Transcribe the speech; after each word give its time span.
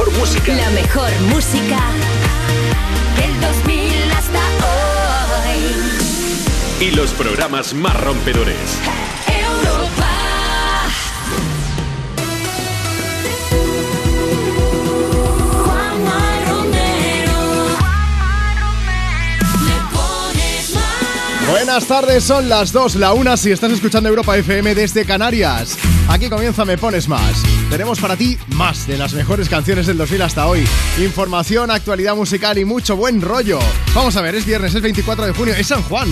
mejor 0.00 0.18
música. 0.18 0.54
La 0.54 0.70
mejor 0.70 1.10
música 1.28 1.78
del 3.16 3.40
2000 3.40 4.12
hasta 4.12 4.38
hoy. 5.50 5.58
Y 6.80 6.90
los 6.92 7.10
programas 7.12 7.74
más 7.74 8.00
rompedores. 8.00 8.78
Europa. 9.26 10.08
Juanma 15.64 16.20
Romero. 16.48 17.40
Le 19.66 19.76
pones 19.92 20.74
más. 20.74 21.50
Buenas 21.50 21.86
tardes, 21.86 22.24
son 22.24 22.48
las 22.48 22.72
2, 22.72 22.94
la 22.96 23.12
1 23.12 23.36
si 23.36 23.50
estás 23.50 23.70
escuchando 23.72 24.08
Europa 24.08 24.38
FM 24.38 24.74
desde 24.74 25.04
Canarias. 25.04 25.76
Aquí 26.08 26.30
comienza 26.30 26.64
Me 26.64 26.78
Pones 26.78 27.06
Más. 27.06 27.42
Tenemos 27.70 28.00
para 28.00 28.16
ti 28.16 28.36
más 28.56 28.88
de 28.88 28.98
las 28.98 29.14
mejores 29.14 29.48
canciones 29.48 29.86
del 29.86 29.96
2000 29.96 30.22
hasta 30.22 30.48
hoy. 30.48 30.64
Información, 30.98 31.70
actualidad 31.70 32.16
musical 32.16 32.58
y 32.58 32.64
mucho 32.64 32.96
buen 32.96 33.22
rollo. 33.22 33.60
Vamos 33.94 34.16
a 34.16 34.22
ver, 34.22 34.34
es 34.34 34.44
viernes, 34.44 34.74
es 34.74 34.82
24 34.82 35.26
de 35.26 35.32
junio, 35.32 35.54
es 35.54 35.68
San 35.68 35.82
Juan. 35.84 36.08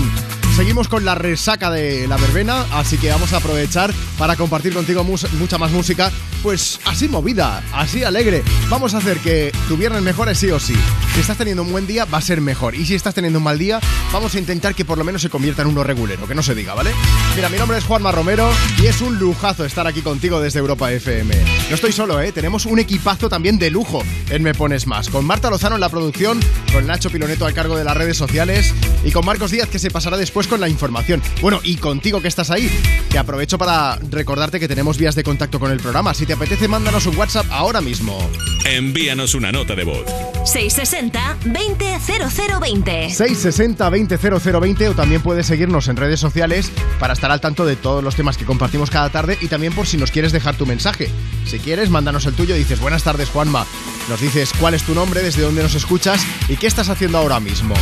Seguimos 0.58 0.88
con 0.88 1.04
la 1.04 1.14
resaca 1.14 1.70
de 1.70 2.08
la 2.08 2.16
verbena, 2.16 2.66
así 2.72 2.98
que 2.98 3.10
vamos 3.10 3.32
a 3.32 3.36
aprovechar 3.36 3.94
para 4.18 4.34
compartir 4.34 4.74
contigo 4.74 5.04
mucha 5.04 5.56
más 5.56 5.70
música, 5.70 6.10
pues 6.42 6.80
así 6.84 7.06
movida, 7.06 7.62
así 7.72 8.02
alegre. 8.02 8.42
Vamos 8.68 8.92
a 8.92 8.98
hacer 8.98 9.18
que 9.18 9.52
tu 9.68 9.76
viernes 9.76 10.02
mejore 10.02 10.34
sí 10.34 10.50
o 10.50 10.58
sí. 10.58 10.74
Si 11.14 11.20
estás 11.20 11.38
teniendo 11.38 11.62
un 11.62 11.70
buen 11.70 11.86
día, 11.86 12.06
va 12.06 12.18
a 12.18 12.22
ser 12.22 12.40
mejor. 12.40 12.74
Y 12.74 12.84
si 12.86 12.96
estás 12.96 13.14
teniendo 13.14 13.38
un 13.38 13.44
mal 13.44 13.56
día, 13.56 13.78
vamos 14.12 14.34
a 14.34 14.38
intentar 14.40 14.74
que 14.74 14.84
por 14.84 14.98
lo 14.98 15.04
menos 15.04 15.22
se 15.22 15.30
convierta 15.30 15.62
en 15.62 15.68
uno 15.68 15.84
regulero, 15.84 16.26
que 16.26 16.34
no 16.34 16.42
se 16.42 16.56
diga, 16.56 16.74
¿vale? 16.74 16.90
Mira, 17.36 17.48
mi 17.48 17.56
nombre 17.56 17.78
es 17.78 17.84
Juanma 17.84 18.10
Romero 18.10 18.50
y 18.82 18.86
es 18.86 19.00
un 19.00 19.16
lujazo 19.16 19.64
estar 19.64 19.86
aquí 19.86 20.02
contigo 20.02 20.40
desde 20.40 20.58
Europa 20.58 20.90
FM. 20.90 21.36
No 21.68 21.74
estoy 21.76 21.92
solo, 21.92 22.20
¿eh? 22.20 22.32
Tenemos 22.32 22.66
un 22.66 22.80
equipazo 22.80 23.28
también 23.28 23.60
de 23.60 23.70
lujo 23.70 24.02
en 24.28 24.42
Me 24.42 24.54
Pones 24.54 24.88
Más. 24.88 25.08
Con 25.08 25.24
Marta 25.24 25.50
Lozano 25.50 25.76
en 25.76 25.80
la 25.80 25.88
producción, 25.88 26.40
con 26.72 26.84
Nacho 26.84 27.10
Piloneto 27.10 27.46
al 27.46 27.54
cargo 27.54 27.76
de 27.76 27.84
las 27.84 27.96
redes 27.96 28.16
sociales 28.16 28.74
y 29.04 29.12
con 29.12 29.24
Marcos 29.24 29.52
Díaz 29.52 29.68
que 29.68 29.78
se 29.78 29.92
pasará 29.92 30.16
después 30.16 30.47
con 30.48 30.60
la 30.60 30.68
información. 30.68 31.22
Bueno, 31.40 31.60
y 31.62 31.76
contigo 31.76 32.20
que 32.20 32.28
estás 32.28 32.50
ahí, 32.50 32.70
que 33.10 33.18
aprovecho 33.18 33.58
para 33.58 33.96
recordarte 34.10 34.58
que 34.58 34.68
tenemos 34.68 34.98
vías 34.98 35.14
de 35.14 35.22
contacto 35.22 35.60
con 35.60 35.70
el 35.70 35.78
programa. 35.78 36.14
Si 36.14 36.26
te 36.26 36.32
apetece, 36.32 36.68
mándanos 36.68 37.06
un 37.06 37.16
WhatsApp 37.16 37.46
ahora 37.50 37.80
mismo. 37.80 38.18
Envíanos 38.64 39.34
una 39.34 39.52
nota 39.52 39.74
de 39.74 39.84
voz. 39.84 40.04
660 40.44 41.36
200020. 41.44 43.10
660 43.10 43.90
200020 43.90 44.88
o 44.88 44.94
también 44.94 45.22
puedes 45.22 45.46
seguirnos 45.46 45.88
en 45.88 45.96
redes 45.96 46.20
sociales 46.20 46.70
para 46.98 47.12
estar 47.12 47.30
al 47.30 47.40
tanto 47.40 47.66
de 47.66 47.76
todos 47.76 48.02
los 48.02 48.14
temas 48.14 48.36
que 48.36 48.44
compartimos 48.44 48.90
cada 48.90 49.10
tarde 49.10 49.38
y 49.40 49.48
también 49.48 49.72
por 49.74 49.86
si 49.86 49.96
nos 49.96 50.10
quieres 50.10 50.32
dejar 50.32 50.56
tu 50.56 50.66
mensaje. 50.66 51.08
Si 51.46 51.58
quieres, 51.58 51.90
mándanos 51.90 52.26
el 52.26 52.34
tuyo, 52.34 52.54
dices 52.54 52.80
buenas 52.80 53.02
tardes 53.02 53.28
Juanma, 53.28 53.66
nos 54.08 54.20
dices 54.20 54.52
cuál 54.58 54.74
es 54.74 54.82
tu 54.82 54.94
nombre, 54.94 55.22
desde 55.22 55.42
dónde 55.42 55.62
nos 55.62 55.74
escuchas 55.74 56.24
y 56.48 56.56
qué 56.56 56.66
estás 56.66 56.88
haciendo 56.88 57.18
ahora 57.18 57.40
mismo. 57.40 57.74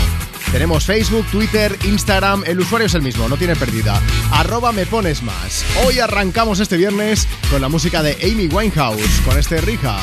Tenemos 0.57 0.87
Facebook, 0.87 1.27
Twitter, 1.31 1.77
Instagram, 1.85 2.43
el 2.47 2.59
usuario 2.59 2.87
es 2.87 2.95
el 2.95 3.03
mismo, 3.03 3.29
no 3.29 3.37
tiene 3.37 3.55
pérdida. 3.55 4.01
Arroba 4.33 4.73
me 4.73 4.87
pones 4.87 5.23
más. 5.23 5.63
Hoy 5.85 5.99
arrancamos 5.99 6.61
este 6.61 6.79
viernes 6.79 7.29
con 7.51 7.61
la 7.61 7.69
música 7.69 8.03
de 8.03 8.17
Amy 8.23 8.47
Winehouse, 8.47 9.21
con 9.27 9.39
este 9.39 9.61
Rija. 9.61 9.99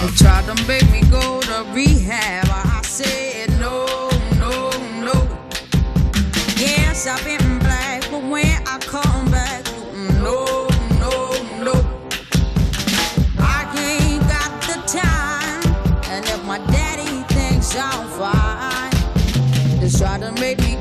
Try 20.04 20.18
to 20.18 20.34
make 20.34 20.60
me 20.60 20.73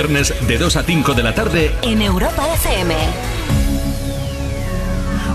viernes, 0.00 0.32
de 0.46 0.56
2 0.56 0.76
a 0.76 0.82
5 0.82 1.12
de 1.12 1.22
la 1.22 1.34
tarde. 1.34 1.76
En 1.82 2.00
Europa 2.00 2.42
FM. 2.54 2.94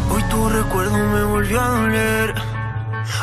Hoy 0.10 0.24
tu 0.24 0.50
recuerdo 0.50 0.98
me 0.98 1.24
volvió 1.24 1.62
a 1.62 1.68
doler. 1.68 2.34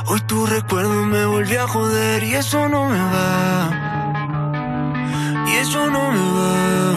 Hoy 0.06 0.20
tu 0.20 0.46
recuerdo 0.46 1.04
me 1.04 1.26
volvió 1.26 1.64
a 1.64 1.66
joder 1.66 2.22
y 2.22 2.34
eso 2.34 2.68
no 2.68 2.88
me 2.88 2.98
va. 2.98 3.70
Y 5.48 5.52
eso 5.54 5.90
no 5.90 6.12
me 6.12 6.26
va. 6.38 6.92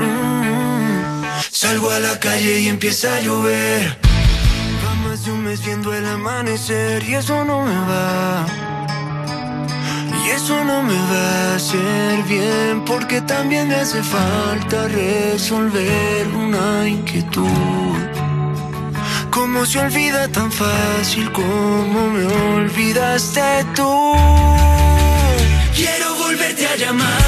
Mm. 0.00 1.24
Salgo 1.50 1.90
a 1.90 2.00
la 2.00 2.18
calle 2.18 2.60
y 2.60 2.68
empieza 2.68 3.14
a 3.14 3.20
llover. 3.20 3.98
Va 4.86 4.94
más 5.06 5.26
de 5.26 5.32
un 5.32 5.44
mes 5.44 5.62
viendo 5.62 5.92
el 5.92 6.06
amanecer 6.06 7.02
y 7.02 7.14
eso 7.16 7.44
no 7.44 7.60
me 7.60 7.74
va. 7.74 8.67
Eso 10.34 10.64
no 10.64 10.82
me 10.82 10.94
va 11.10 11.52
a 11.52 11.54
hacer 11.56 12.22
bien 12.24 12.84
porque 12.84 13.20
también 13.22 13.68
me 13.68 13.76
hace 13.76 14.02
falta 14.02 14.88
resolver 14.88 16.26
una 16.34 16.88
inquietud. 16.88 17.98
¿Cómo 19.30 19.64
se 19.66 19.78
olvida 19.78 20.28
tan 20.28 20.50
fácil 20.50 21.30
como 21.32 22.10
me 22.10 22.24
olvidaste 22.26 23.64
tú? 23.74 23.92
Quiero 25.74 26.14
volverte 26.16 26.66
a 26.66 26.76
llamar, 26.76 27.27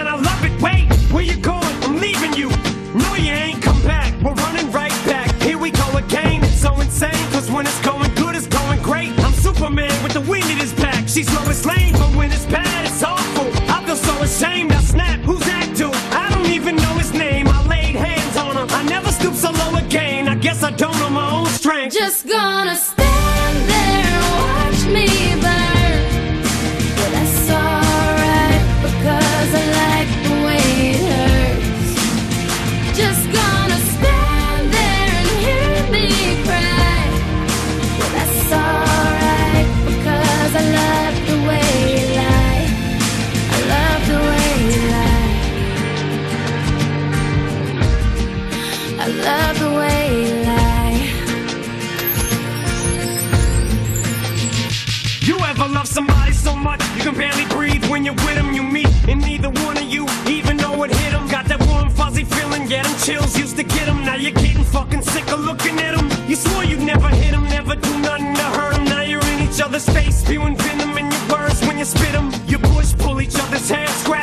yeah, 62.71 62.83
them 62.83 62.97
chills 62.99 63.37
used 63.37 63.57
to 63.57 63.63
get 63.63 63.85
them. 63.85 64.05
Now 64.05 64.15
you're 64.15 64.31
getting 64.31 64.63
fucking 64.63 65.01
sick 65.01 65.29
of 65.31 65.41
looking 65.41 65.77
at 65.79 65.93
them. 65.95 66.07
You 66.29 66.35
swore 66.35 66.63
you'd 66.63 66.79
never 66.79 67.09
hit 67.09 67.31
them, 67.31 67.43
never 67.43 67.75
do 67.75 67.99
nothing 67.99 68.33
to 68.33 68.47
hurt 68.57 68.75
them. 68.75 68.85
Now 68.85 69.01
you're 69.01 69.25
in 69.33 69.41
each 69.47 69.59
other's 69.61 69.87
face, 69.89 70.17
spewing 70.23 70.55
venom 70.55 70.97
in 70.97 71.11
your 71.11 71.25
words 71.27 71.59
when 71.67 71.77
you 71.77 71.85
spit 71.85 72.13
them. 72.13 72.31
You 72.47 72.59
push, 72.59 72.93
pull 72.97 73.19
each 73.19 73.35
other's 73.35 73.69
hair, 73.69 73.87
scratch, 73.87 74.20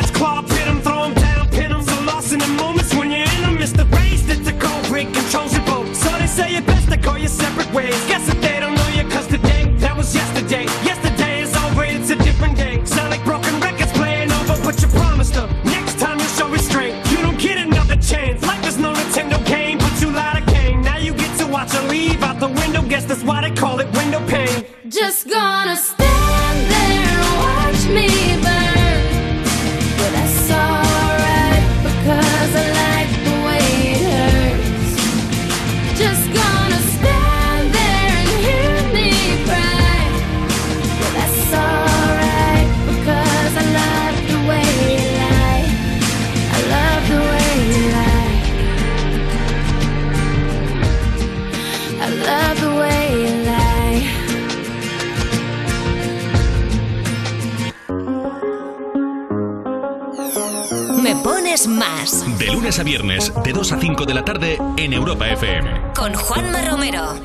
2 63.58 63.72
a 63.72 63.80
5 63.80 64.06
de 64.06 64.14
la 64.14 64.24
tarde 64.24 64.56
en 64.76 64.92
Europa 64.92 65.26
FM. 65.26 65.92
Con 65.92 66.14
Juanma 66.14 66.62
Romero. 66.70 67.18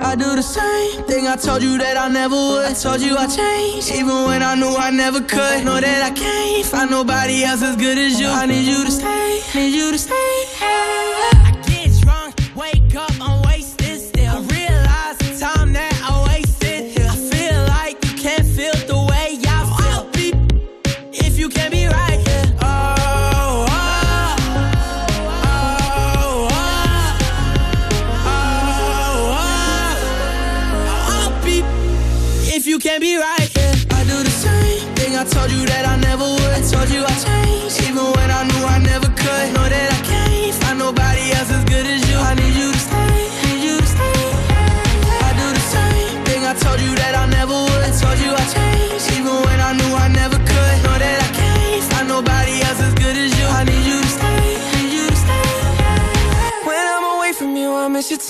I 0.00 0.16
do 0.16 0.34
the 0.34 0.42
same 0.42 1.04
thing 1.06 1.28
I 1.28 1.36
told 1.36 1.62
you 1.62 1.78
that 1.78 1.96
I 1.96 2.08
never 2.08 2.34
would. 2.34 2.66
I 2.66 2.74
told 2.74 3.00
you 3.00 3.16
I 3.16 3.28
changed, 3.28 3.92
even 3.92 4.24
when 4.26 4.42
I 4.42 4.56
knew 4.56 4.74
I 4.76 4.90
never 4.90 5.20
could. 5.20 5.64
Know 5.64 5.80
that 5.80 6.02
I 6.02 6.10
can't 6.10 6.66
find 6.66 6.90
nobody 6.90 7.44
else 7.44 7.62
as 7.62 7.76
good 7.76 7.96
as 7.96 8.18
you. 8.18 8.26
I 8.26 8.46
need 8.46 8.66
you 8.66 8.84
to 8.84 8.90
stay, 8.90 9.42
need 9.54 9.76
you 9.76 9.92
to 9.92 9.98
stay. 9.98 11.51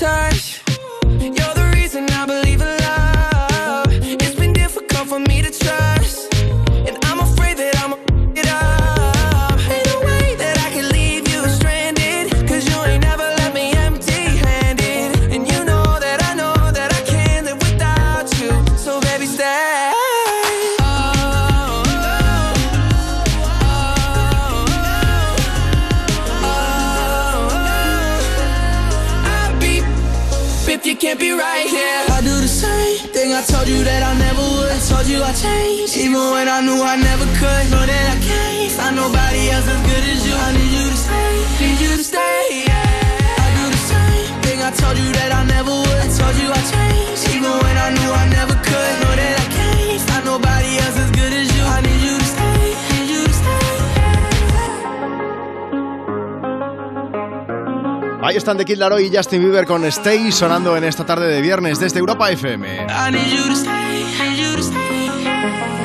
Touch. 0.02 0.61
I 35.32 35.34
changed, 35.34 35.96
even 35.96 36.20
when 36.34 36.46
I 36.46 36.60
knew 36.60 36.76
I 36.82 36.96
never 36.96 37.24
could. 37.40 37.64
Know 37.72 37.80
that 37.88 38.06
I 38.12 38.18
can't 38.20 38.70
find 38.76 38.96
nobody 38.96 39.48
else 39.48 39.64
as 39.64 39.80
good 39.88 40.04
as 40.12 40.20
you. 40.28 40.34
I 40.36 40.52
need 40.52 40.72
you 40.76 40.84
to 40.92 40.98
stay, 41.06 41.32
need 41.56 41.80
you 41.80 41.92
to 41.96 42.04
stay. 42.04 42.68
Yeah. 42.68 43.40
I 43.40 43.48
do 43.56 43.64
the 43.72 43.82
same 43.92 44.34
thing 44.44 44.58
I 44.60 44.70
told 44.76 44.96
you 45.00 45.08
that 45.08 45.32
I 45.32 45.42
never 45.48 45.72
would. 45.72 46.00
I 46.04 46.08
told 46.20 46.36
you 46.36 46.48
I 46.52 46.60
changed, 46.68 47.24
even 47.32 47.48
when 47.64 47.76
I 47.80 47.88
knew 47.96 48.10
I 48.12 48.24
never 48.28 48.52
could. 48.60 48.94
Know 49.00 49.14
that 49.16 49.34
I 49.40 49.46
can't 49.56 50.00
find 50.04 50.24
nobody 50.36 50.70
else 50.84 50.96
as 51.00 51.10
good 51.16 51.32
as 51.32 51.48
you. 51.56 51.64
I 51.64 51.80
need 51.80 52.00
you 52.04 52.14
to 52.20 52.26
stay, 52.34 52.60
need 52.92 53.08
you 53.08 53.22
to 53.24 53.32
stay. 53.32 53.64
Ahí 58.20 58.36
están 58.36 58.58
The 58.58 58.66
Kid 58.66 58.76
Laroi 58.76 59.06
y 59.06 59.16
Justin 59.16 59.40
Bieber 59.40 59.64
con 59.64 59.82
Stay 59.86 60.30
sonando 60.30 60.76
en 60.76 60.84
esta 60.84 61.06
tarde 61.06 61.26
de 61.26 61.40
viernes 61.40 61.80
desde 61.80 61.98
Europa 62.00 62.30
FM. 62.30 62.84
I 62.84 63.10
need 63.10 63.32
you 63.32 63.48
to 63.48 63.56
stay, 63.56 63.91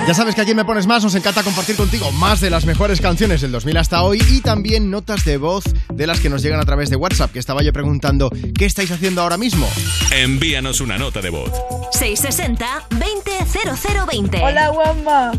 Ya 0.07 0.13
sabes 0.13 0.35
que 0.35 0.41
aquí 0.41 0.55
me 0.55 0.63
pones 0.63 0.87
más, 0.87 1.03
nos 1.03 1.15
encanta 1.15 1.43
compartir 1.43 1.75
contigo 1.75 2.13
más 2.13 2.39
de 2.39 2.49
las 2.49 2.65
mejores 2.65 3.01
canciones 3.01 3.41
del 3.41 3.51
2000 3.51 3.75
hasta 3.75 4.03
hoy 4.03 4.23
y 4.29 4.39
también 4.39 4.89
notas 4.89 5.25
de 5.25 5.35
voz 5.35 5.65
de 5.93 6.07
las 6.07 6.21
que 6.21 6.29
nos 6.29 6.41
llegan 6.41 6.61
a 6.61 6.63
través 6.63 6.89
de 6.89 6.95
WhatsApp, 6.95 7.33
que 7.33 7.39
estaba 7.39 7.61
yo 7.61 7.73
preguntando, 7.73 8.31
¿qué 8.57 8.63
estáis 8.63 8.89
haciendo 8.89 9.21
ahora 9.21 9.35
mismo? 9.35 9.69
Envíanos 10.11 10.79
una 10.79 10.97
nota 10.97 11.19
de 11.19 11.29
voz. 11.29 11.51
660-200020. 11.91 14.41
Hola, 14.41 14.71
Wamba. 14.71 15.33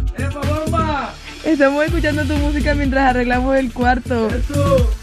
Estamos 1.46 1.86
escuchando 1.86 2.26
tu 2.26 2.34
música 2.34 2.74
mientras 2.74 3.08
arreglamos 3.08 3.56
el 3.56 3.72
cuarto. 3.72 4.28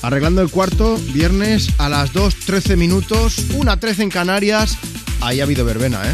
Arreglando 0.04 0.44
el 0.44 0.52
cuarto, 0.52 0.96
viernes 1.12 1.70
a 1.80 1.90
las 1.90 2.14
2.13 2.14 2.78
minutos, 2.78 3.50
1.13 3.50 4.04
en 4.04 4.12
Canarias. 4.12 4.78
Ahí 5.22 5.40
ha 5.40 5.44
habido 5.44 5.66
verbena, 5.66 6.04
¿eh? 6.06 6.14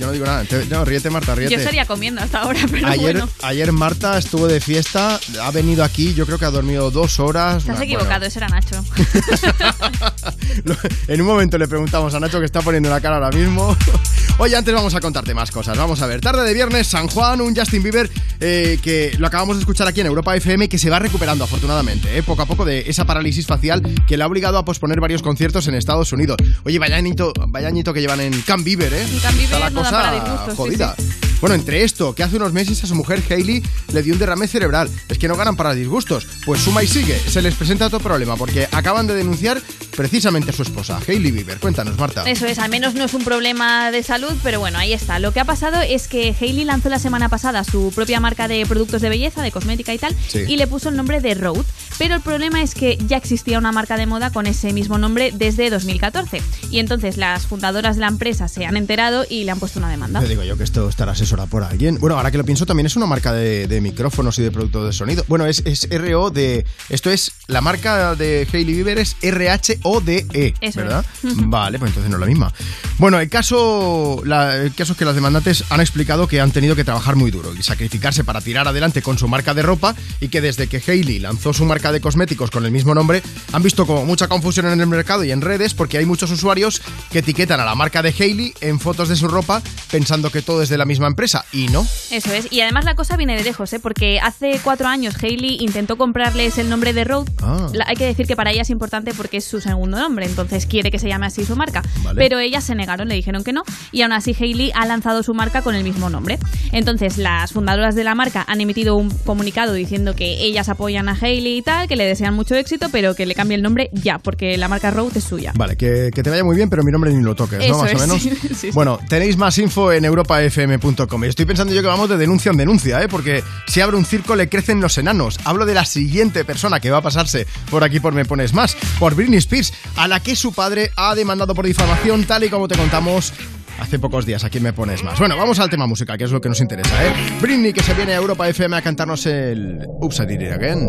Yo 0.00 0.06
no 0.06 0.12
digo 0.12 0.24
nada. 0.24 0.44
Te- 0.44 0.64
no, 0.64 0.82
ríete, 0.82 1.10
Marta, 1.10 1.34
ríete. 1.34 1.52
Yo 1.52 1.58
estaría 1.58 1.84
comiendo 1.84 2.22
hasta 2.22 2.40
ahora, 2.40 2.60
pero 2.70 2.86
Ayer, 2.88 3.12
bueno. 3.18 3.28
ayer 3.42 3.70
Marta 3.70 4.16
estuvo 4.16 4.48
de 4.48 4.58
fiesta, 4.58 5.20
ha 5.42 5.50
venido 5.50 5.84
aquí, 5.84 6.14
yo 6.14 6.24
creo 6.24 6.38
que 6.38 6.46
ha 6.46 6.50
dormido 6.50 6.90
dos 6.90 7.20
horas. 7.20 7.58
Estás 7.58 7.76
Bueno, 7.76 7.82
equivocado, 7.82 8.24
ese 8.24 8.38
era 8.38 8.48
Nacho. 8.48 8.82
en 11.08 11.20
un 11.20 11.26
momento 11.26 11.58
le 11.58 11.68
preguntamos 11.68 12.14
a 12.14 12.20
Nacho 12.20 12.38
que 12.38 12.46
está 12.46 12.62
poniendo 12.62 12.90
la 12.90 13.00
cara 13.00 13.16
ahora 13.16 13.30
mismo. 13.30 13.76
Oye, 14.38 14.56
antes 14.56 14.72
vamos 14.72 14.94
a 14.94 15.00
contarte 15.00 15.34
más 15.34 15.50
cosas. 15.50 15.76
Vamos 15.76 16.00
a 16.02 16.06
ver, 16.06 16.20
tarde 16.20 16.44
de 16.44 16.54
viernes, 16.54 16.86
San 16.86 17.08
Juan, 17.08 17.40
un 17.40 17.54
Justin 17.54 17.82
Bieber 17.82 18.10
eh, 18.40 18.78
que 18.82 19.14
lo 19.18 19.26
acabamos 19.26 19.56
de 19.56 19.60
escuchar 19.60 19.86
aquí 19.86 20.00
en 20.00 20.06
Europa 20.06 20.34
FM, 20.34 20.68
que 20.68 20.78
se 20.78 20.88
va 20.90 20.98
recuperando 20.98 21.44
afortunadamente, 21.44 22.16
eh, 22.16 22.22
poco 22.22 22.42
a 22.42 22.46
poco 22.46 22.64
de 22.64 22.84
esa 22.86 23.04
parálisis 23.04 23.46
facial 23.46 23.82
que 24.06 24.16
le 24.16 24.24
ha 24.24 24.26
obligado 24.26 24.58
a 24.58 24.64
posponer 24.64 25.00
varios 25.00 25.22
conciertos 25.22 25.68
en 25.68 25.74
Estados 25.74 26.12
Unidos. 26.12 26.36
Oye, 26.64 26.78
vaya 26.78 26.96
añito, 26.96 27.32
vaya 27.48 27.68
añito 27.68 27.92
que 27.92 28.00
llevan 28.00 28.20
en 28.20 28.40
Camp 28.42 28.64
Bieber, 28.64 28.92
¿eh? 28.92 29.06
Camp 29.22 29.36
Bieber 29.36 29.54
Está 29.54 29.70
la 29.70 29.70
cosa 29.70 30.46
sí, 30.50 30.56
jodida. 30.56 30.94
sí. 30.96 31.29
Bueno, 31.40 31.54
entre 31.54 31.82
esto, 31.84 32.14
que 32.14 32.22
hace 32.22 32.36
unos 32.36 32.52
meses 32.52 32.82
a 32.84 32.86
su 32.86 32.94
mujer 32.94 33.22
Hailey 33.30 33.62
le 33.92 34.02
dio 34.02 34.12
un 34.12 34.18
derrame 34.18 34.46
cerebral. 34.46 34.90
Es 35.08 35.18
que 35.18 35.26
no 35.28 35.36
ganan 35.36 35.56
para 35.56 35.74
disgustos. 35.74 36.26
Pues 36.44 36.60
suma 36.60 36.82
y 36.82 36.86
sigue. 36.86 37.18
Se 37.18 37.40
les 37.40 37.54
presenta 37.54 37.86
otro 37.86 37.98
problema 38.00 38.36
porque 38.36 38.68
acaban 38.72 39.06
de 39.06 39.14
denunciar 39.14 39.60
precisamente 39.96 40.50
a 40.50 40.52
su 40.52 40.62
esposa, 40.62 41.00
Hailey 41.06 41.30
Bieber. 41.30 41.58
Cuéntanos, 41.58 41.96
Marta. 41.98 42.24
Eso 42.30 42.46
es, 42.46 42.58
al 42.58 42.70
menos 42.70 42.94
no 42.94 43.04
es 43.04 43.14
un 43.14 43.24
problema 43.24 43.90
de 43.90 44.02
salud, 44.02 44.32
pero 44.42 44.60
bueno, 44.60 44.78
ahí 44.78 44.92
está. 44.92 45.18
Lo 45.18 45.32
que 45.32 45.40
ha 45.40 45.44
pasado 45.44 45.80
es 45.80 46.08
que 46.08 46.34
Hailey 46.38 46.64
lanzó 46.64 46.88
la 46.88 46.98
semana 46.98 47.28
pasada 47.28 47.64
su 47.64 47.92
propia 47.94 48.20
marca 48.20 48.46
de 48.48 48.64
productos 48.66 49.00
de 49.02 49.08
belleza, 49.08 49.42
de 49.42 49.50
cosmética 49.50 49.92
y 49.94 49.98
tal, 49.98 50.14
Sí. 50.28 50.40
y 50.46 50.56
le 50.56 50.66
puso 50.66 50.88
el 50.90 50.96
nombre 50.96 51.20
de 51.20 51.34
Rode. 51.34 51.64
Pero 52.00 52.14
el 52.14 52.22
problema 52.22 52.62
es 52.62 52.74
que 52.74 52.96
ya 53.06 53.18
existía 53.18 53.58
una 53.58 53.72
marca 53.72 53.98
de 53.98 54.06
moda 54.06 54.30
con 54.30 54.46
ese 54.46 54.72
mismo 54.72 54.96
nombre 54.96 55.32
desde 55.34 55.68
2014. 55.68 56.40
Y 56.70 56.78
entonces 56.78 57.18
las 57.18 57.46
fundadoras 57.46 57.96
de 57.96 58.00
la 58.00 58.08
empresa 58.08 58.48
se 58.48 58.64
han 58.64 58.78
enterado 58.78 59.26
y 59.28 59.44
le 59.44 59.50
han 59.50 59.58
puesto 59.60 59.78
una 59.78 59.90
demanda. 59.90 60.18
Te 60.20 60.26
digo 60.28 60.42
yo 60.42 60.56
que 60.56 60.64
esto 60.64 60.88
estará 60.88 61.12
asesorado 61.12 61.46
por 61.48 61.62
alguien. 61.62 61.98
Bueno, 62.00 62.16
ahora 62.16 62.30
que 62.30 62.38
lo 62.38 62.44
pienso, 62.46 62.64
también 62.64 62.86
es 62.86 62.96
una 62.96 63.04
marca 63.04 63.34
de, 63.34 63.66
de 63.66 63.82
micrófonos 63.82 64.38
y 64.38 64.42
de 64.42 64.50
productos 64.50 64.86
de 64.86 64.92
sonido. 64.94 65.24
Bueno, 65.28 65.44
es, 65.44 65.62
es 65.66 65.86
RO 65.90 66.30
de. 66.30 66.64
Esto 66.88 67.10
es. 67.10 67.32
La 67.48 67.60
marca 67.60 68.14
de 68.14 68.48
Hailey 68.50 68.74
Bieber 68.76 68.98
es 68.98 69.16
RHODE, 69.20 70.54
Eso 70.60 70.80
¿verdad? 70.80 71.04
es. 71.22 71.34
Vale, 71.36 71.78
pues 71.78 71.90
entonces 71.90 72.08
no 72.10 72.16
es 72.16 72.20
la 72.20 72.26
misma. 72.26 72.52
Bueno, 72.96 73.20
el 73.20 73.28
caso, 73.28 74.22
la- 74.24 74.56
el 74.56 74.74
caso 74.74 74.92
es 74.92 74.98
que 74.98 75.04
las 75.04 75.14
demandantes 75.14 75.64
han 75.68 75.80
explicado 75.80 76.26
que 76.28 76.40
han 76.40 76.50
tenido 76.50 76.76
que 76.76 76.84
trabajar 76.84 77.16
muy 77.16 77.30
duro 77.30 77.52
y 77.54 77.62
sacrificarse 77.62 78.24
para 78.24 78.40
tirar 78.40 78.66
adelante 78.68 79.02
con 79.02 79.18
su 79.18 79.28
marca 79.28 79.52
de 79.52 79.62
ropa 79.62 79.94
y 80.20 80.28
que 80.28 80.40
desde 80.40 80.66
que 80.66 80.82
Hailey 80.86 81.18
lanzó 81.18 81.52
su 81.52 81.64
marca 81.64 81.89
de 81.92 82.00
cosméticos 82.00 82.50
con 82.50 82.64
el 82.64 82.70
mismo 82.70 82.94
nombre, 82.94 83.22
han 83.52 83.62
visto 83.62 83.86
como 83.86 84.04
mucha 84.04 84.28
confusión 84.28 84.66
en 84.66 84.80
el 84.80 84.86
mercado 84.86 85.24
y 85.24 85.30
en 85.30 85.40
redes 85.40 85.74
porque 85.74 85.98
hay 85.98 86.06
muchos 86.06 86.30
usuarios 86.30 86.82
que 87.10 87.20
etiquetan 87.20 87.60
a 87.60 87.64
la 87.64 87.74
marca 87.74 88.02
de 88.02 88.14
Hailey 88.18 88.54
en 88.60 88.80
fotos 88.80 89.08
de 89.08 89.16
su 89.16 89.28
ropa 89.28 89.62
pensando 89.90 90.30
que 90.30 90.42
todo 90.42 90.62
es 90.62 90.68
de 90.68 90.78
la 90.78 90.84
misma 90.84 91.06
empresa 91.06 91.44
y 91.52 91.68
no. 91.68 91.86
Eso 92.10 92.32
es. 92.32 92.50
Y 92.50 92.60
además 92.60 92.84
la 92.84 92.94
cosa 92.94 93.16
viene 93.16 93.36
de 93.36 93.44
lejos, 93.44 93.72
¿eh? 93.72 93.80
Porque 93.80 94.20
hace 94.20 94.60
cuatro 94.62 94.88
años 94.88 95.14
Hailey 95.22 95.58
intentó 95.60 95.96
comprarles 95.96 96.58
el 96.58 96.68
nombre 96.68 96.92
de 96.92 97.04
Rode. 97.04 97.30
Ah. 97.42 97.68
Hay 97.86 97.96
que 97.96 98.06
decir 98.06 98.26
que 98.26 98.36
para 98.36 98.50
ella 98.50 98.62
es 98.62 98.70
importante 98.70 99.14
porque 99.14 99.38
es 99.38 99.44
su 99.44 99.60
segundo 99.60 99.98
nombre, 99.98 100.26
entonces 100.26 100.66
quiere 100.66 100.90
que 100.90 100.98
se 100.98 101.08
llame 101.08 101.26
así 101.26 101.44
su 101.44 101.56
marca. 101.56 101.82
Vale. 102.02 102.16
Pero 102.16 102.38
ellas 102.38 102.64
se 102.64 102.74
negaron, 102.74 103.08
le 103.08 103.14
dijeron 103.14 103.44
que 103.44 103.52
no. 103.52 103.62
Y 103.92 104.02
aún 104.02 104.12
así 104.12 104.36
Hailey 104.38 104.72
ha 104.74 104.86
lanzado 104.86 105.22
su 105.22 105.34
marca 105.34 105.62
con 105.62 105.74
el 105.74 105.84
mismo 105.84 106.10
nombre. 106.10 106.38
Entonces 106.72 107.18
las 107.18 107.52
fundadoras 107.52 107.94
de 107.94 108.04
la 108.04 108.14
marca 108.14 108.44
han 108.46 108.60
emitido 108.60 108.96
un 108.96 109.10
comunicado 109.10 109.72
diciendo 109.72 110.14
que 110.14 110.42
ellas 110.42 110.68
apoyan 110.68 111.08
a 111.08 111.16
Hailey 111.20 111.58
y 111.58 111.62
tal, 111.62 111.79
que 111.86 111.96
le 111.96 112.04
desean 112.04 112.34
mucho 112.34 112.54
éxito, 112.54 112.88
pero 112.90 113.14
que 113.14 113.26
le 113.26 113.34
cambie 113.34 113.56
el 113.56 113.62
nombre 113.62 113.90
ya, 113.92 114.18
porque 114.18 114.56
la 114.56 114.68
marca 114.68 114.90
Rode 114.90 115.18
es 115.18 115.24
suya. 115.24 115.52
Vale, 115.56 115.76
que, 115.76 116.10
que 116.14 116.22
te 116.22 116.30
vaya 116.30 116.44
muy 116.44 116.56
bien, 116.56 116.70
pero 116.70 116.82
mi 116.82 116.92
nombre 116.92 117.12
ni 117.12 117.22
lo 117.22 117.34
toques, 117.34 117.58
¿no? 117.68 117.78
Más 117.78 117.94
o 117.94 117.98
menos. 117.98 118.22
sí, 118.22 118.30
sí, 118.40 118.54
sí. 118.54 118.70
Bueno, 118.72 118.98
tenéis 119.08 119.36
más 119.36 119.56
info 119.58 119.92
en 119.92 120.04
europafm.com. 120.04 121.24
Y 121.24 121.28
estoy 121.28 121.44
pensando 121.44 121.74
yo 121.74 121.82
que 121.82 121.88
vamos 121.88 122.08
de 122.08 122.16
denuncia 122.16 122.50
en 122.50 122.56
denuncia, 122.56 123.02
¿eh? 123.02 123.08
Porque 123.08 123.42
si 123.66 123.80
abre 123.80 123.96
un 123.96 124.04
circo 124.04 124.36
le 124.36 124.48
crecen 124.48 124.80
los 124.80 124.96
enanos. 124.98 125.38
Hablo 125.44 125.66
de 125.66 125.74
la 125.74 125.84
siguiente 125.84 126.44
persona 126.44 126.80
que 126.80 126.90
va 126.90 126.98
a 126.98 127.02
pasarse 127.02 127.46
por 127.70 127.84
aquí 127.84 128.00
por 128.00 128.12
Me 128.12 128.24
Pones 128.24 128.52
Más, 128.54 128.76
por 128.98 129.14
Britney 129.14 129.38
Spears, 129.38 129.72
a 129.96 130.08
la 130.08 130.20
que 130.20 130.36
su 130.36 130.52
padre 130.52 130.90
ha 130.96 131.14
demandado 131.14 131.54
por 131.54 131.66
difamación, 131.66 132.24
tal 132.24 132.44
y 132.44 132.48
como 132.48 132.68
te 132.68 132.76
contamos 132.76 133.32
hace 133.78 133.98
pocos 133.98 134.26
días. 134.26 134.44
Aquí 134.44 134.60
Me 134.60 134.72
Pones 134.72 135.02
Más. 135.02 135.18
Bueno, 135.18 135.36
vamos 135.36 135.58
al 135.58 135.70
tema 135.70 135.86
musical, 135.86 136.16
que 136.18 136.24
es 136.24 136.30
lo 136.30 136.40
que 136.40 136.48
nos 136.48 136.60
interesa, 136.60 137.06
¿eh? 137.06 137.12
Britney, 137.40 137.72
que 137.72 137.82
se 137.82 137.94
viene 137.94 138.12
a 138.12 138.16
Europa 138.16 138.48
FM 138.48 138.76
a 138.76 138.82
cantarnos 138.82 139.26
el 139.26 139.78
Oops, 140.00 140.20
I 140.20 140.26
Did 140.26 140.40
It 140.40 140.52
Again. 140.52 140.86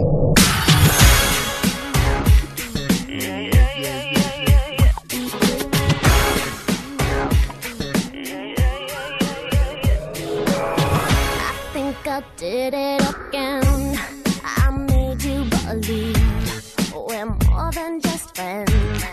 did 12.61 12.73
it 12.75 13.01
again. 13.09 13.97
I 14.43 14.69
made 14.69 15.23
you 15.23 15.45
believe 15.45 16.93
we're 16.93 17.25
more 17.25 17.71
than 17.71 17.99
just 17.99 18.35
friends. 18.35 19.03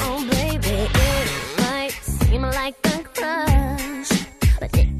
Oh, 0.00 0.18
baby, 0.30 0.76
it 0.92 1.28
might 1.62 1.96
seem 2.02 2.42
like 2.42 2.76
a 2.84 3.02
crush, 3.14 4.10
but 4.60 4.76
it 4.76 4.95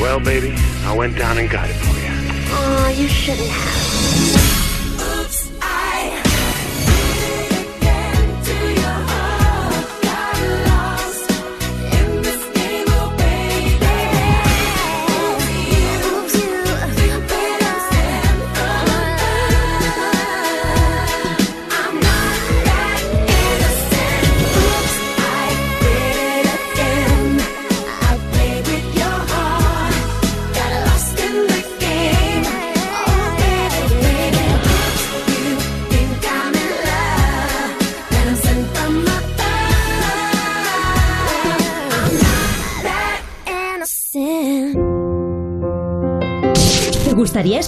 Well, 0.00 0.18
baby, 0.18 0.54
I 0.84 0.92
went 0.92 1.16
down 1.16 1.38
and 1.38 1.48
got 1.48 1.70
it 1.70 1.74
for 1.74 1.98
you. 2.00 2.10
Oh, 2.50 2.94
you 2.96 3.08
shouldn't 3.08 3.48
have. 3.48 4.13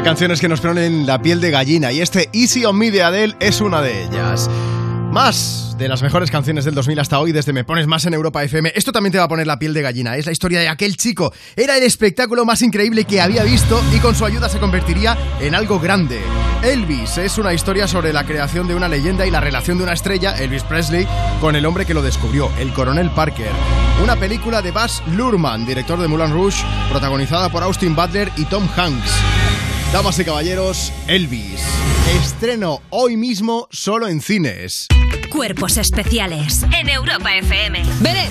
Hay 0.00 0.04
canciones 0.04 0.40
que 0.40 0.48
nos 0.48 0.62
ponen 0.62 1.04
la 1.04 1.20
piel 1.20 1.42
de 1.42 1.50
gallina 1.50 1.92
y 1.92 2.00
este 2.00 2.30
Easy 2.32 2.64
on 2.64 2.74
Me 2.78 2.90
de 2.90 3.02
Adele 3.02 3.36
es 3.38 3.60
una 3.60 3.82
de 3.82 4.04
ellas. 4.04 4.48
Más 5.12 5.76
de 5.76 5.88
las 5.88 6.00
mejores 6.00 6.30
canciones 6.30 6.64
del 6.64 6.74
2000 6.74 7.00
hasta 7.00 7.20
hoy 7.20 7.32
desde 7.32 7.52
Me 7.52 7.64
Pones 7.64 7.86
Más 7.86 8.06
en 8.06 8.14
Europa 8.14 8.42
FM. 8.42 8.72
Esto 8.74 8.92
también 8.92 9.12
te 9.12 9.18
va 9.18 9.24
a 9.24 9.28
poner 9.28 9.46
la 9.46 9.58
piel 9.58 9.74
de 9.74 9.82
gallina. 9.82 10.16
Es 10.16 10.24
la 10.24 10.32
historia 10.32 10.58
de 10.60 10.68
aquel 10.68 10.96
chico. 10.96 11.34
Era 11.54 11.76
el 11.76 11.82
espectáculo 11.82 12.46
más 12.46 12.62
increíble 12.62 13.04
que 13.04 13.20
había 13.20 13.44
visto 13.44 13.78
y 13.94 13.98
con 13.98 14.14
su 14.14 14.24
ayuda 14.24 14.48
se 14.48 14.58
convertiría 14.58 15.18
en 15.38 15.54
algo 15.54 15.78
grande. 15.78 16.18
Elvis 16.62 17.18
es 17.18 17.36
una 17.36 17.52
historia 17.52 17.86
sobre 17.86 18.14
la 18.14 18.24
creación 18.24 18.68
de 18.68 18.76
una 18.76 18.88
leyenda 18.88 19.26
y 19.26 19.30
la 19.30 19.40
relación 19.40 19.76
de 19.76 19.84
una 19.84 19.92
estrella, 19.92 20.34
Elvis 20.38 20.62
Presley, 20.62 21.06
con 21.42 21.56
el 21.56 21.66
hombre 21.66 21.84
que 21.84 21.92
lo 21.92 22.00
descubrió, 22.00 22.50
el 22.58 22.72
coronel 22.72 23.10
Parker. 23.10 23.52
Una 24.02 24.16
película 24.16 24.62
de 24.62 24.70
Baz 24.70 25.02
Luhrmann, 25.08 25.66
director 25.66 26.00
de 26.00 26.08
Moulin 26.08 26.32
Rouge, 26.32 26.64
protagonizada 26.88 27.50
por 27.50 27.62
Austin 27.62 27.94
Butler 27.94 28.32
y 28.38 28.46
Tom 28.46 28.66
Hanks. 28.74 29.12
Damas 29.92 30.18
y 30.20 30.24
caballeros, 30.24 30.92
Elvis. 31.08 31.60
Estreno 32.22 32.80
hoy 32.90 33.16
mismo 33.16 33.66
solo 33.72 34.06
en 34.08 34.20
cines. 34.20 34.86
Cuerpos 35.30 35.76
especiales 35.76 36.62
en 36.78 36.88
Europa 36.88 37.34
FM. 37.36 37.82
Beret, 38.00 38.30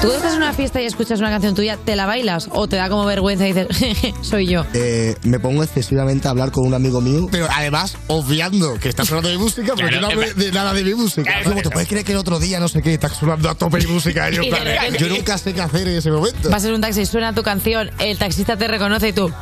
¿tú 0.00 0.10
estás 0.12 0.32
en 0.32 0.38
una 0.38 0.52
fiesta 0.52 0.80
y 0.82 0.86
escuchas 0.86 1.20
una 1.20 1.30
canción 1.30 1.54
tuya, 1.54 1.76
te 1.76 1.94
la 1.96 2.06
bailas 2.06 2.48
o 2.50 2.66
te 2.68 2.74
da 2.76 2.88
como 2.88 3.04
vergüenza 3.06 3.46
y 3.46 3.52
dices, 3.52 3.76
"Jeje, 3.76 4.14
soy 4.20 4.46
yo? 4.48 4.64
Eh, 4.74 5.14
me 5.22 5.38
pongo 5.38 5.62
excesivamente 5.62 6.26
a 6.26 6.32
hablar 6.32 6.50
con 6.50 6.66
un 6.66 6.74
amigo 6.74 7.00
mío, 7.00 7.28
pero 7.30 7.46
además 7.52 7.96
obviando 8.08 8.78
que 8.80 8.88
está 8.88 9.04
sonando 9.04 9.30
mi 9.30 9.38
música, 9.38 9.74
porque 9.74 9.96
Claro, 9.96 10.00
no 10.00 10.06
hablo 10.08 10.34
de 10.34 10.50
nada 10.52 10.74
de 10.74 10.82
mi 10.84 10.94
música. 10.94 11.22
claro, 11.22 11.44
¿te 11.44 11.52
claro. 11.54 11.70
puedes 11.70 11.88
creer 11.88 12.04
que 12.04 12.12
el 12.12 12.18
otro 12.18 12.38
día, 12.40 12.58
no 12.60 12.68
sé 12.68 12.82
qué, 12.82 12.94
está 12.94 13.08
sonando 13.08 13.48
a 13.48 13.54
tope 13.54 13.78
mi 13.78 13.86
música? 13.86 14.28
Y 14.30 14.34
yo, 14.36 14.42
repente- 14.42 14.98
yo 14.98 15.08
nunca 15.08 15.38
sé 15.38 15.54
qué 15.54 15.60
hacer 15.60 15.86
en 15.88 15.98
ese 15.98 16.10
momento. 16.10 16.50
Vas 16.50 16.64
en 16.64 16.74
un 16.74 16.80
taxi, 16.80 17.06
suena 17.06 17.32
tu 17.32 17.42
canción, 17.42 17.90
el 18.00 18.18
taxista 18.18 18.56
te 18.56 18.66
reconoce 18.68 19.08
y 19.08 19.12
tú. 19.12 19.32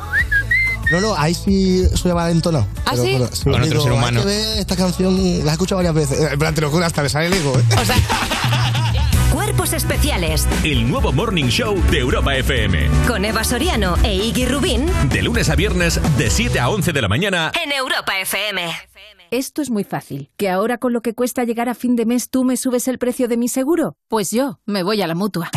No, 0.91 0.99
no, 1.01 1.15
ahí 1.17 1.33
sí 1.33 1.83
soy 1.95 2.11
valentonado. 2.11 2.67
¿Ah, 2.85 2.95
sí? 2.95 3.17
Con 3.43 3.61
otro 3.63 3.81
ser 3.81 3.91
humano. 3.93 4.19
Hay 4.19 4.25
que 4.25 4.31
ver 4.31 4.59
esta 4.59 4.75
canción, 4.75 5.15
la 5.45 5.51
he 5.51 5.53
escuchado 5.53 5.77
varias 5.77 5.93
veces. 5.95 6.31
En 6.33 6.37
plan, 6.39 6.53
te 6.53 6.61
lo 6.61 6.69
juro, 6.69 6.85
hasta 6.85 7.01
me 7.01 7.09
sale 7.09 7.27
el 7.27 7.33
ego, 7.33 7.57
¿eh? 7.57 7.63
Cuerpos 9.31 9.71
especiales 9.71 10.45
El 10.63 10.89
nuevo 10.89 11.13
Morning 11.13 11.45
Show 11.45 11.81
de 11.89 11.99
Europa 11.99 12.35
FM. 12.35 12.89
con 13.07 13.23
Eva 13.23 13.45
Soriano 13.45 13.95
e 14.03 14.13
Iggy 14.15 14.45
Rubín 14.45 14.85
De 15.09 15.21
lunes 15.21 15.49
a 15.49 15.55
viernes, 15.55 15.99
de 16.17 16.29
7 16.29 16.59
a 16.59 16.67
11 16.69 16.91
de 16.91 17.01
la 17.01 17.07
mañana. 17.07 17.51
en 17.63 17.71
Europa 17.71 18.19
FM. 18.19 18.69
Esto 19.31 19.61
es 19.61 19.69
muy 19.69 19.85
fácil. 19.85 20.29
¿Que 20.35 20.49
ahora 20.49 20.77
con 20.77 20.91
lo 20.91 21.01
que 21.01 21.13
cuesta 21.13 21.45
llegar 21.45 21.69
a 21.69 21.73
fin 21.73 21.95
de 21.95 22.05
mes 22.05 22.29
tú 22.29 22.43
me 22.43 22.57
subes 22.57 22.89
el 22.89 22.97
precio 22.97 23.29
de 23.29 23.37
mi 23.37 23.47
seguro? 23.47 23.95
Pues 24.09 24.29
yo 24.29 24.59
me 24.65 24.83
voy 24.83 25.01
a 25.01 25.07
la 25.07 25.15
mutua. 25.15 25.49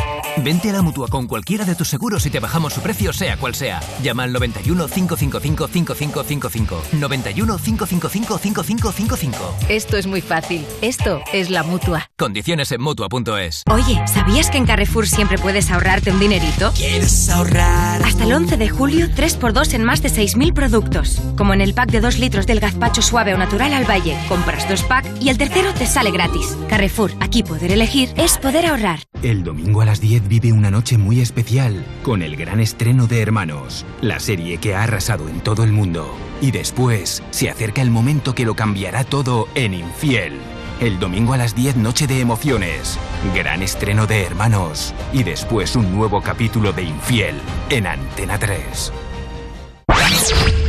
Vente 0.44 0.70
a 0.70 0.72
la 0.72 0.82
mutua 0.82 1.08
con 1.08 1.26
cualquiera 1.26 1.64
de 1.64 1.74
tus 1.74 1.88
seguros 1.88 2.24
y 2.26 2.30
te 2.30 2.38
bajamos 2.38 2.72
su 2.72 2.80
precio, 2.80 3.12
sea 3.12 3.36
cual 3.36 3.54
sea. 3.54 3.80
Llama 4.00 4.24
al 4.24 4.32
91 4.32 4.86
555 4.86 5.66
5555. 5.66 6.82
91 7.00 7.58
555 7.58 8.38
5555. 8.38 9.56
Esto 9.68 9.96
es 9.96 10.06
muy 10.06 10.20
fácil. 10.20 10.64
Esto 10.80 11.20
es 11.32 11.50
la 11.50 11.64
mutua. 11.64 12.08
Condiciones 12.16 12.70
en 12.70 12.80
mutua.es. 12.80 13.64
Oye, 13.68 14.00
¿sabías 14.06 14.50
que 14.50 14.58
en 14.58 14.66
Carrefour 14.66 15.08
siempre 15.08 15.36
puedes 15.38 15.70
ahorrarte 15.72 16.12
un 16.12 16.20
dinerito? 16.20 16.72
¿Quieres 16.76 17.28
ahorrar? 17.28 18.02
Hasta 18.04 18.22
el 18.22 18.32
11 18.32 18.56
de 18.56 18.68
julio, 18.68 19.08
3x2 19.08 19.74
en 19.74 19.82
más 19.82 20.00
de 20.00 20.10
6.000 20.10 20.52
productos. 20.52 21.20
Como 21.36 21.54
en 21.54 21.60
el 21.60 21.74
pack 21.74 21.90
de 21.90 22.00
2 22.00 22.18
litros 22.20 22.46
del 22.46 22.60
gazpacho 22.60 23.02
suave 23.02 23.34
o 23.34 23.38
natural 23.38 23.63
al 23.72 23.88
valle. 23.88 24.16
Compras 24.28 24.68
dos 24.68 24.82
pack 24.82 25.06
y 25.20 25.28
el 25.28 25.38
tercero 25.38 25.72
te 25.72 25.86
sale 25.86 26.10
gratis. 26.10 26.56
Carrefour, 26.68 27.12
aquí 27.20 27.42
poder 27.42 27.72
elegir 27.72 28.10
es 28.16 28.38
poder 28.38 28.66
ahorrar. 28.66 29.00
El 29.22 29.42
domingo 29.42 29.80
a 29.80 29.86
las 29.86 30.00
10 30.00 30.28
vive 30.28 30.52
una 30.52 30.70
noche 30.70 30.98
muy 30.98 31.20
especial 31.20 31.84
con 32.02 32.22
el 32.22 32.36
gran 32.36 32.60
estreno 32.60 33.06
de 33.06 33.22
Hermanos, 33.22 33.86
la 34.02 34.20
serie 34.20 34.58
que 34.58 34.74
ha 34.74 34.82
arrasado 34.82 35.28
en 35.28 35.40
todo 35.40 35.64
el 35.64 35.72
mundo. 35.72 36.14
Y 36.40 36.50
después 36.50 37.22
se 37.30 37.48
acerca 37.48 37.80
el 37.80 37.90
momento 37.90 38.34
que 38.34 38.44
lo 38.44 38.54
cambiará 38.54 39.04
todo 39.04 39.48
en 39.54 39.72
Infiel. 39.72 40.38
El 40.80 40.98
domingo 40.98 41.32
a 41.32 41.36
las 41.36 41.54
10 41.54 41.76
noche 41.76 42.06
de 42.06 42.20
emociones, 42.20 42.98
gran 43.34 43.62
estreno 43.62 44.06
de 44.06 44.24
Hermanos 44.24 44.92
y 45.12 45.22
después 45.22 45.76
un 45.76 45.94
nuevo 45.94 46.20
capítulo 46.20 46.72
de 46.72 46.82
Infiel 46.82 47.36
en 47.70 47.86
Antena 47.86 48.38
3. 48.38 48.92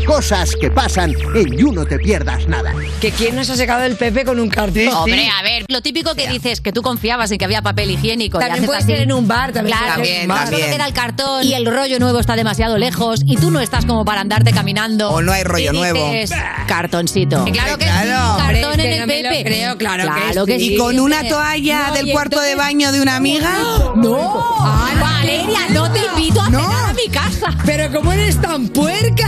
Cosas 0.06 0.56
que 0.62 0.70
pasan 0.70 1.14
en 1.36 1.58
You 1.58 1.72
No 1.74 1.84
Te 1.86 1.98
Pierdas 1.98 2.48
Nada. 2.48 2.74
¿Que 3.02 3.12
quién 3.12 3.36
nos 3.36 3.50
ha 3.50 3.56
sacado 3.58 3.84
el 3.84 3.96
Pepe 3.96 4.24
con 4.24 4.40
un 4.40 4.50
cartón? 4.50 4.88
Hombre, 4.90 5.28
a 5.28 5.42
ver, 5.42 5.66
lo 5.68 5.82
típico 5.82 6.14
que 6.14 6.28
dices 6.30 6.62
que 6.62 6.72
tú 6.72 6.82
confiabas 6.84 7.32
en 7.32 7.40
que 7.40 7.46
había 7.46 7.62
papel 7.64 7.90
higiénico. 7.92 8.38
También 8.40 8.66
puede 8.66 8.82
ser 8.84 9.02
en 9.02 9.12
un 9.12 9.28
bar, 9.28 9.52
también 9.52 9.76
Claro, 9.78 10.04
en 10.04 10.22
un 10.22 10.28
bar. 10.28 10.46
solo 10.46 10.52
También. 10.60 10.72
queda 10.78 10.86
el 10.88 10.94
cartón 10.94 11.44
y 11.46 11.54
el 11.56 11.66
rollo 11.66 12.00
nuevo 12.00 12.20
está 12.20 12.36
demasiado 12.36 12.78
lejos 12.78 13.22
y 13.26 13.36
tú 13.38 13.50
no 13.52 13.60
estás 13.60 13.86
como 13.86 14.06
para 14.06 14.22
andarte 14.22 14.52
caminando. 14.52 15.10
O 15.10 15.22
no 15.24 15.32
hay 15.34 15.44
rollo 15.44 15.72
y 15.74 15.76
nuevo. 15.76 16.12
dices, 16.12 16.32
Cartoncito. 16.68 17.44
Claro 17.46 17.78
que 17.78 17.86
sí, 17.86 17.92
Claro. 17.92 18.38
cartón 18.38 18.72
Hombre, 18.72 18.86
en 18.86 19.02
el 19.02 19.08
que 19.10 19.24
no 19.24 19.30
Pepe. 19.30 19.44
creo, 19.44 19.78
claro 19.78 20.04
que 20.04 20.10
claro 20.10 20.46
que 20.46 20.60
sí. 20.60 20.68
sí. 20.68 20.74
¿Y 20.76 20.78
con 20.78 21.00
una 21.00 21.28
toalla 21.28 21.92
del 21.94 22.12
cuarto 22.12 22.40
de 22.42 22.56
baño 22.56 22.92
de 22.92 23.02
una 23.02 23.16
amiga? 23.16 23.52
No. 23.96 24.44
Ay, 24.62 24.96
Valeria, 25.00 25.60
no 25.72 25.92
te 25.92 26.00
invito 26.06 26.42
a 26.42 26.46
cenar 26.46 26.90
a 26.90 26.94
mi 26.94 27.08
casa. 27.10 27.48
Pero 27.66 27.92
¿cómo 27.92 28.12
eres 28.14 28.40
tan 28.42 28.68
puerca? 28.68 29.25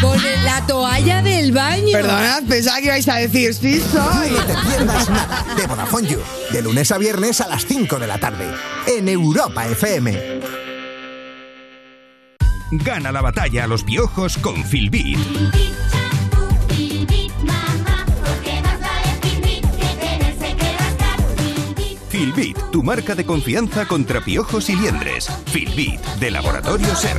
Con 0.00 0.18
la 0.44 0.66
toalla 0.66 1.22
del 1.22 1.52
baño. 1.52 1.92
Perdonad, 1.92 2.42
pensaba 2.44 2.78
que 2.78 2.86
ibais 2.86 3.08
a 3.08 3.16
decir 3.16 3.54
sí 3.54 3.80
soy. 3.80 4.30
No 4.30 4.44
te 4.44 4.54
pierdas 4.68 5.08
nada 5.08 5.44
de 5.56 5.66
Vodafone 5.66 6.08
You. 6.08 6.20
De 6.50 6.62
lunes 6.62 6.92
a 6.92 6.98
viernes 6.98 7.40
a 7.40 7.48
las 7.48 7.64
5 7.64 7.98
de 7.98 8.06
la 8.06 8.18
tarde. 8.18 8.46
En 8.86 9.08
Europa 9.08 9.66
FM. 9.66 10.40
Gana 12.70 13.12
la 13.12 13.20
batalla 13.20 13.64
a 13.64 13.66
los 13.66 13.84
piojos 13.84 14.36
con 14.38 14.64
Filbit. 14.64 15.18
Filbit, 22.08 22.56
tu 22.70 22.82
marca 22.82 23.14
de 23.14 23.24
confianza 23.24 23.86
contra 23.86 24.20
piojos 24.20 24.70
y 24.70 24.76
liendres. 24.76 25.28
Filbit, 25.46 26.00
de 26.20 26.30
Laboratorio 26.30 26.94
Ser. 26.94 27.18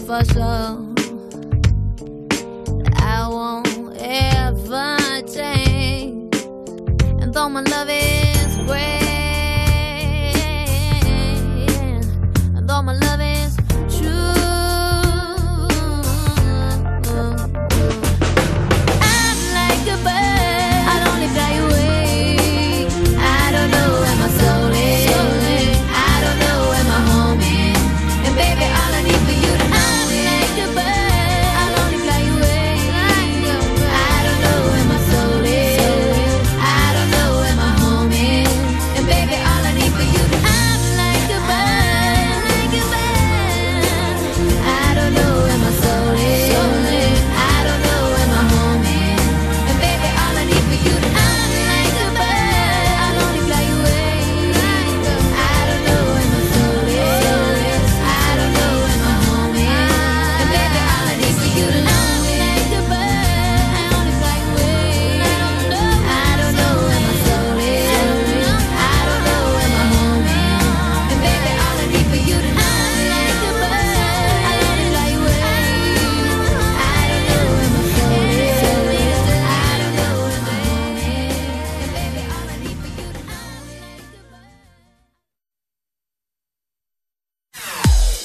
For 0.00 0.24
sure. 0.24 0.87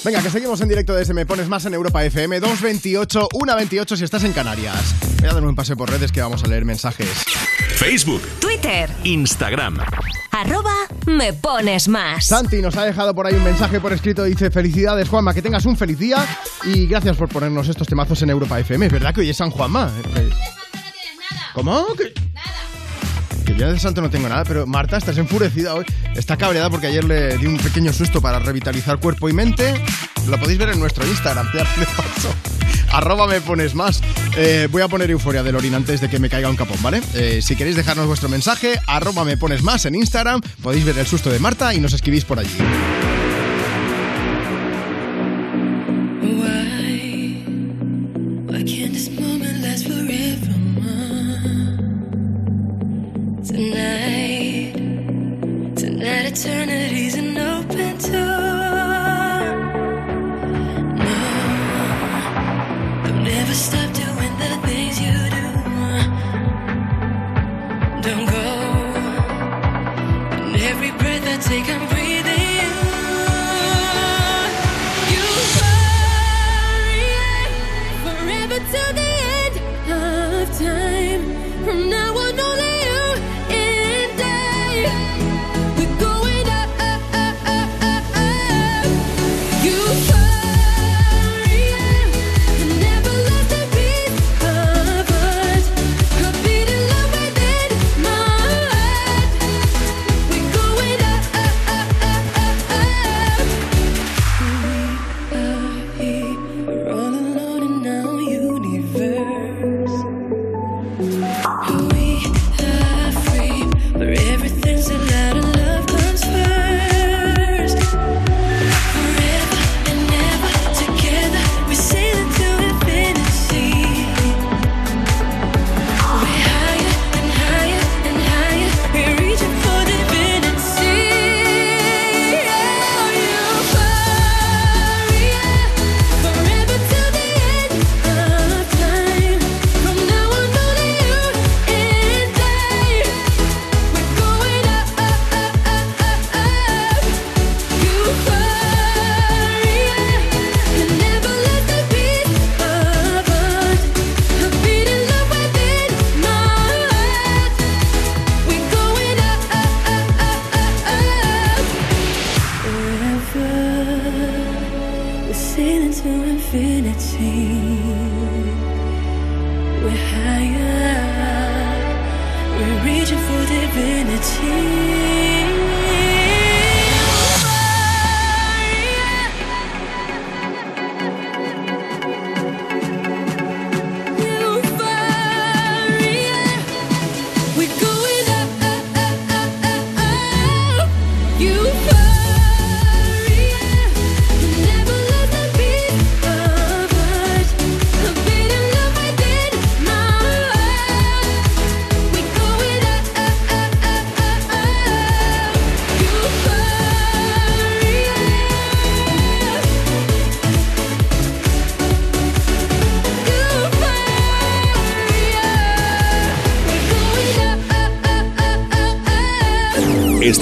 Venga, 0.04 0.22
que 0.22 0.30
seguimos 0.30 0.60
en 0.60 0.68
directo 0.68 0.94
desde 0.94 1.13
Me 1.13 1.26
Pones 1.26 1.48
Más 1.48 1.66
en 1.66 1.74
Europa 1.74 2.04
FM 2.04 2.42
228 2.42 3.30
128 3.32 3.96
si 3.96 4.04
estás 4.04 4.26
en 4.26 4.34
Canarias. 4.34 4.94
Voy 5.22 5.30
a 5.30 5.34
darme 5.34 5.48
un 5.48 5.56
paseo 5.56 5.78
por 5.78 5.89
redes 5.89 6.12
que 6.12 6.22
vamos 6.22 6.44
a 6.44 6.48
leer 6.48 6.66
mensajes. 6.66 7.08
Facebook, 7.78 8.22
Twitter, 8.42 8.89
Instagram. 9.06 9.80
arroba 10.32 10.74
me 11.06 11.32
pones 11.32 11.88
más. 11.88 12.26
Santi 12.26 12.62
nos 12.62 12.76
ha 12.76 12.84
dejado 12.84 13.16
por 13.16 13.28
ahí 13.28 13.34
un 13.36 13.46
mensaje 13.46 13.80
por 13.80 13.94
escrito. 13.94 14.26
Dice: 14.26 14.52
Felicidades, 14.52 15.08
Juanma, 15.08 15.34
que 15.34 15.42
tengas 15.42 15.66
un 15.66 15.78
feliz 15.78 15.98
día 15.98 16.18
y 16.66 16.86
gracias 16.86 17.16
por 17.16 17.30
ponernos 17.30 17.70
estos 17.70 17.88
temazos 17.88 18.22
en 18.24 18.30
Europa 18.30 18.60
FM. 18.60 18.88
Es 18.88 18.92
verdad 18.92 19.13
que 19.13 19.22
hoy 19.22 19.30
es 19.30 19.38
San 19.38 19.52
Juanma. 19.52 19.89
Eh, 20.18 20.30
¿Cómo? 21.54 21.86
¿Que... 21.96 22.13
Que 23.45 23.56
yo 23.56 23.71
de 23.71 23.79
santo 23.79 24.01
no 24.01 24.10
tengo 24.10 24.29
nada, 24.29 24.43
pero 24.45 24.65
Marta, 24.65 24.97
estás 24.97 25.17
enfurecida 25.17 25.75
hoy. 25.75 25.86
Está 26.15 26.38
cabreada 26.38 26.69
porque 26.69 26.88
ayer 26.88 27.03
le 27.03 27.38
di 27.38 27.45
un 27.45 27.58
pequeño 27.58 27.91
susto 27.91 28.21
para 28.21 28.39
revitalizar 28.39 28.99
cuerpo 28.99 29.27
y 29.27 29.34
mente. 29.34 29.73
Lo 30.27 30.39
podéis 30.39 30.58
ver 30.60 30.69
en 30.69 30.79
nuestro 30.79 31.06
Instagram, 31.06 31.47
paso. 31.97 32.34
Arroba 32.91 33.27
me 33.27 33.41
pones 33.41 33.75
más. 33.75 34.01
Eh, 34.38 34.67
voy 34.71 34.82
a 34.82 34.88
poner 34.88 35.10
euforia 35.12 35.43
de 35.43 35.51
Lorin 35.51 35.73
antes 35.75 35.99
de 35.99 36.10
que 36.10 36.19
me 36.19 36.29
caiga 36.29 36.49
un 36.49 36.56
capón, 36.56 36.77
¿vale? 36.82 37.01
Eh, 37.15 37.41
si 37.41 37.56
queréis 37.56 37.75
dejarnos 37.75 38.08
vuestro 38.08 38.29
mensaje, 38.29 38.79
arroba 38.88 39.25
me 39.25 39.36
pones 39.36 39.63
más 39.63 39.86
en 39.86 39.95
Instagram. 39.95 40.41
Podéis 40.62 40.86
ver 40.86 40.97
el 40.99 41.08
susto 41.08 41.29
de 41.29 41.39
Marta 41.39 41.73
y 41.73 41.79
nos 41.79 41.93
escribís 41.93 42.23
por 42.23 42.39
allí. 42.39 42.56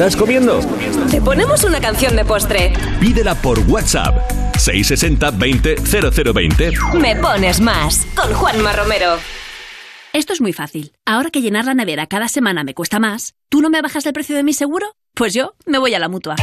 ¿Estás 0.02 0.16
comiendo? 0.16 0.60
Te 1.12 1.22
ponemos 1.22 1.64
una 1.64 1.80
canción 1.80 2.16
de 2.16 2.26
postre. 2.26 2.74
Pídela 3.00 3.36
por 3.36 3.60
WhatsApp. 3.70 4.32
660 4.58 5.30
20 5.30 5.76
0020. 5.76 6.72
Me 7.00 7.16
pones 7.18 7.62
más. 7.62 8.08
Con 8.16 8.34
Juanma 8.34 8.74
Romero. 8.74 9.20
Esto 10.12 10.34
es 10.34 10.42
muy 10.42 10.54
fácil. 10.54 10.92
Ahora 11.06 11.30
que 11.30 11.42
llenar 11.44 11.66
la 11.66 11.76
nevera 11.76 12.08
cada 12.08 12.30
semana 12.30 12.64
me 12.64 12.74
cuesta 12.74 12.98
más, 12.98 13.36
¿tú 13.48 13.62
no 13.62 13.70
me 13.70 13.84
bajas 13.84 14.04
el 14.08 14.14
precio 14.14 14.36
de 14.36 14.42
mi 14.42 14.54
seguro? 14.54 14.88
Pues 15.14 15.36
yo 15.36 15.54
me 15.68 15.78
voy 15.78 15.94
a 15.94 16.00
la 16.00 16.10
mutua. 16.10 16.36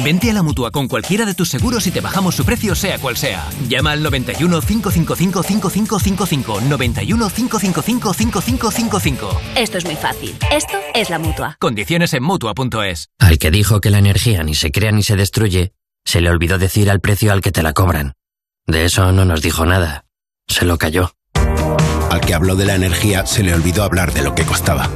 Vente 0.00 0.30
a 0.30 0.32
la 0.32 0.42
mutua 0.42 0.70
con 0.70 0.88
cualquiera 0.88 1.26
de 1.26 1.34
tus 1.34 1.48
seguros 1.50 1.86
y 1.86 1.90
te 1.90 2.00
bajamos 2.00 2.34
su 2.34 2.44
precio, 2.44 2.74
sea 2.74 2.98
cual 2.98 3.16
sea. 3.16 3.48
Llama 3.68 3.92
al 3.92 4.02
91 4.02 4.60
555 4.60 5.42
5555. 5.42 6.60
91 6.62 7.30
555 7.30 8.14
5555. 8.14 9.40
Esto 9.54 9.78
es 9.78 9.84
muy 9.84 9.96
fácil. 9.96 10.34
Esto 10.50 10.78
es 10.94 11.10
la 11.10 11.18
mutua. 11.18 11.56
Condiciones 11.60 12.14
en 12.14 12.22
mutua.es. 12.22 13.10
Al 13.18 13.38
que 13.38 13.50
dijo 13.50 13.80
que 13.80 13.90
la 13.90 13.98
energía 13.98 14.42
ni 14.42 14.54
se 14.54 14.72
crea 14.72 14.92
ni 14.92 15.02
se 15.02 15.16
destruye, 15.16 15.72
se 16.04 16.20
le 16.20 16.30
olvidó 16.30 16.58
decir 16.58 16.90
al 16.90 17.00
precio 17.00 17.32
al 17.32 17.40
que 17.40 17.52
te 17.52 17.62
la 17.62 17.72
cobran. 17.72 18.14
De 18.66 18.84
eso 18.84 19.12
no 19.12 19.24
nos 19.24 19.42
dijo 19.42 19.66
nada. 19.66 20.06
Se 20.48 20.64
lo 20.64 20.78
cayó. 20.78 21.12
Al 22.10 22.20
que 22.20 22.34
habló 22.34 22.56
de 22.56 22.66
la 22.66 22.74
energía 22.74 23.26
se 23.26 23.42
le 23.42 23.54
olvidó 23.54 23.84
hablar 23.84 24.12
de 24.12 24.22
lo 24.22 24.34
que 24.34 24.44
costaba. 24.44 24.90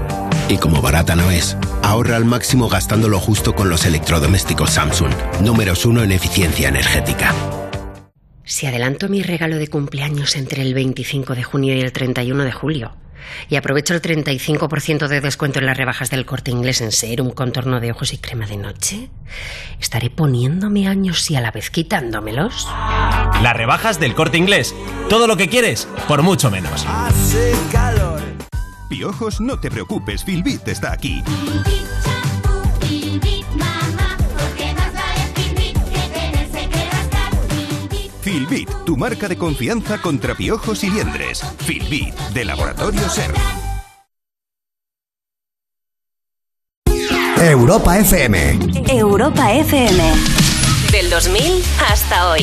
Y 0.48 0.58
como 0.58 0.80
barata 0.80 1.16
no 1.16 1.30
es, 1.30 1.56
ahorra 1.82 2.16
al 2.16 2.24
máximo 2.24 2.68
gastando 2.68 3.08
lo 3.08 3.18
justo 3.18 3.54
con 3.54 3.68
los 3.68 3.84
electrodomésticos 3.84 4.70
Samsung, 4.70 5.12
números 5.42 5.84
uno 5.84 6.02
en 6.02 6.12
eficiencia 6.12 6.68
energética. 6.68 7.34
Si 8.44 8.66
adelanto 8.66 9.08
mi 9.08 9.22
regalo 9.22 9.56
de 9.56 9.66
cumpleaños 9.66 10.36
entre 10.36 10.62
el 10.62 10.72
25 10.72 11.34
de 11.34 11.42
junio 11.42 11.74
y 11.74 11.80
el 11.80 11.90
31 11.90 12.44
de 12.44 12.52
julio, 12.52 12.92
y 13.48 13.56
aprovecho 13.56 13.92
el 13.92 14.00
35% 14.00 15.08
de 15.08 15.20
descuento 15.20 15.58
en 15.58 15.66
las 15.66 15.76
rebajas 15.76 16.10
del 16.10 16.24
corte 16.24 16.52
inglés 16.52 16.80
en 16.80 16.92
serum, 16.92 17.30
contorno 17.30 17.80
de 17.80 17.90
ojos 17.90 18.12
y 18.12 18.18
crema 18.18 18.46
de 18.46 18.56
noche, 18.56 19.10
estaré 19.80 20.10
poniéndome 20.10 20.86
años 20.86 21.28
y 21.28 21.34
a 21.34 21.40
la 21.40 21.50
vez 21.50 21.70
quitándomelos. 21.70 22.68
Las 23.42 23.56
rebajas 23.56 23.98
del 23.98 24.14
corte 24.14 24.38
inglés. 24.38 24.76
Todo 25.08 25.26
lo 25.26 25.36
que 25.36 25.48
quieres, 25.48 25.88
por 26.06 26.22
mucho 26.22 26.52
menos. 26.52 26.86
Piojos, 28.88 29.40
no 29.40 29.58
te 29.58 29.70
preocupes, 29.70 30.24
Filbit 30.24 30.66
está 30.68 30.92
aquí. 30.92 31.22
Filbit, 38.20 38.68
tu 38.84 38.96
marca 38.96 39.28
de 39.28 39.36
confianza 39.36 39.98
contra 39.98 40.34
piojos 40.34 40.82
y 40.84 40.90
liendres. 40.90 41.44
Filbit, 41.58 42.14
de 42.34 42.44
Laboratorio 42.44 43.08
Ser. 43.08 43.32
Europa 47.38 47.98
FM. 47.98 48.58
Europa 48.88 49.52
FM. 49.52 50.02
Del 50.90 51.10
2000 51.10 51.62
hasta 51.88 52.30
hoy. 52.30 52.42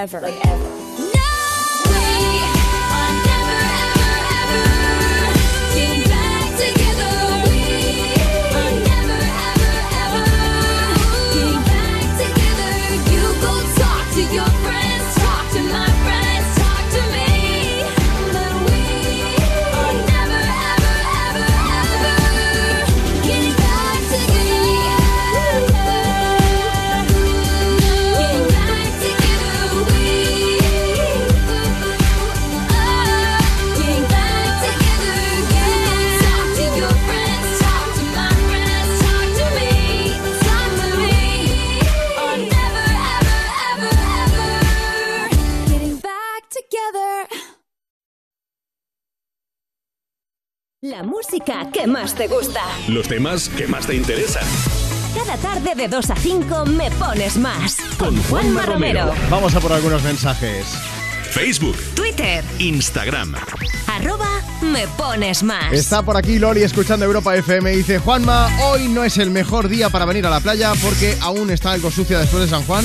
ever, 0.00 0.18
like 0.22 0.59
música 51.40 51.70
que 51.72 51.86
más 51.86 52.14
te 52.14 52.28
gusta. 52.28 52.60
Los 52.88 53.08
temas 53.08 53.48
que 53.48 53.66
más 53.66 53.86
te 53.86 53.94
interesan. 53.94 54.44
Cada 55.14 55.36
tarde 55.36 55.74
de 55.74 55.88
2 55.88 56.10
a 56.10 56.16
5 56.16 56.66
me 56.66 56.90
pones 56.92 57.36
más. 57.36 57.76
Con 57.98 58.16
Juanma 58.24 58.66
Romero. 58.66 59.12
Vamos 59.30 59.54
a 59.54 59.60
por 59.60 59.72
algunos 59.72 60.02
mensajes. 60.02 60.66
Facebook, 61.30 61.76
Twitter, 61.94 62.44
Instagram. 62.58 63.34
arroba 63.86 64.28
me 64.60 64.86
pones 64.88 65.42
más. 65.42 65.72
Está 65.72 66.02
por 66.02 66.16
aquí 66.16 66.38
Loli 66.38 66.62
escuchando 66.62 67.04
Europa 67.06 67.36
FM 67.36 67.72
y 67.72 67.76
dice 67.76 67.98
Juanma, 67.98 68.48
hoy 68.64 68.88
no 68.88 69.04
es 69.04 69.16
el 69.18 69.30
mejor 69.30 69.68
día 69.68 69.88
para 69.88 70.04
venir 70.04 70.26
a 70.26 70.30
la 70.30 70.40
playa 70.40 70.72
porque 70.82 71.16
aún 71.20 71.50
está 71.50 71.72
algo 71.72 71.90
sucia 71.90 72.18
después 72.18 72.42
de 72.42 72.48
San 72.48 72.64
Juan, 72.64 72.84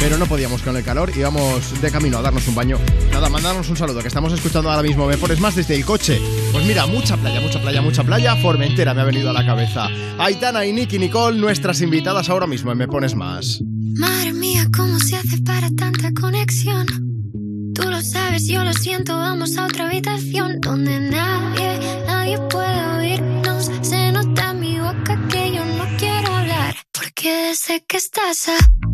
pero 0.00 0.18
no 0.18 0.26
podíamos 0.26 0.62
con 0.62 0.76
el 0.76 0.84
calor 0.84 1.10
y 1.16 1.20
vamos 1.20 1.80
de 1.80 1.90
camino 1.90 2.18
a 2.18 2.22
darnos 2.22 2.46
un 2.48 2.54
baño. 2.54 2.78
Nada, 3.12 3.28
mandarnos 3.28 3.68
un 3.68 3.76
saludo 3.76 4.00
que 4.00 4.08
estamos 4.08 4.32
escuchando 4.32 4.70
ahora 4.70 4.82
mismo. 4.82 5.06
Me 5.06 5.16
pones 5.16 5.40
más 5.40 5.54
desde 5.54 5.74
el 5.74 5.84
coche. 5.84 6.20
Pues 6.52 6.64
mira, 6.66 6.86
mucha 6.86 7.16
playa, 7.16 7.40
mucha 7.40 7.60
playa, 7.60 7.82
mucha 7.82 8.04
playa. 8.04 8.36
Formentera 8.36 8.94
me 8.94 9.00
ha 9.02 9.04
venido 9.04 9.30
a 9.30 9.32
la 9.32 9.44
cabeza. 9.46 9.88
Aitana 10.18 10.64
y 10.66 10.72
Nicky 10.72 10.98
Nicole, 10.98 11.38
nuestras 11.38 11.80
invitadas 11.80 12.28
ahora 12.28 12.46
mismo 12.46 12.72
en 12.72 12.78
Me 12.78 12.88
pones 12.88 13.14
más. 13.14 13.60
Madre 13.96 14.32
mía, 14.32 14.66
¿cómo 14.76 14.98
se 14.98 15.16
hace 15.16 15.38
para 15.42 15.70
tanta 15.70 16.12
conexión? 16.12 16.86
Tú 17.74 17.88
lo 17.88 18.00
sabes, 18.02 18.46
yo 18.46 18.62
lo 18.64 18.72
siento, 18.72 19.16
vamos 19.16 19.56
a 19.56 19.66
otra 19.66 19.86
habitación 19.86 20.60
donde 20.60 21.00
nadie, 21.00 21.78
nadie 22.06 22.38
puede 22.50 22.86
oírnos. 22.98 23.70
Se 23.82 24.12
nota 24.12 24.50
en 24.50 24.60
mi 24.60 24.78
boca 24.78 25.20
que 25.28 25.52
yo 25.52 25.64
no 25.64 25.84
quiero 25.98 26.34
hablar, 26.34 26.76
porque 26.92 27.54
sé 27.54 27.84
que 27.88 27.96
estás 27.96 28.48
aquí, 28.48 28.93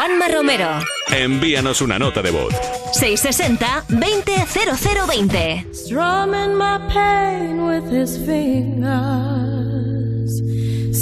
Juanma 0.00 0.28
Romero. 0.28 0.80
Envíanos 1.12 1.82
una 1.82 1.98
nota 1.98 2.22
de 2.22 2.30
voz. 2.30 2.54
660-200020. 2.98 5.66
Strumming 5.74 6.56
my 6.56 6.78
pain 6.88 7.66
with 7.66 7.84
his 7.90 8.16
fingers, 8.16 8.80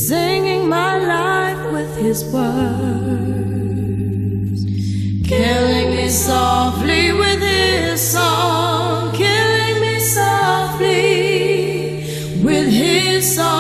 singing 0.09 0.69
my 0.69 0.99
life 0.99 1.65
with 1.71 1.97
his 2.03 2.25
words, 2.33 2.49
killing 5.29 5.95
me 5.95 6.09
softly 6.09 7.13
with 7.13 7.41
his 7.41 8.01
song, 8.01 9.13
killing 9.13 9.81
me 9.81 10.01
softly 10.01 12.03
with 12.43 12.69
his 12.69 13.37
song, 13.37 13.58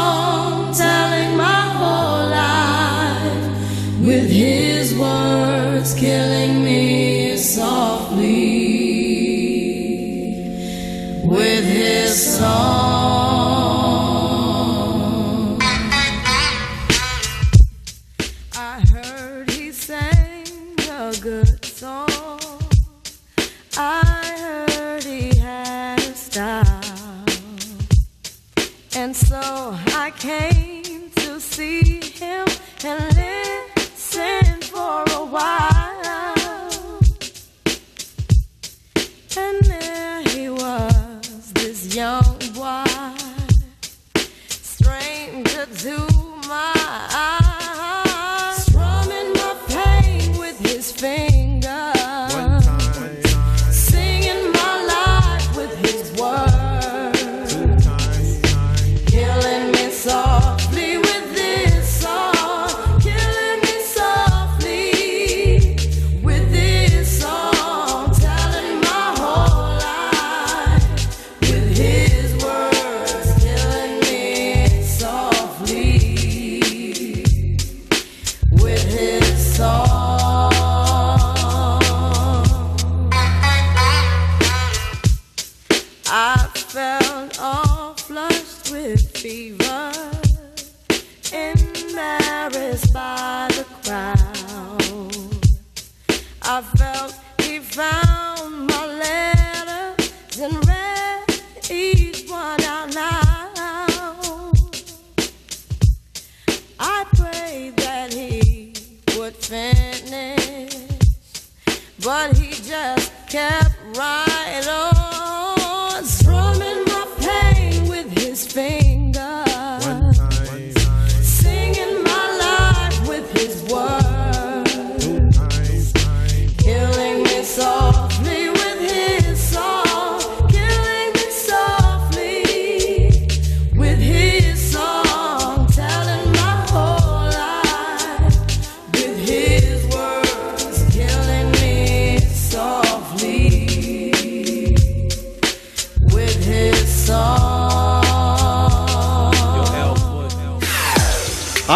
words, 4.99 5.94
killing 5.94 6.64
me 6.64 7.36
softly 7.36 8.26
with 11.24 11.64
his 11.64 12.38
song. 12.38 13.07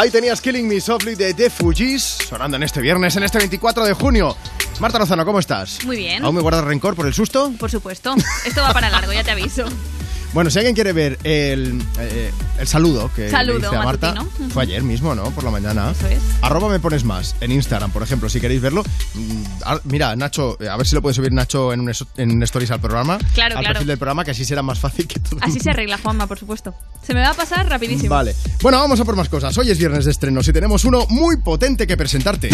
Ahí 0.03 0.11
tenías 0.11 0.41
Killing 0.41 0.67
Me 0.67 0.81
Softly 0.81 1.15
de 1.15 1.33
The 1.33 1.49
Fugees, 1.49 2.03
sonando 2.03 2.57
en 2.57 2.65
este 2.65 2.81
viernes, 2.81 3.15
en 3.15 3.23
este 3.23 3.39
24 3.39 3.85
de 3.85 3.93
junio. 3.93 4.37
Marta 4.81 4.99
Lozano, 4.99 5.25
¿cómo 5.25 5.39
estás? 5.39 5.85
Muy 5.85 5.97
bien. 5.97 6.25
¿Aún 6.25 6.35
me 6.35 6.41
guardas 6.41 6.65
rencor 6.65 6.97
por 6.97 7.07
el 7.07 7.15
susto? 7.15 7.53
Por 7.57 7.71
supuesto. 7.71 8.17
Esto 8.45 8.63
va 8.63 8.73
para 8.73 8.91
largo, 8.91 9.13
ya 9.13 9.23
te 9.23 9.31
aviso. 9.31 9.65
Bueno, 10.33 10.49
si 10.51 10.59
alguien 10.59 10.75
quiere 10.75 10.93
ver 10.95 11.19
el, 11.25 11.83
eh, 11.99 12.31
el 12.59 12.67
saludo 12.67 13.11
que 13.15 13.23
le 13.25 13.31
Saludo 13.31 13.59
hice 13.69 13.77
a 13.77 13.83
Marta, 13.83 14.15
matutino. 14.15 14.49
fue 14.51 14.63
ayer 14.63 14.83
mismo, 14.83 15.15
¿no? 15.15 15.25
Por 15.31 15.45
la 15.45 15.51
mañana. 15.51 15.91
Eso 15.91 16.07
es. 16.07 16.19
Arroba 16.41 16.71
me 16.71 16.81
pones 16.81 17.05
más 17.05 17.37
en 17.43 17.53
Instagram, 17.53 17.91
por 17.91 18.03
ejemplo, 18.03 18.31
si 18.31 18.41
queréis 18.41 18.63
verlo. 18.63 18.83
Mm, 19.15 19.43
Mira, 19.85 20.17
Nacho, 20.17 20.57
eh, 20.61 20.69
a 20.71 20.77
ver 20.79 20.87
si 20.87 20.95
lo 20.95 21.03
puede 21.03 21.15
subir 21.15 21.33
Nacho 21.33 21.73
en 21.75 21.81
un, 21.81 21.93
en 22.17 22.31
un 22.31 22.43
stories 22.45 22.71
al 22.71 22.81
programa. 22.81 23.19
Claro, 23.35 23.57
al 23.57 23.61
claro. 23.63 23.75
perfil 23.75 23.89
del 23.89 23.99
programa, 23.99 24.25
que 24.25 24.31
así 24.31 24.45
será 24.47 24.63
más 24.63 24.79
fácil 24.79 25.07
que 25.07 25.21
todo. 25.21 25.39
Así 25.43 25.61
se 25.61 25.69
arregla, 25.71 25.99
Juanma, 25.99 26.27
por 26.27 26.39
supuesto. 26.39 26.75
Se 27.07 27.13
me 27.13 27.21
va 27.21 27.31
a 27.31 27.35
pasar 27.35 27.69
rapidísimo. 27.69 28.11
Vale. 28.15 28.35
Bueno, 28.63 28.79
vamos 28.79 28.99
a 29.01 29.05
por 29.05 29.17
más 29.17 29.29
cosas. 29.29 29.57
Hoy 29.59 29.71
es 29.71 29.79
viernes 29.79 30.07
de 30.07 30.13
estrenos 30.13 30.49
y 30.49 30.53
tenemos 30.53 30.85
uno 30.87 31.07
muy 31.11 31.37
potente 31.37 31.87
que 31.87 31.97
presentarte. 31.97 32.49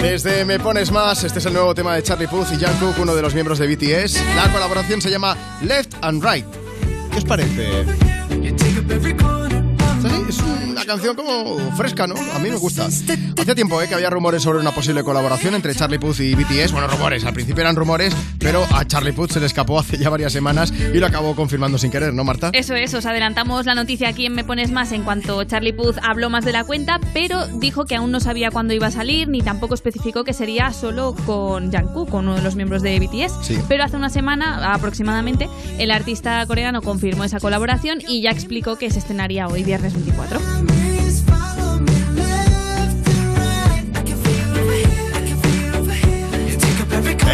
Desde 0.00 0.44
Me 0.44 0.58
Pones 0.58 0.92
Más, 0.92 1.24
este 1.24 1.38
es 1.38 1.46
el 1.46 1.52
nuevo 1.52 1.74
tema 1.74 1.94
de 1.94 2.02
Charlie 2.02 2.28
Puth 2.28 2.48
y 2.52 2.64
Jungkook, 2.64 2.98
uno 3.00 3.14
de 3.14 3.22
los 3.22 3.34
miembros 3.34 3.58
de 3.58 3.66
BTS. 3.66 4.20
La 4.36 4.52
colaboración 4.52 5.00
se 5.00 5.10
llama 5.10 5.36
Left 5.62 5.94
and 6.02 6.24
Right. 6.24 6.46
¿Qué 7.10 7.18
os 7.18 7.24
parece? 7.24 7.84
Canción 10.86 11.16
como 11.16 11.72
fresca, 11.72 12.06
¿no? 12.06 12.14
A 12.14 12.38
mí 12.38 12.48
me 12.48 12.56
gusta. 12.56 12.86
Hacía 12.86 13.54
tiempo 13.56 13.82
¿eh? 13.82 13.88
que 13.88 13.94
había 13.94 14.08
rumores 14.08 14.44
sobre 14.44 14.60
una 14.60 14.70
posible 14.70 15.02
colaboración 15.02 15.54
entre 15.56 15.74
Charlie 15.74 15.98
Puth 15.98 16.20
y 16.20 16.36
BTS. 16.36 16.70
Bueno, 16.70 16.86
rumores, 16.86 17.24
al 17.24 17.34
principio 17.34 17.62
eran 17.62 17.74
rumores, 17.74 18.14
pero 18.38 18.64
a 18.72 18.84
Charlie 18.84 19.12
Puth 19.12 19.32
se 19.32 19.40
le 19.40 19.46
escapó 19.46 19.80
hace 19.80 19.98
ya 19.98 20.10
varias 20.10 20.32
semanas 20.32 20.72
y 20.72 20.98
lo 20.98 21.06
acabó 21.06 21.34
confirmando 21.34 21.76
sin 21.76 21.90
querer, 21.90 22.14
¿no, 22.14 22.22
Marta? 22.22 22.50
Eso 22.52 22.76
es, 22.76 22.94
os 22.94 23.04
adelantamos 23.04 23.66
la 23.66 23.74
noticia 23.74 24.08
aquí 24.08 24.26
en 24.26 24.34
Me 24.34 24.44
Pones 24.44 24.70
Más 24.70 24.92
en 24.92 25.02
cuanto 25.02 25.42
Charlie 25.42 25.72
Puth 25.72 25.96
habló 26.04 26.30
más 26.30 26.44
de 26.44 26.52
la 26.52 26.62
cuenta, 26.62 27.00
pero 27.12 27.48
dijo 27.48 27.84
que 27.84 27.96
aún 27.96 28.12
no 28.12 28.20
sabía 28.20 28.52
cuándo 28.52 28.72
iba 28.72 28.86
a 28.86 28.92
salir, 28.92 29.28
ni 29.28 29.42
tampoco 29.42 29.74
especificó 29.74 30.22
que 30.22 30.34
sería 30.34 30.72
solo 30.72 31.16
con 31.26 31.72
Jungkook, 31.72 32.10
con 32.10 32.28
uno 32.28 32.36
de 32.36 32.42
los 32.42 32.54
miembros 32.54 32.82
de 32.82 33.00
BTS. 33.00 33.44
Sí. 33.44 33.58
Pero 33.68 33.82
hace 33.82 33.96
una 33.96 34.08
semana 34.08 34.72
aproximadamente, 34.72 35.48
el 35.78 35.90
artista 35.90 36.46
coreano 36.46 36.80
confirmó 36.80 37.24
esa 37.24 37.40
colaboración 37.40 37.98
y 38.06 38.22
ya 38.22 38.30
explicó 38.30 38.76
que 38.76 38.88
se 38.90 39.00
estrenaría 39.00 39.48
hoy, 39.48 39.64
viernes 39.64 39.92
24. 39.94 40.75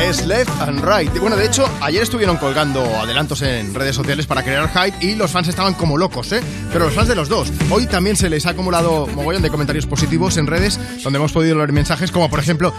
Es 0.01 0.27
Left 0.27 0.51
and 0.61 0.85
Right. 0.85 1.17
Bueno, 1.19 1.37
de 1.37 1.47
hecho, 1.47 1.69
ayer 1.81 2.03
estuvieron 2.03 2.37
colgando 2.37 2.83
adelantos 2.99 3.43
en 3.43 3.75
redes 3.75 3.95
sociales 3.95 4.27
para 4.27 4.43
crear 4.43 4.69
hype 4.69 5.05
y 5.05 5.15
los 5.15 5.31
fans 5.31 5.49
estaban 5.49 5.75
como 5.75 5.97
locos, 5.97 6.33
¿eh? 6.33 6.41
Pero 6.73 6.87
los 6.87 6.95
fans 6.95 7.09
de 7.09 7.15
los 7.15 7.29
dos. 7.29 7.53
Hoy 7.71 7.87
también 7.87 8.17
se 8.17 8.29
les 8.29 8.47
ha 8.47 8.51
acumulado 8.51 9.07
mogollón 9.07 9.43
de 9.43 9.51
comentarios 9.51 9.87
positivos 9.87 10.37
en 10.39 10.47
redes 10.47 10.81
donde 11.03 11.19
hemos 11.19 11.33
podido 11.33 11.57
leer 11.57 11.73
mensajes 11.73 12.11
como, 12.11 12.29
por 12.31 12.41
ejemplo, 12.41 12.73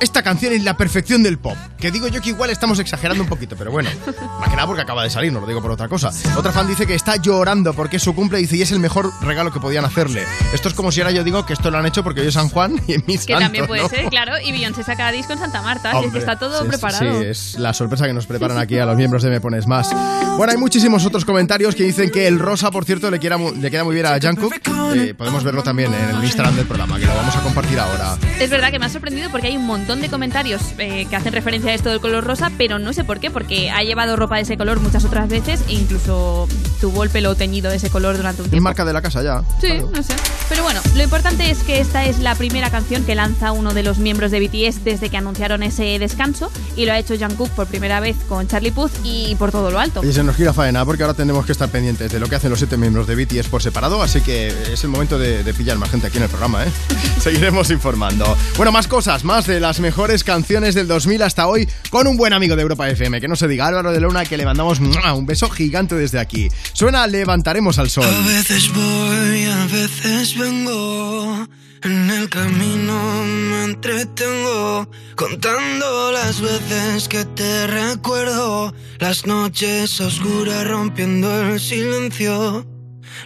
esta 0.00 0.22
canción 0.22 0.52
es 0.52 0.62
la 0.64 0.76
perfección 0.76 1.22
del 1.22 1.38
pop. 1.38 1.56
Que 1.78 1.90
digo 1.90 2.08
yo 2.08 2.20
que 2.20 2.30
igual 2.30 2.50
estamos 2.50 2.78
exagerando 2.78 3.22
un 3.22 3.28
poquito, 3.28 3.56
pero 3.56 3.70
bueno, 3.70 3.90
más 4.40 4.48
que 4.48 4.56
nada 4.56 4.66
porque 4.66 4.82
acaba 4.82 5.02
de 5.02 5.10
salir, 5.10 5.32
no 5.32 5.40
lo 5.40 5.46
digo 5.46 5.60
por 5.62 5.70
otra 5.70 5.88
cosa. 5.88 6.10
Otra 6.36 6.52
fan 6.52 6.66
dice 6.66 6.86
que 6.86 6.94
está 6.94 7.16
llorando 7.16 7.74
porque 7.74 7.96
es 7.96 8.02
su 8.02 8.14
cumple 8.14 8.38
dice, 8.38 8.56
y 8.56 8.62
es 8.62 8.72
el 8.72 8.80
mejor 8.80 9.12
regalo 9.22 9.52
que 9.52 9.60
podían 9.60 9.84
hacerle. 9.84 10.24
Esto 10.52 10.68
es 10.68 10.74
como 10.74 10.92
si 10.92 11.00
ahora 11.00 11.12
yo 11.12 11.24
digo 11.24 11.44
que 11.46 11.52
esto 11.52 11.70
lo 11.70 11.78
han 11.78 11.86
hecho 11.86 12.02
porque 12.02 12.22
yo 12.22 12.28
es 12.28 12.34
San 12.34 12.48
Juan 12.48 12.80
y 12.86 12.94
en 12.94 13.04
mi 13.06 13.18
Que 13.18 13.24
santo, 13.24 13.40
también 13.40 13.66
puede 13.66 13.82
¿no? 13.82 13.88
ser, 13.88 14.06
claro. 14.06 14.34
Y 14.42 14.52
Beyoncé 14.52 14.84
saca 14.84 15.10
disco 15.12 15.32
en 15.32 15.38
Santa 15.38 15.62
Marta, 15.62 15.90
así 15.90 16.06
es 16.06 16.12
que 16.12 16.18
está 16.18 16.38
todo 16.38 16.62
sí, 16.62 16.68
preparado. 16.68 17.20
Sí, 17.20 17.26
es 17.26 17.58
la 17.58 17.72
sorpresa 17.72 18.06
que 18.06 18.12
nos 18.12 18.26
preparan 18.26 18.58
aquí 18.58 18.78
a 18.78 18.86
los 18.86 18.96
miembros 18.98 19.22
de 19.22 19.30
Me 19.30 19.40
Pones 19.40 19.66
Más. 19.66 19.88
Bueno, 20.36 20.52
hay 20.52 20.58
muchísimos 20.58 21.04
otros 21.04 21.24
comentarios 21.24 21.74
que 21.74 21.84
dicen 21.84 22.10
que 22.10 22.26
el 22.26 22.38
rosa, 22.38 22.70
por 22.70 22.84
cierto, 22.84 23.10
le, 23.10 23.18
quiera 23.18 23.36
le 23.36 23.70
queda 23.70 23.84
muy 23.84 23.94
bien 23.94 24.06
a 24.06 24.18
Jungkook. 24.20 24.54
Eh, 24.94 25.14
podemos 25.14 25.44
verlo 25.44 25.62
también 25.62 25.92
en 25.92 26.16
el 26.16 26.24
Instagram 26.24 26.56
del 26.56 26.66
programa, 26.66 26.98
que 26.98 27.06
lo 27.06 27.14
vamos 27.14 27.36
a 27.36 27.42
compartir 27.42 27.78
ahora. 27.78 28.16
Es 28.38 28.50
verdad 28.50 28.70
que 28.70 28.78
me 28.78 28.86
ha 28.86 28.88
sorprendido 28.88 29.30
porque 29.30 29.48
hay 29.48 29.56
un 29.56 29.66
montón 29.66 29.87
de 29.96 30.10
comentarios 30.10 30.60
eh, 30.76 31.06
que 31.08 31.16
hacen 31.16 31.32
referencia 31.32 31.70
a 31.70 31.74
esto 31.74 31.88
del 31.88 31.98
color 32.00 32.22
rosa, 32.22 32.52
pero 32.58 32.78
no 32.78 32.92
sé 32.92 33.04
por 33.04 33.20
qué, 33.20 33.30
porque 33.30 33.70
ha 33.70 33.82
llevado 33.82 34.16
ropa 34.16 34.36
de 34.36 34.42
ese 34.42 34.58
color 34.58 34.80
muchas 34.80 35.04
otras 35.06 35.28
veces 35.30 35.60
e 35.66 35.72
incluso 35.72 36.46
tuvo 36.78 37.04
el 37.04 37.10
pelo 37.10 37.34
teñido 37.34 37.70
de 37.70 37.76
ese 37.78 37.88
color 37.88 38.16
durante 38.18 38.42
un 38.42 38.46
Es 38.46 38.50
tiempo. 38.50 38.64
marca 38.64 38.84
de 38.84 38.92
la 38.92 39.00
casa 39.00 39.22
ya. 39.22 39.42
Sí, 39.62 39.68
no 39.94 40.02
sé. 40.02 40.12
Pero 40.50 40.62
bueno, 40.62 40.80
lo 40.94 41.02
importante 41.02 41.50
es 41.50 41.58
que 41.60 41.80
esta 41.80 42.04
es 42.04 42.18
la 42.18 42.34
primera 42.34 42.70
canción 42.70 43.02
que 43.04 43.14
lanza 43.14 43.50
uno 43.52 43.72
de 43.72 43.82
los 43.82 43.98
miembros 43.98 44.30
de 44.30 44.40
BTS 44.40 44.84
desde 44.84 45.08
que 45.08 45.16
anunciaron 45.16 45.62
ese 45.62 45.98
descanso 45.98 46.52
y 46.76 46.84
lo 46.84 46.92
ha 46.92 46.98
hecho 46.98 47.14
Jungkook 47.18 47.50
por 47.50 47.66
primera 47.66 47.98
vez 48.00 48.16
con 48.28 48.46
Charlie 48.46 48.70
Puth 48.70 48.92
y 49.04 49.34
por 49.36 49.50
todo 49.50 49.70
lo 49.70 49.80
alto. 49.80 50.04
Y 50.04 50.12
se 50.12 50.22
nos 50.22 50.36
gira 50.36 50.52
faena 50.52 50.84
porque 50.84 51.02
ahora 51.02 51.14
tendremos 51.14 51.46
que 51.46 51.52
estar 51.52 51.70
pendientes 51.70 52.12
de 52.12 52.20
lo 52.20 52.28
que 52.28 52.36
hacen 52.36 52.50
los 52.50 52.58
siete 52.58 52.76
miembros 52.76 53.06
de 53.06 53.14
BTS 53.16 53.48
por 53.48 53.62
separado, 53.62 54.02
así 54.02 54.20
que 54.20 54.48
es 54.72 54.84
el 54.84 54.90
momento 54.90 55.18
de, 55.18 55.42
de 55.42 55.54
pillar 55.54 55.78
más 55.78 55.90
gente 55.90 56.06
aquí 56.08 56.18
en 56.18 56.24
el 56.24 56.28
programa, 56.28 56.64
¿eh? 56.64 56.68
Seguiremos 57.20 57.70
informando. 57.70 58.36
Bueno, 58.56 58.70
más 58.72 58.86
cosas, 58.86 59.24
más 59.24 59.46
de 59.46 59.60
las 59.60 59.77
mejores 59.80 60.24
canciones 60.24 60.74
del 60.74 60.88
2000 60.88 61.22
hasta 61.22 61.46
hoy 61.46 61.68
con 61.90 62.06
un 62.06 62.16
buen 62.16 62.32
amigo 62.32 62.56
de 62.56 62.62
Europa 62.62 62.88
FM, 62.88 63.20
que 63.20 63.28
no 63.28 63.36
se 63.36 63.48
diga 63.48 63.66
Álvaro 63.66 63.92
de 63.92 64.00
Luna, 64.00 64.24
que 64.24 64.36
le 64.36 64.44
mandamos 64.44 64.80
un 64.80 65.26
beso 65.26 65.48
gigante 65.48 65.94
desde 65.94 66.18
aquí. 66.18 66.48
Suena 66.72 67.06
Levantaremos 67.06 67.78
al 67.78 67.90
Sol. 67.90 68.04
A 68.04 68.26
veces 68.26 68.72
voy, 68.72 69.44
a 69.44 69.66
veces 69.66 70.38
vengo. 70.38 71.46
En 71.82 72.10
el 72.10 72.28
camino 72.28 73.24
me 73.24 73.64
entretengo 73.64 74.90
contando 75.14 76.12
las 76.12 76.40
veces 76.40 77.06
que 77.06 77.24
te 77.24 77.66
recuerdo. 77.68 78.74
Las 78.98 79.26
noches 79.26 80.00
oscuras 80.00 80.66
rompiendo 80.66 81.40
el 81.40 81.60
silencio. 81.60 82.66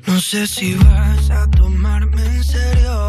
No 0.07 0.20
sé 0.20 0.46
si 0.46 0.74
vas 0.74 1.30
a 1.30 1.50
tomarme 1.50 2.24
en 2.24 2.44
serio, 2.44 3.09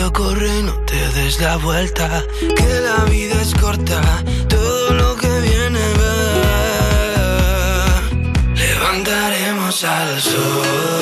Corre 0.00 0.62
no 0.62 0.72
te 0.86 0.96
des 1.10 1.38
la 1.40 1.56
vuelta. 1.56 2.24
Que 2.40 2.80
la 2.80 3.04
vida 3.04 3.40
es 3.42 3.54
corta, 3.54 4.00
todo 4.48 4.94
lo 4.94 5.16
que 5.16 5.28
viene 5.40 5.80
va. 6.00 7.32
Levantaremos 8.54 9.84
al 9.84 10.20
sol, 10.20 11.01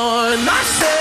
Oh, 0.00 0.32
and 0.32 0.97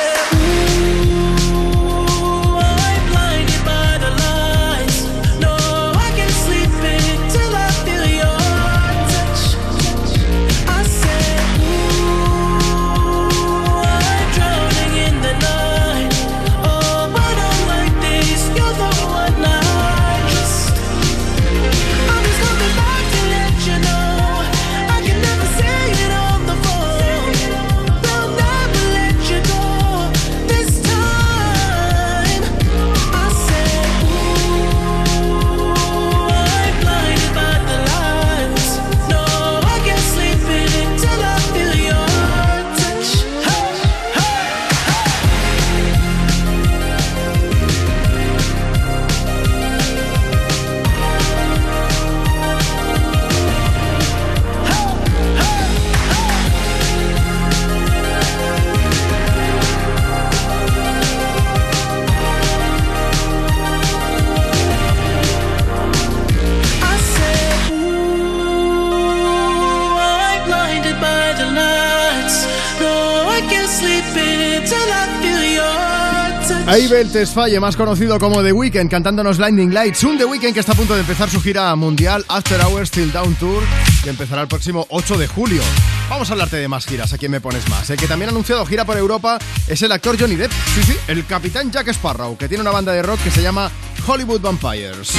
Abel 76.98 77.12
Tesfaye, 77.12 77.60
más 77.60 77.76
conocido 77.76 78.18
como 78.18 78.41
The 78.41 78.52
Weeknd, 78.52 78.89
cantándonos 78.89 79.38
Blinding 79.38 79.72
Lights. 79.72 80.04
Un 80.04 80.18
The 80.18 80.26
Weeknd 80.26 80.52
que 80.52 80.62
está 80.62 80.72
a 80.72 80.76
punto 80.76 80.95
de 80.95 81.02
empezar 81.02 81.30
su 81.30 81.39
gira 81.39 81.76
mundial 81.76 82.26
After 82.28 82.60
Hours 82.60 82.89
Till 82.89 83.12
Down 83.12 83.36
Tour, 83.36 83.62
que 84.04 84.10
empezará 84.10 84.41
el 84.41 84.48
próximo 84.48 84.84
8 84.89 85.16
de 85.16 85.28
julio. 85.28 85.62
Vamos 86.10 86.28
a 86.28 86.34
hablarte 86.34 86.58
de 86.58 86.68
más 86.68 86.88
giras, 86.88 87.14
a 87.14 87.20
quién 87.20 87.32
me 87.32 87.39
pones 87.39 87.70
más. 87.70 87.88
El 87.91 87.98
que 87.98 88.08
también 88.08 88.30
ha 88.30 88.32
anunciado 88.32 88.66
gira 88.66 88.84
por 88.84 88.98
Europa 88.98 89.38
es 89.68 89.80
el 89.84 89.91
actor 89.91 90.20
Johnny 90.20 90.38
Depp. 90.38 90.52
Sí, 90.74 90.82
sí, 90.82 90.98
el 91.08 91.24
capitán 91.28 91.72
Jack 91.72 91.89
Sparrow, 91.89 92.36
que 92.36 92.48
tiene 92.48 92.64
una 92.64 92.72
banda 92.72 92.93
de 92.93 93.04
rock 93.04 93.22
que 93.24 93.30
se 93.30 93.43
llama 93.43 93.70
Hollywood 94.08 94.41
Vampires. 94.41 95.12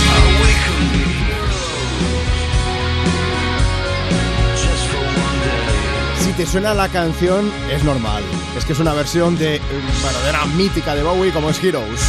Si 6.24 6.32
te 6.32 6.44
suena 6.44 6.74
la 6.74 6.88
canción, 6.88 7.52
es 7.70 7.84
normal. 7.84 8.24
Es 8.56 8.64
que 8.64 8.72
es 8.72 8.80
una 8.80 8.92
versión 8.94 9.36
de 9.36 9.56
eh, 9.56 9.60
verdadera 10.02 10.44
mítica 10.46 10.94
de 10.94 11.02
Bowie 11.02 11.32
como 11.32 11.50
es 11.50 11.62
Heroes. 11.62 12.00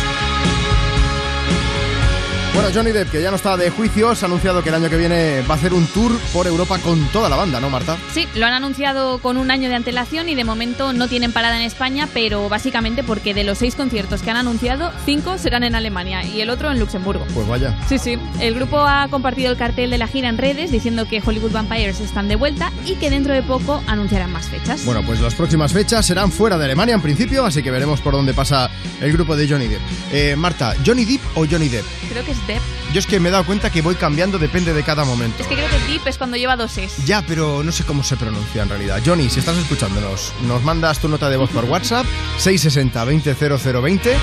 Bueno, 2.59 2.73
Johnny 2.75 2.91
Depp, 2.91 3.09
que 3.09 3.21
ya 3.21 3.29
no 3.29 3.37
está 3.37 3.55
de 3.55 3.69
juicios, 3.69 4.21
ha 4.21 4.25
anunciado 4.25 4.61
que 4.61 4.67
el 4.67 4.75
año 4.75 4.89
que 4.89 4.97
viene 4.97 5.43
va 5.49 5.53
a 5.53 5.57
hacer 5.57 5.73
un 5.73 5.87
tour 5.87 6.11
por 6.33 6.45
Europa 6.45 6.77
con 6.79 7.07
toda 7.07 7.29
la 7.29 7.37
banda, 7.37 7.61
¿no, 7.61 7.69
Marta? 7.69 7.97
Sí, 8.13 8.27
lo 8.35 8.45
han 8.45 8.51
anunciado 8.51 9.19
con 9.19 9.37
un 9.37 9.49
año 9.49 9.69
de 9.69 9.75
antelación 9.75 10.27
y 10.27 10.35
de 10.35 10.43
momento 10.43 10.91
no 10.91 11.07
tienen 11.07 11.31
parada 11.31 11.55
en 11.55 11.61
España, 11.61 12.09
pero 12.13 12.49
básicamente 12.49 13.01
porque 13.01 13.33
de 13.33 13.45
los 13.45 13.59
seis 13.59 13.75
conciertos 13.75 14.21
que 14.21 14.31
han 14.31 14.35
anunciado, 14.35 14.91
cinco 15.05 15.37
serán 15.37 15.63
en 15.63 15.73
Alemania 15.73 16.25
y 16.25 16.41
el 16.41 16.49
otro 16.49 16.69
en 16.69 16.79
Luxemburgo. 16.79 17.25
Pues 17.33 17.47
vaya. 17.47 17.73
Sí, 17.87 17.97
sí. 17.97 18.19
El 18.41 18.55
grupo 18.55 18.79
ha 18.79 19.07
compartido 19.07 19.51
el 19.51 19.57
cartel 19.57 19.89
de 19.89 19.97
la 19.97 20.07
gira 20.07 20.27
en 20.27 20.37
redes 20.37 20.69
diciendo 20.69 21.07
que 21.07 21.23
Hollywood 21.25 21.53
Vampires 21.53 22.01
están 22.01 22.27
de 22.27 22.35
vuelta 22.35 22.73
y 22.85 22.95
que 22.95 23.09
dentro 23.09 23.33
de 23.33 23.41
poco 23.41 23.81
anunciarán 23.87 24.33
más 24.33 24.49
fechas. 24.49 24.83
Bueno, 24.83 25.01
pues 25.05 25.21
las 25.21 25.33
próximas 25.33 25.71
fechas 25.71 26.05
serán 26.05 26.29
fuera 26.29 26.57
de 26.57 26.65
Alemania 26.65 26.93
en 26.93 27.01
principio, 27.01 27.45
así 27.45 27.63
que 27.63 27.71
veremos 27.71 28.01
por 28.01 28.15
dónde 28.15 28.33
pasa 28.33 28.69
el 28.99 29.13
grupo 29.13 29.37
de 29.37 29.47
Johnny 29.47 29.67
Depp. 29.67 29.81
Eh, 30.11 30.35
Marta, 30.35 30.75
¿Johnny 30.85 31.05
Depp 31.05 31.21
o 31.37 31.45
Johnny 31.49 31.69
Depp? 31.69 31.85
Creo 32.09 32.25
que 32.25 32.31
es 32.31 32.48
Depp. 32.49 32.78
Yo 32.93 32.99
es 32.99 33.05
que 33.05 33.19
me 33.19 33.29
he 33.29 33.31
dado 33.31 33.45
cuenta 33.45 33.69
que 33.69 33.83
voy 33.83 33.93
cambiando, 33.95 34.39
depende 34.39 34.73
de 34.73 34.83
cada 34.83 35.05
momento. 35.05 35.43
Es 35.43 35.47
que 35.47 35.55
creo 35.55 35.69
que 35.69 35.77
Deep 35.91 36.07
es 36.07 36.17
cuando 36.17 36.37
lleva 36.37 36.55
dos 36.55 36.77
es. 36.79 37.05
Ya, 37.05 37.21
pero 37.21 37.63
no 37.63 37.71
sé 37.71 37.83
cómo 37.83 38.03
se 38.03 38.17
pronuncia 38.17 38.63
en 38.63 38.69
realidad. 38.69 38.99
Johnny, 39.05 39.29
si 39.29 39.39
estás 39.39 39.57
escuchándonos, 39.57 40.33
nos 40.47 40.63
mandas 40.63 40.99
tu 40.99 41.07
nota 41.07 41.29
de 41.29 41.37
voz 41.37 41.51
por 41.51 41.65
WhatsApp 41.65 42.07
660-200020 42.39 44.15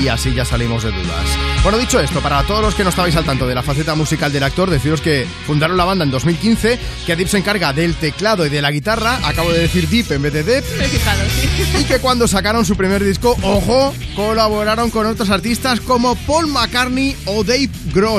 y 0.00 0.06
así 0.06 0.32
ya 0.34 0.44
salimos 0.44 0.84
de 0.84 0.92
dudas. 0.92 1.26
Bueno, 1.64 1.78
dicho 1.78 1.98
esto, 1.98 2.20
para 2.20 2.44
todos 2.44 2.62
los 2.62 2.74
que 2.76 2.84
no 2.84 2.90
estabais 2.90 3.16
al 3.16 3.24
tanto 3.24 3.46
de 3.46 3.56
la 3.56 3.62
faceta 3.62 3.96
musical 3.96 4.32
del 4.32 4.44
actor, 4.44 4.70
deciros 4.70 5.00
que 5.00 5.26
fundaron 5.46 5.76
la 5.76 5.84
banda 5.84 6.04
en 6.04 6.12
2015, 6.12 6.78
que 7.04 7.16
Deep 7.16 7.28
se 7.28 7.38
encarga 7.38 7.72
del 7.72 7.96
teclado 7.96 8.46
y 8.46 8.50
de 8.50 8.62
la 8.62 8.70
guitarra, 8.70 9.18
acabo 9.24 9.52
de 9.52 9.60
decir 9.60 9.88
Deep 9.88 10.12
en 10.12 10.22
vez 10.22 10.32
de 10.32 10.62
sí. 10.62 11.48
y 11.80 11.84
que 11.84 11.98
cuando 11.98 12.28
sacaron 12.28 12.64
su 12.64 12.76
primer 12.76 13.02
disco, 13.02 13.36
ojo, 13.42 13.94
colaboraron 14.14 14.90
con 14.90 15.06
otros 15.06 15.30
artistas 15.30 15.80
como 15.80 16.14
Paul 16.14 16.46
McCartney 16.46 17.16
o 17.26 17.42
Dave 17.42 17.70
Grohl. 17.92 18.11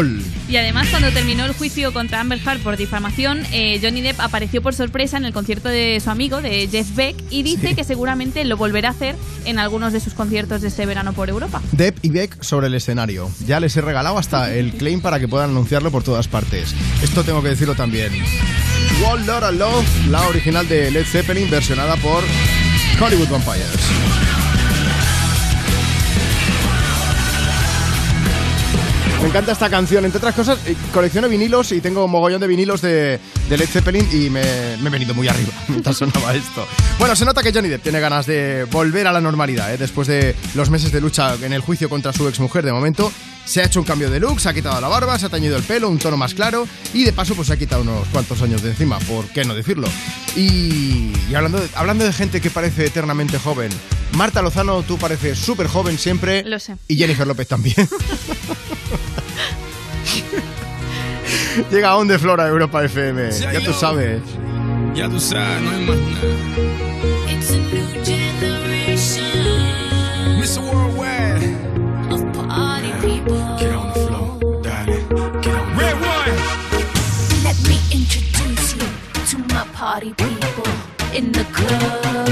Y 0.49 0.57
además, 0.57 0.87
cuando 0.89 1.11
terminó 1.11 1.45
el 1.45 1.53
juicio 1.53 1.93
contra 1.93 2.19
Amber 2.19 2.39
Heard 2.39 2.61
por 2.61 2.77
difamación, 2.77 3.43
eh, 3.51 3.79
Johnny 3.81 4.01
Depp 4.01 4.19
apareció 4.19 4.61
por 4.61 4.73
sorpresa 4.73 5.17
en 5.17 5.25
el 5.25 5.33
concierto 5.33 5.69
de 5.69 5.99
su 6.03 6.09
amigo, 6.09 6.41
de 6.41 6.67
Jeff 6.67 6.95
Beck, 6.95 7.15
y 7.29 7.43
dice 7.43 7.75
que 7.75 7.83
seguramente 7.83 8.43
lo 8.43 8.57
volverá 8.57 8.89
a 8.89 8.91
hacer 8.91 9.15
en 9.45 9.59
algunos 9.59 9.93
de 9.93 9.99
sus 9.99 10.13
conciertos 10.13 10.61
de 10.61 10.69
este 10.69 10.85
verano 10.87 11.13
por 11.13 11.29
Europa. 11.29 11.61
Depp 11.73 12.03
y 12.03 12.09
Beck 12.09 12.41
sobre 12.41 12.67
el 12.67 12.73
escenario. 12.73 13.29
Ya 13.45 13.59
les 13.59 13.77
he 13.77 13.81
regalado 13.81 14.17
hasta 14.17 14.53
el 14.53 14.73
claim 14.73 14.99
para 14.99 15.19
que 15.19 15.27
puedan 15.27 15.51
anunciarlo 15.51 15.91
por 15.91 16.03
todas 16.03 16.27
partes. 16.27 16.73
Esto 17.03 17.23
tengo 17.23 17.43
que 17.43 17.49
decirlo 17.49 17.75
también. 17.75 18.11
One 19.05 19.25
Lotta 19.25 19.51
Love, 19.51 19.85
la 20.09 20.27
original 20.27 20.67
de 20.67 20.89
Led 20.89 21.05
Zeppelin, 21.05 21.49
versionada 21.49 21.95
por 21.97 22.23
Hollywood 22.99 23.29
Vampires. 23.29 24.32
Me 29.23 29.29
encanta 29.29 29.53
esta 29.53 29.69
canción. 29.69 30.03
Entre 30.03 30.17
otras 30.17 30.35
cosas, 30.35 30.59
eh, 30.65 30.75
colecciono 30.93 31.29
vinilos 31.29 31.71
y 31.71 31.79
tengo 31.79 32.03
un 32.03 32.11
mogollón 32.11 32.41
de 32.41 32.47
vinilos 32.47 32.81
de, 32.81 33.21
de 33.49 33.57
Led 33.57 33.69
Zeppelin 33.69 34.05
y 34.11 34.29
me, 34.29 34.75
me 34.81 34.89
he 34.89 34.91
venido 34.91 35.13
muy 35.13 35.29
arriba 35.29 35.49
mientras 35.69 35.95
sonaba 35.95 36.35
esto. 36.35 36.67
Bueno, 36.99 37.15
se 37.15 37.23
nota 37.23 37.41
que 37.41 37.53
Johnny 37.53 37.69
Depp 37.69 37.83
tiene 37.83 38.01
ganas 38.01 38.25
de 38.25 38.65
volver 38.69 39.07
a 39.07 39.13
la 39.13 39.21
normalidad, 39.21 39.73
¿eh? 39.73 39.77
después 39.77 40.09
de 40.09 40.35
los 40.55 40.69
meses 40.69 40.91
de 40.91 40.99
lucha 40.99 41.35
en 41.35 41.53
el 41.53 41.61
juicio 41.61 41.87
contra 41.89 42.11
su 42.11 42.27
exmujer 42.27 42.65
de 42.65 42.73
momento. 42.73 43.13
Se 43.45 43.61
ha 43.61 43.65
hecho 43.65 43.79
un 43.79 43.85
cambio 43.85 44.09
de 44.09 44.19
look, 44.19 44.41
se 44.41 44.49
ha 44.49 44.53
quitado 44.53 44.81
la 44.81 44.89
barba, 44.89 45.17
se 45.17 45.27
ha 45.27 45.29
teñido 45.29 45.55
el 45.55 45.63
pelo, 45.63 45.87
un 45.87 45.99
tono 45.99 46.17
más 46.17 46.33
claro 46.33 46.67
y 46.93 47.05
de 47.05 47.13
paso 47.13 47.33
pues 47.33 47.47
se 47.47 47.53
ha 47.53 47.57
quitado 47.57 47.81
unos 47.81 48.05
cuantos 48.09 48.41
años 48.41 48.61
de 48.61 48.71
encima, 48.71 48.99
¿por 48.99 49.25
qué 49.27 49.45
no 49.45 49.55
decirlo? 49.55 49.87
Y, 50.35 51.13
y 51.29 51.35
hablando, 51.35 51.61
de, 51.61 51.69
hablando 51.75 52.03
de 52.03 52.11
gente 52.11 52.41
que 52.41 52.49
parece 52.49 52.87
eternamente 52.87 53.37
joven, 53.37 53.71
Marta 54.17 54.41
Lozano, 54.41 54.83
tú 54.83 54.97
pareces 54.97 55.39
súper 55.39 55.67
joven 55.67 55.97
siempre. 55.97 56.43
Lo 56.43 56.59
sé. 56.59 56.75
Y 56.89 56.97
Jennifer 56.97 57.25
López 57.25 57.47
también. 57.47 57.75
Llega 61.71 61.95
On 61.95 62.07
de 62.07 62.17
Flora 62.17 62.47
Europa 62.47 62.83
FM. 62.83 63.29
Ya 63.31 63.59
tú 63.63 63.73
sabes. 63.73 64.21
Ya 64.95 65.07
tú 65.09 65.19
sabes, 65.19 65.61
no 65.61 65.69
hay 65.71 65.85
más 65.85 65.97
nada. 65.97 66.23
It's 67.29 67.51
a 67.51 67.57
new 67.57 68.03
generation 68.03 69.23
Mr. 70.39 70.59
Worldwide. 70.61 71.43
of 72.11 72.21
party 72.47 72.91
people. 73.01 73.37
Get 73.59 73.73
on 73.73 73.87
the 73.87 73.93
floor, 74.07 74.39
darling. 74.61 75.07
Get 75.41 75.55
on 75.55 75.77
Red 75.77 75.95
one. 75.95 76.35
Let 77.43 77.57
me 77.67 77.77
introduce 77.91 78.75
you 78.75 78.87
to 79.31 79.37
my 79.53 79.65
party 79.73 80.13
people 80.13 80.67
in 81.13 81.31
the 81.31 81.43
club. 81.53 82.29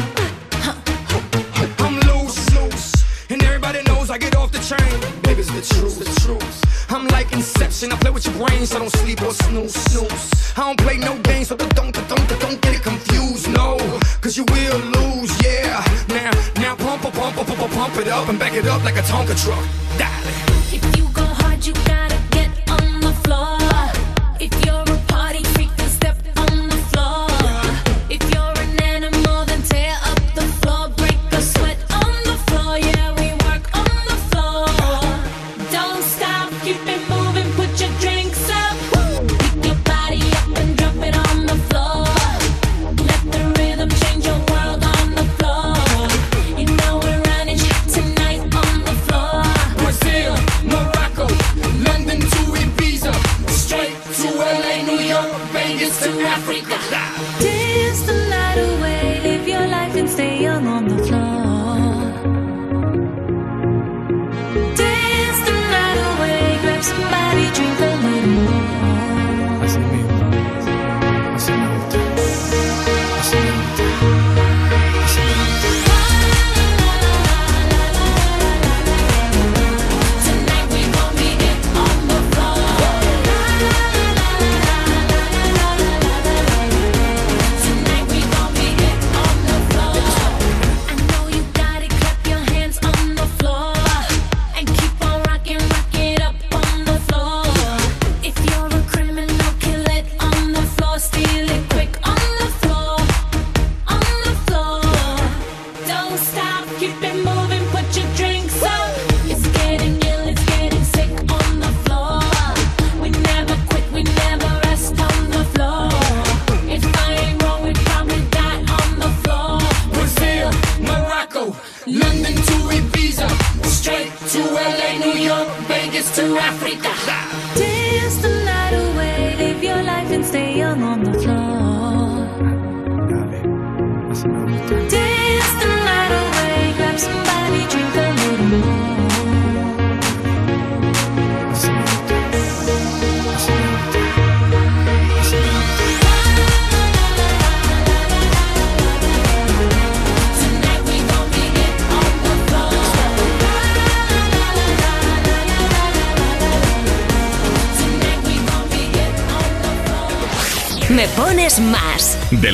It's 5.41 5.49
the 5.51 5.75
truth, 5.75 5.97
the 5.97 6.05
truth. 6.21 6.91
I'm 6.91 7.07
like 7.07 7.31
Inception. 7.31 7.91
I 7.91 7.95
play 7.97 8.11
with 8.11 8.25
your 8.25 8.35
brain, 8.35 8.65
so 8.65 8.79
don't 8.79 8.91
sleep 8.91 9.21
or 9.23 9.33
snooze, 9.33 9.73
snooze. 9.73 10.53
I 10.55 10.61
don't 10.67 10.79
play 10.79 10.97
no 10.97 11.17
games, 11.19 11.47
so 11.47 11.55
don't, 11.55 11.73
don't, 11.75 11.93
don't, 11.93 12.39
don't 12.39 12.61
get 12.61 12.75
it 12.75 12.83
confused, 12.83 13.49
no. 13.49 13.77
Cause 14.21 14.37
you 14.37 14.45
will 14.45 14.79
lose, 14.97 15.31
yeah. 15.43 15.83
Now, 16.09 16.31
now 16.61 16.75
pump, 16.75 17.01
pump, 17.01 17.15
pump, 17.15 17.35
pump, 17.35 17.47
pump, 17.47 17.73
pump 17.73 17.97
it 17.97 18.07
up 18.07 18.29
and 18.29 18.37
back 18.37 18.53
it 18.53 18.67
up 18.67 18.83
like 18.83 18.97
a 18.97 19.01
Tonka 19.01 19.35
truck. 19.43 19.65
Darling. 19.97 20.35
If 20.77 20.83
you 20.97 21.09
go 21.09 21.25
hard, 21.25 21.65
you 21.65 21.73
gotta 21.85 22.19
get 22.29 22.51
on 22.69 23.01
the 23.01 23.13
floor. 23.23 23.57
If 24.39 24.53
you're 24.65 24.90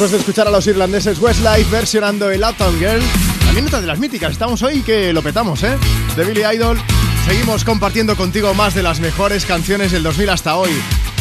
Después 0.00 0.12
de 0.12 0.18
escuchar 0.20 0.48
a 0.48 0.50
los 0.50 0.66
irlandeses 0.66 1.18
Westlife 1.18 1.70
versionando 1.70 2.30
el 2.30 2.42
Uptown 2.42 2.78
Girl, 2.78 3.02
también 3.44 3.66
otra 3.66 3.82
de 3.82 3.86
las 3.86 3.98
míticas, 3.98 4.32
estamos 4.32 4.62
hoy 4.62 4.80
que 4.80 5.12
lo 5.12 5.20
petamos, 5.20 5.62
¿eh? 5.62 5.76
De 6.16 6.24
Billy 6.24 6.40
Idol, 6.54 6.78
seguimos 7.26 7.64
compartiendo 7.64 8.16
contigo 8.16 8.54
más 8.54 8.74
de 8.74 8.82
las 8.82 8.98
mejores 8.98 9.44
canciones 9.44 9.92
del 9.92 10.02
2000 10.02 10.30
hasta 10.30 10.56
hoy. 10.56 10.70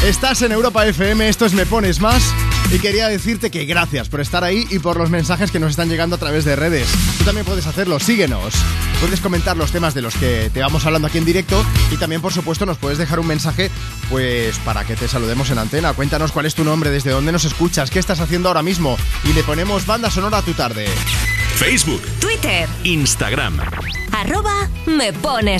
Estás 0.05 0.43
en 0.43 0.53
Europa 0.53 0.87
FM, 0.87 1.27
esto 1.27 1.45
es 1.45 1.51
Me 1.51 1.65
Pones 1.65 1.99
Más. 1.99 2.23
Y 2.71 2.77
quería 2.77 3.09
decirte 3.09 3.49
que 3.49 3.65
gracias 3.65 4.09
por 4.09 4.21
estar 4.21 4.43
ahí 4.43 4.65
y 4.69 4.77
por 4.77 4.95
los 4.95 5.09
mensajes 5.09 5.51
que 5.51 5.59
nos 5.59 5.71
están 5.71 5.89
llegando 5.89 6.15
a 6.15 6.19
través 6.19 6.45
de 6.45 6.55
redes. 6.55 6.87
Tú 7.17 7.25
también 7.25 7.45
puedes 7.45 7.65
hacerlo, 7.65 7.99
síguenos. 7.99 8.53
Puedes 9.01 9.19
comentar 9.21 9.57
los 9.57 9.71
temas 9.71 9.93
de 9.93 10.03
los 10.03 10.15
que 10.15 10.51
te 10.53 10.61
vamos 10.61 10.85
hablando 10.85 11.07
aquí 11.07 11.17
en 11.17 11.25
directo 11.25 11.65
y 11.91 11.97
también, 11.97 12.21
por 12.21 12.31
supuesto, 12.31 12.65
nos 12.65 12.77
puedes 12.77 12.97
dejar 12.97 13.19
un 13.19 13.27
mensaje 13.27 13.71
pues 14.09 14.57
para 14.59 14.85
que 14.85 14.95
te 14.95 15.07
saludemos 15.07 15.49
en 15.49 15.59
antena. 15.59 15.93
Cuéntanos 15.93 16.31
cuál 16.31 16.45
es 16.45 16.55
tu 16.55 16.63
nombre, 16.63 16.89
desde 16.89 17.11
dónde 17.11 17.31
nos 17.31 17.45
escuchas, 17.45 17.89
qué 17.89 17.99
estás 17.99 18.19
haciendo 18.19 18.49
ahora 18.49 18.63
mismo 18.63 18.97
y 19.23 19.33
le 19.33 19.43
ponemos 19.43 19.85
banda 19.85 20.09
sonora 20.09 20.39
a 20.39 20.41
tu 20.41 20.53
tarde. 20.53 20.87
Facebook, 21.55 22.01
Twitter, 22.19 22.67
Instagram. 22.83 23.59
Arroba 24.11 24.67
me 24.85 25.11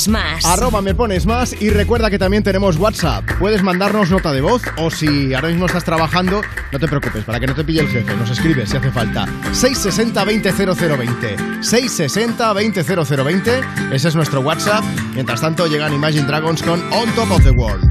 más. 0.07 0.45
Arroba 0.45 0.81
me 0.81 0.95
pones 0.95 1.25
más 1.25 1.61
y 1.61 1.69
recuerda 1.69 2.09
que 2.09 2.17
también 2.17 2.43
tenemos 2.43 2.77
WhatsApp. 2.77 3.25
Puedes 3.37 3.63
mandarnos 3.63 4.09
nota 4.09 4.31
de 4.31 4.39
voz 4.41 4.61
o 4.77 4.89
si 4.89 5.33
ahora 5.33 5.49
mismo 5.49 5.65
estás 5.65 5.83
trabajando, 5.83 6.41
no 6.71 6.79
te 6.79 6.87
preocupes, 6.87 7.25
para 7.25 7.39
que 7.39 7.47
no 7.47 7.55
te 7.55 7.63
pille 7.63 7.81
el 7.81 7.89
jefe, 7.89 8.15
nos 8.15 8.29
escribes 8.29 8.69
si 8.69 8.77
hace 8.77 8.91
falta. 8.91 9.25
660-200020. 9.51 11.61
660-200020. 11.61 13.93
Ese 13.93 14.07
es 14.07 14.15
nuestro 14.15 14.41
WhatsApp. 14.41 14.83
Mientras 15.13 15.41
tanto 15.41 15.67
llegan 15.67 15.93
Imagine 15.93 16.25
Dragons 16.25 16.63
con 16.63 16.81
On 16.93 17.09
Top 17.15 17.31
of 17.31 17.43
the 17.43 17.51
World. 17.51 17.88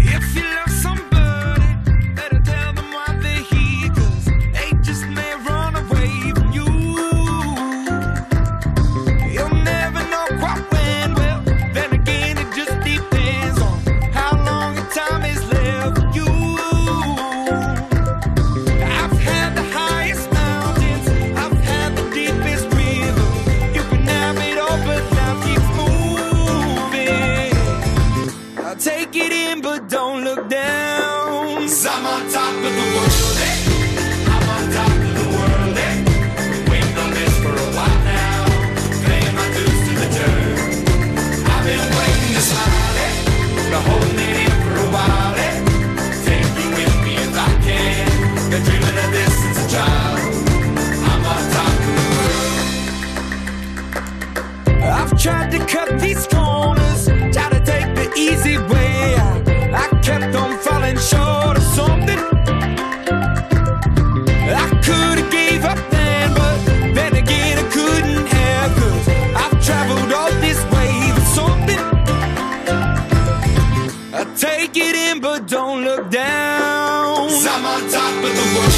down. 76.10 77.28
i 77.28 77.48
I'm 77.50 77.64
on 77.64 77.90
top 77.90 78.24
of 78.24 78.34
the 78.34 78.58
world. 78.58 78.77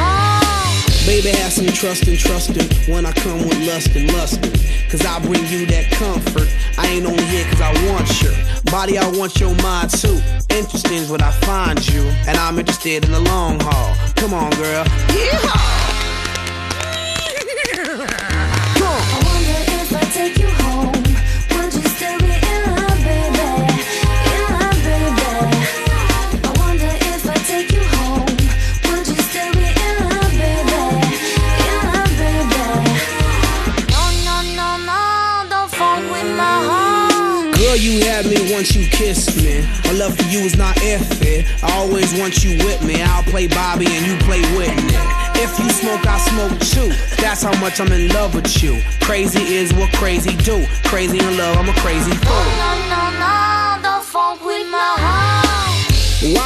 Baby, 1.11 1.27
have 1.39 1.51
some 1.51 1.65
trust 1.65 2.07
and 2.07 2.17
trust 2.17 2.55
trusting 2.55 2.93
when 2.93 3.05
I 3.05 3.11
come 3.11 3.39
with 3.39 3.67
lust 3.67 3.93
and 3.97 4.09
lusting. 4.13 4.53
Cause 4.89 5.05
I 5.05 5.19
bring 5.19 5.45
you 5.47 5.65
that 5.65 5.91
comfort. 5.91 6.47
I 6.77 6.87
ain't 6.87 7.05
only 7.05 7.25
here 7.25 7.43
cause 7.51 7.59
I 7.59 7.73
want 7.91 8.21
your 8.21 8.31
body, 8.71 8.97
I 8.97 9.09
want 9.09 9.37
your 9.37 9.53
mind 9.55 9.89
too. 9.89 10.21
Interesting 10.49 10.99
is 10.99 11.09
what 11.11 11.21
I 11.21 11.31
find 11.41 11.85
you, 11.93 12.03
and 12.27 12.37
I'm 12.37 12.57
interested 12.57 13.03
in 13.03 13.11
the 13.11 13.19
long 13.19 13.59
haul. 13.59 13.93
Come 14.15 14.33
on, 14.33 14.51
girl. 14.51 14.85
Yeehaw! 14.85 15.80
Girl, 37.71 37.79
you 37.79 38.03
had 38.03 38.25
me 38.25 38.35
once 38.51 38.75
you 38.75 38.85
kissed 38.87 39.37
me. 39.37 39.61
My 39.85 39.93
love 39.93 40.17
for 40.17 40.23
you 40.23 40.39
is 40.39 40.57
not 40.57 40.75
iffy. 40.83 41.47
I 41.63 41.71
always 41.77 42.11
want 42.19 42.43
you 42.43 42.57
with 42.65 42.83
me. 42.83 43.01
I'll 43.01 43.23
play 43.23 43.47
Bobby 43.47 43.85
and 43.87 44.05
you 44.05 44.17
play 44.27 44.41
Whitney. 44.57 44.91
If 45.39 45.57
you 45.57 45.69
smoke, 45.69 46.05
I 46.05 46.19
smoke 46.19 46.59
too. 46.59 46.89
That's 47.21 47.43
how 47.43 47.57
much 47.61 47.79
I'm 47.79 47.89
in 47.93 48.09
love 48.09 48.35
with 48.35 48.61
you. 48.61 48.81
Crazy 48.99 49.55
is 49.55 49.73
what 49.73 49.89
crazy 49.93 50.35
do. 50.43 50.65
Crazy 50.83 51.17
in 51.19 51.37
love, 51.37 51.55
I'm 51.55 51.69
a 51.69 51.73
crazy 51.79 52.11
fool. 52.11 52.43
No, 52.59 52.75
no, 52.91 53.79
no, 53.79 54.01
funk 54.01 54.43
with 54.43 54.49
my 54.49 54.49
heart. 54.49 54.50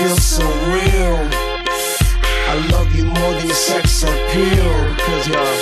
feel 0.00 0.16
so 0.16 0.46
real. 0.72 1.20
I 2.48 2.54
love 2.72 2.94
you 2.96 3.04
more 3.04 3.32
than 3.36 3.46
your 3.46 3.54
sex 3.54 4.02
appeal. 4.02 4.72
Cause 5.04 5.28
you're 5.28 5.60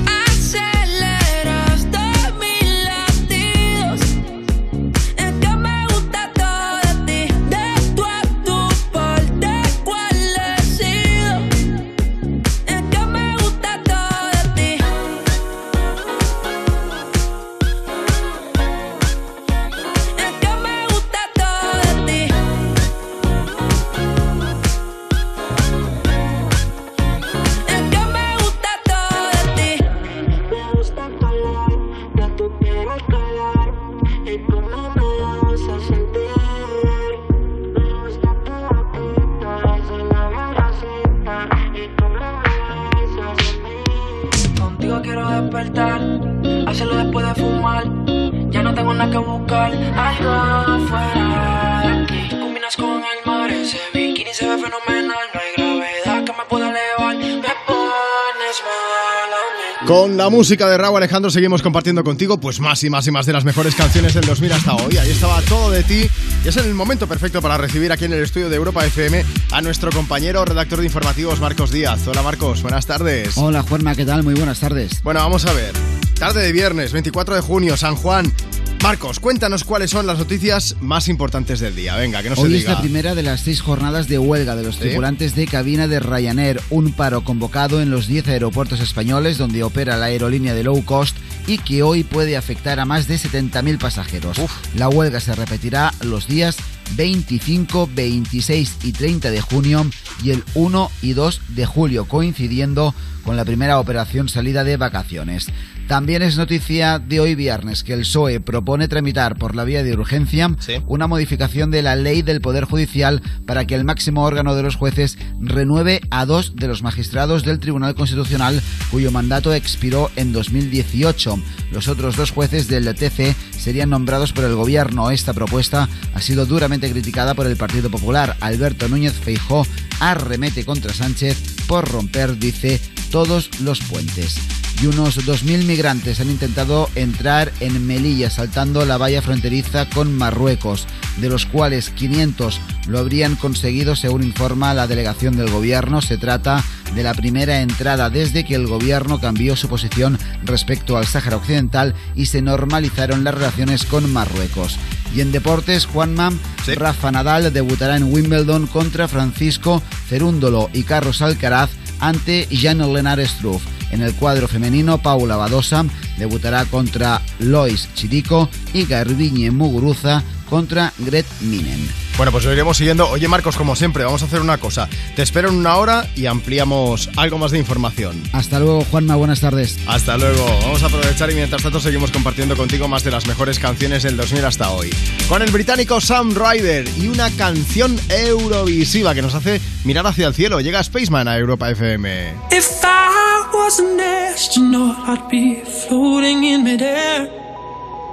Música 60.41 60.67
de 60.67 60.75
Raúl 60.75 60.97
Alejandro 60.97 61.29
seguimos 61.29 61.61
compartiendo 61.61 62.03
contigo 62.03 62.39
pues 62.39 62.59
más 62.59 62.83
y 62.83 62.89
más 62.89 63.05
y 63.05 63.11
más 63.11 63.27
de 63.27 63.33
las 63.33 63.45
mejores 63.45 63.75
canciones 63.75 64.15
del 64.15 64.25
2000 64.25 64.51
hasta 64.53 64.73
hoy. 64.73 64.97
Ahí 64.97 65.11
estaba 65.11 65.39
todo 65.43 65.69
de 65.69 65.83
ti 65.83 66.07
y 66.43 66.47
es 66.47 66.57
el 66.57 66.73
momento 66.73 67.05
perfecto 67.05 67.43
para 67.43 67.59
recibir 67.59 67.91
aquí 67.91 68.05
en 68.05 68.13
el 68.13 68.23
estudio 68.23 68.49
de 68.49 68.55
Europa 68.55 68.83
FM 68.83 69.23
a 69.51 69.61
nuestro 69.61 69.91
compañero 69.91 70.43
redactor 70.43 70.79
de 70.79 70.85
informativos 70.85 71.39
Marcos 71.39 71.69
Díaz. 71.69 72.07
Hola 72.07 72.23
Marcos, 72.23 72.63
buenas 72.63 72.87
tardes. 72.87 73.37
Hola 73.37 73.61
Juanma, 73.61 73.93
¿qué 73.93 74.03
tal? 74.03 74.23
Muy 74.23 74.33
buenas 74.33 74.59
tardes. 74.59 75.03
Bueno, 75.03 75.19
vamos 75.19 75.45
a 75.45 75.53
ver. 75.53 75.73
Tarde 76.17 76.41
de 76.41 76.51
viernes, 76.51 76.91
24 76.91 77.35
de 77.35 77.41
junio, 77.41 77.77
San 77.77 77.95
Juan. 77.95 78.33
Marcos, 78.83 79.19
cuéntanos 79.19 79.63
cuáles 79.63 79.91
son 79.91 80.07
las 80.07 80.17
noticias 80.17 80.75
más 80.81 81.07
importantes 81.07 81.59
del 81.59 81.75
día. 81.75 81.95
Venga, 81.97 82.23
que 82.23 82.31
no 82.31 82.35
se 82.35 82.41
Hoy 82.41 82.55
es 82.55 82.61
diga. 82.61 82.73
la 82.73 82.81
primera 82.81 83.13
de 83.13 83.21
las 83.21 83.41
seis 83.41 83.61
jornadas 83.61 84.07
de 84.07 84.17
huelga 84.17 84.55
de 84.55 84.63
los 84.63 84.75
¿Sí? 84.75 84.81
tripulantes 84.81 85.35
de 85.35 85.45
cabina 85.45 85.87
de 85.87 85.99
Ryanair, 85.99 86.59
un 86.71 86.91
paro 86.91 87.23
convocado 87.23 87.79
en 87.79 87.91
los 87.91 88.07
10 88.07 88.29
aeropuertos 88.29 88.79
españoles 88.79 89.37
donde 89.37 89.61
opera 89.61 89.97
la 89.97 90.07
aerolínea 90.07 90.55
de 90.55 90.63
low 90.63 90.83
cost 90.83 91.15
y 91.45 91.59
que 91.59 91.83
hoy 91.83 92.03
puede 92.03 92.35
afectar 92.35 92.79
a 92.79 92.85
más 92.85 93.07
de 93.07 93.17
70.000 93.17 93.77
pasajeros. 93.77 94.37
La 94.75 94.89
huelga 94.89 95.19
se 95.19 95.35
repetirá 95.35 95.93
los 96.01 96.27
días 96.27 96.57
25, 96.95 97.87
26 97.93 98.77
y 98.83 98.91
30 98.93 99.29
de 99.29 99.41
junio 99.41 99.85
y 100.23 100.31
el 100.31 100.43
1 100.55 100.91
y 101.03 101.13
2 101.13 101.41
de 101.49 101.65
julio, 101.67 102.05
coincidiendo 102.05 102.95
con 103.23 103.37
la 103.37 103.45
primera 103.45 103.79
operación 103.79 104.27
salida 104.27 104.63
de 104.63 104.77
vacaciones. 104.77 105.47
También 105.91 106.21
es 106.21 106.37
noticia 106.37 106.99
de 106.99 107.19
hoy 107.19 107.35
viernes 107.35 107.83
que 107.83 107.91
el 107.91 108.03
PSOE 108.03 108.39
propone 108.39 108.87
tramitar 108.87 109.35
por 109.35 109.57
la 109.57 109.65
vía 109.65 109.83
de 109.83 109.91
urgencia 109.91 110.49
una 110.87 111.05
modificación 111.05 111.69
de 111.69 111.81
la 111.81 111.97
ley 111.97 112.21
del 112.21 112.39
Poder 112.39 112.63
Judicial 112.63 113.21
para 113.45 113.67
que 113.67 113.75
el 113.75 113.83
máximo 113.83 114.23
órgano 114.23 114.55
de 114.55 114.63
los 114.63 114.77
jueces 114.77 115.17
renueve 115.41 115.99
a 116.09 116.25
dos 116.25 116.55
de 116.55 116.69
los 116.69 116.81
magistrados 116.81 117.43
del 117.43 117.59
Tribunal 117.59 117.93
Constitucional 117.93 118.61
cuyo 118.89 119.11
mandato 119.11 119.53
expiró 119.53 120.09
en 120.15 120.31
2018. 120.31 121.37
Los 121.73 121.89
otros 121.89 122.15
dos 122.15 122.31
jueces 122.31 122.69
del 122.69 122.85
TC 122.95 123.35
serían 123.51 123.89
nombrados 123.89 124.31
por 124.31 124.45
el 124.45 124.55
gobierno. 124.55 125.11
Esta 125.11 125.33
propuesta 125.33 125.89
ha 126.13 126.21
sido 126.21 126.45
duramente 126.45 126.89
criticada 126.89 127.33
por 127.33 127.47
el 127.47 127.57
Partido 127.57 127.91
Popular. 127.91 128.37
Alberto 128.39 128.87
Núñez 128.87 129.11
Feijó 129.11 129.67
arremete 129.99 130.63
contra 130.63 130.93
Sánchez 130.93 131.65
por 131.67 131.85
romper, 131.91 132.37
dice, 132.37 132.79
todos 133.11 133.49
los 133.59 133.81
puentes 133.81 134.39
y 134.81 134.87
unos 134.87 135.27
2.000 135.27 135.65
migrantes 135.65 136.19
han 136.19 136.31
intentado 136.31 136.89
entrar 136.95 137.51
en 137.59 137.85
Melilla 137.85 138.31
saltando 138.31 138.83
la 138.83 138.97
valla 138.97 139.21
fronteriza 139.21 139.87
con 139.87 140.17
Marruecos, 140.17 140.87
de 141.17 141.29
los 141.29 141.45
cuales 141.45 141.91
500 141.91 142.59
lo 142.87 142.97
habrían 142.97 143.35
conseguido 143.35 143.95
según 143.95 144.23
informa 144.23 144.73
la 144.73 144.87
delegación 144.87 145.37
del 145.37 145.51
gobierno. 145.51 146.01
Se 146.01 146.17
trata 146.17 146.63
de 146.95 147.03
la 147.03 147.13
primera 147.13 147.61
entrada 147.61 148.09
desde 148.09 148.43
que 148.43 148.55
el 148.55 148.65
gobierno 148.65 149.19
cambió 149.19 149.55
su 149.55 149.67
posición 149.67 150.17
respecto 150.43 150.97
al 150.97 151.05
Sáhara 151.05 151.37
Occidental 151.37 151.93
y 152.15 152.25
se 152.25 152.41
normalizaron 152.41 153.23
las 153.23 153.35
relaciones 153.35 153.85
con 153.85 154.11
Marruecos. 154.11 154.79
Y 155.13 155.21
en 155.21 155.31
deportes, 155.31 155.85
Juanma, 155.85 156.31
Rafa 156.65 157.11
Nadal 157.11 157.53
debutará 157.53 157.97
en 157.97 158.11
Wimbledon 158.11 158.65
contra 158.65 159.07
Francisco 159.07 159.83
Cerúndolo 160.07 160.69
y 160.73 160.83
Carlos 160.83 161.21
Alcaraz 161.21 161.69
ante 162.01 162.47
Jan 162.51 162.79
Lennart 162.93 163.25
Struff. 163.25 163.63
En 163.91 164.01
el 164.01 164.13
cuadro 164.15 164.47
femenino, 164.47 164.97
Paula 164.97 165.37
Badosa 165.37 165.85
debutará 166.17 166.65
contra 166.65 167.21
Lois 167.39 167.89
Chirico 167.93 168.49
y 168.73 168.85
Garbiñe 168.85 169.51
Muguruza 169.51 170.23
contra 170.49 170.91
Gret 170.99 171.25
Minen. 171.41 172.10
Bueno, 172.21 172.33
pues 172.33 172.45
lo 172.45 172.53
iremos 172.53 172.77
siguiendo. 172.77 173.09
Oye, 173.09 173.27
Marcos, 173.27 173.57
como 173.57 173.75
siempre, 173.75 174.03
vamos 174.03 174.21
a 174.21 174.25
hacer 174.25 174.41
una 174.41 174.59
cosa. 174.59 174.87
Te 175.15 175.23
espero 175.23 175.49
en 175.49 175.55
una 175.55 175.77
hora 175.77 176.07
y 176.15 176.27
ampliamos 176.27 177.09
algo 177.17 177.39
más 177.39 177.49
de 177.49 177.57
información. 177.57 178.21
Hasta 178.31 178.59
luego, 178.59 178.85
Juanma. 178.91 179.15
Buenas 179.15 179.41
tardes. 179.41 179.79
Hasta 179.87 180.17
luego. 180.17 180.45
Vamos 180.61 180.83
a 180.83 180.85
aprovechar 180.85 181.31
y 181.31 181.33
mientras 181.33 181.63
tanto 181.63 181.79
seguimos 181.79 182.11
compartiendo 182.11 182.55
contigo 182.55 182.87
más 182.87 183.03
de 183.03 183.09
las 183.09 183.25
mejores 183.25 183.57
canciones 183.57 184.03
del 184.03 184.17
2000 184.17 184.45
hasta 184.45 184.69
hoy. 184.69 184.91
Con 185.27 185.41
el 185.41 185.49
británico 185.49 185.99
Sam 185.99 186.35
Ryder 186.35 186.87
y 186.95 187.07
una 187.07 187.31
canción 187.31 187.99
eurovisiva 188.07 189.15
que 189.15 189.23
nos 189.23 189.33
hace 189.33 189.59
mirar 189.83 190.05
hacia 190.05 190.27
el 190.27 190.35
cielo. 190.35 190.61
Llega 190.61 190.83
Spaceman 190.83 191.27
a 191.27 191.39
Europa 191.39 191.71
FM. 191.71 192.35
If 192.51 192.83
I 192.83 193.47
was 193.51 193.79
an 193.79 193.99
astronaut, 193.99 194.95
I'd 195.09 195.27
be 195.27 195.63
floating 195.87 196.43
in 196.43 196.63
midair. 196.63 197.27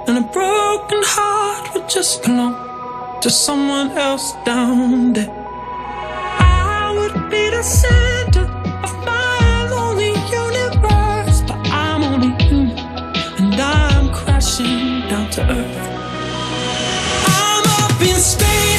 And 0.07 0.17
a 0.17 0.21
broken 0.33 0.97
heart 1.03 1.75
would 1.75 1.87
just 1.87 2.23
belong 2.25 2.68
to 3.21 3.29
someone 3.29 3.91
else 3.97 4.33
down 4.45 5.11
there. 5.11 5.29
I 5.29 6.93
would 6.97 7.29
be 7.29 7.49
the 7.49 7.61
center 7.61 8.45
of 8.87 8.95
my 9.05 9.67
lonely 9.69 10.13
universe, 10.43 11.41
but 11.45 11.59
I'm 11.69 12.01
only 12.03 12.31
human 12.45 12.77
and 13.39 13.59
I'm 13.59 14.13
crashing 14.13 15.09
down 15.09 15.29
to 15.31 15.41
earth. 15.41 15.77
I'm 17.27 17.63
up 17.83 18.01
in 18.01 18.15
space 18.15 18.78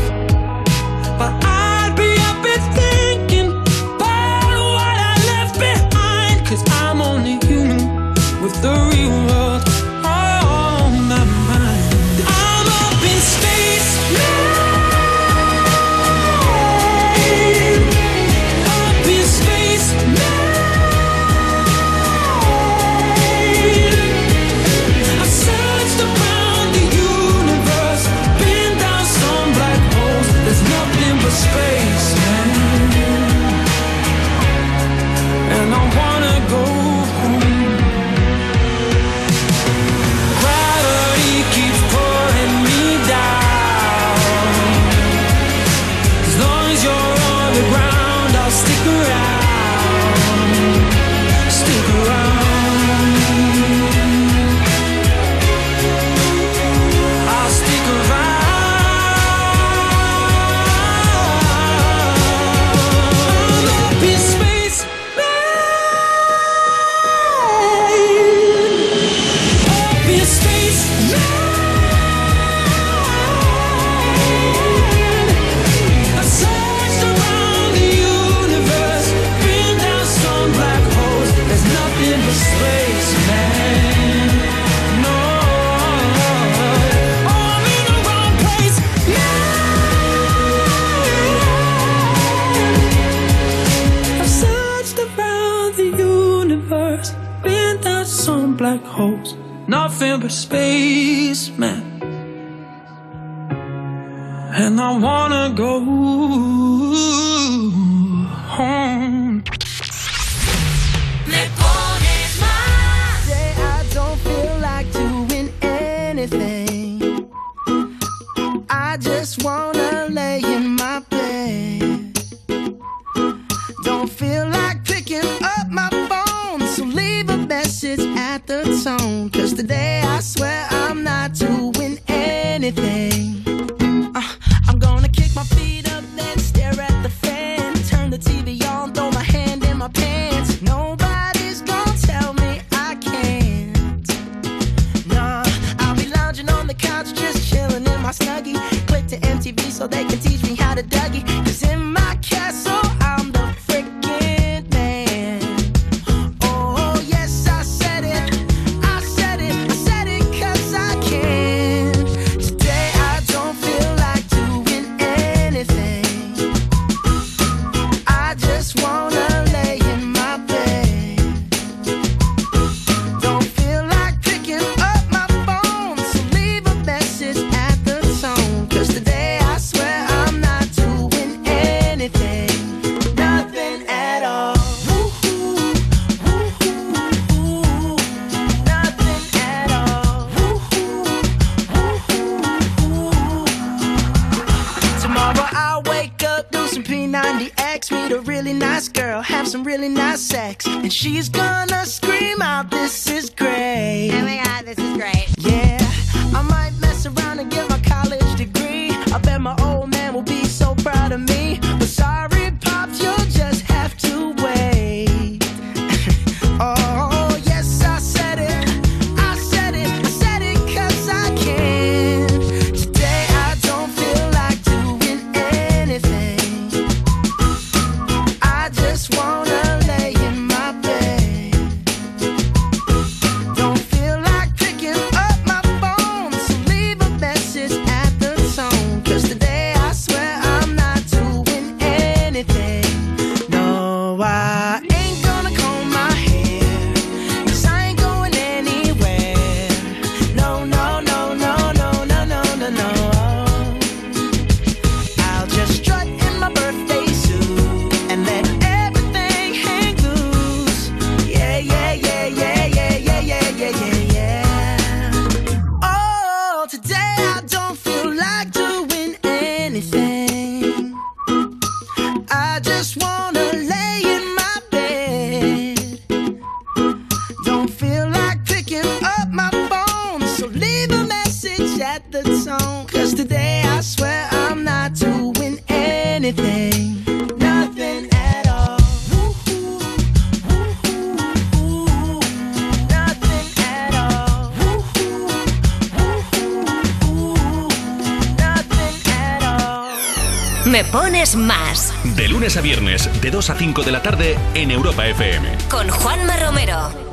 De 303.21 303.31
2 303.31 303.49
a 303.49 303.55
5 303.55 303.83
de 303.83 303.91
la 303.91 304.01
tarde 304.01 304.37
en 304.53 304.71
Europa 304.71 305.05
FM. 305.07 305.49
con 305.69 305.87
Juanma 305.89 306.37
Romero. 306.37 307.11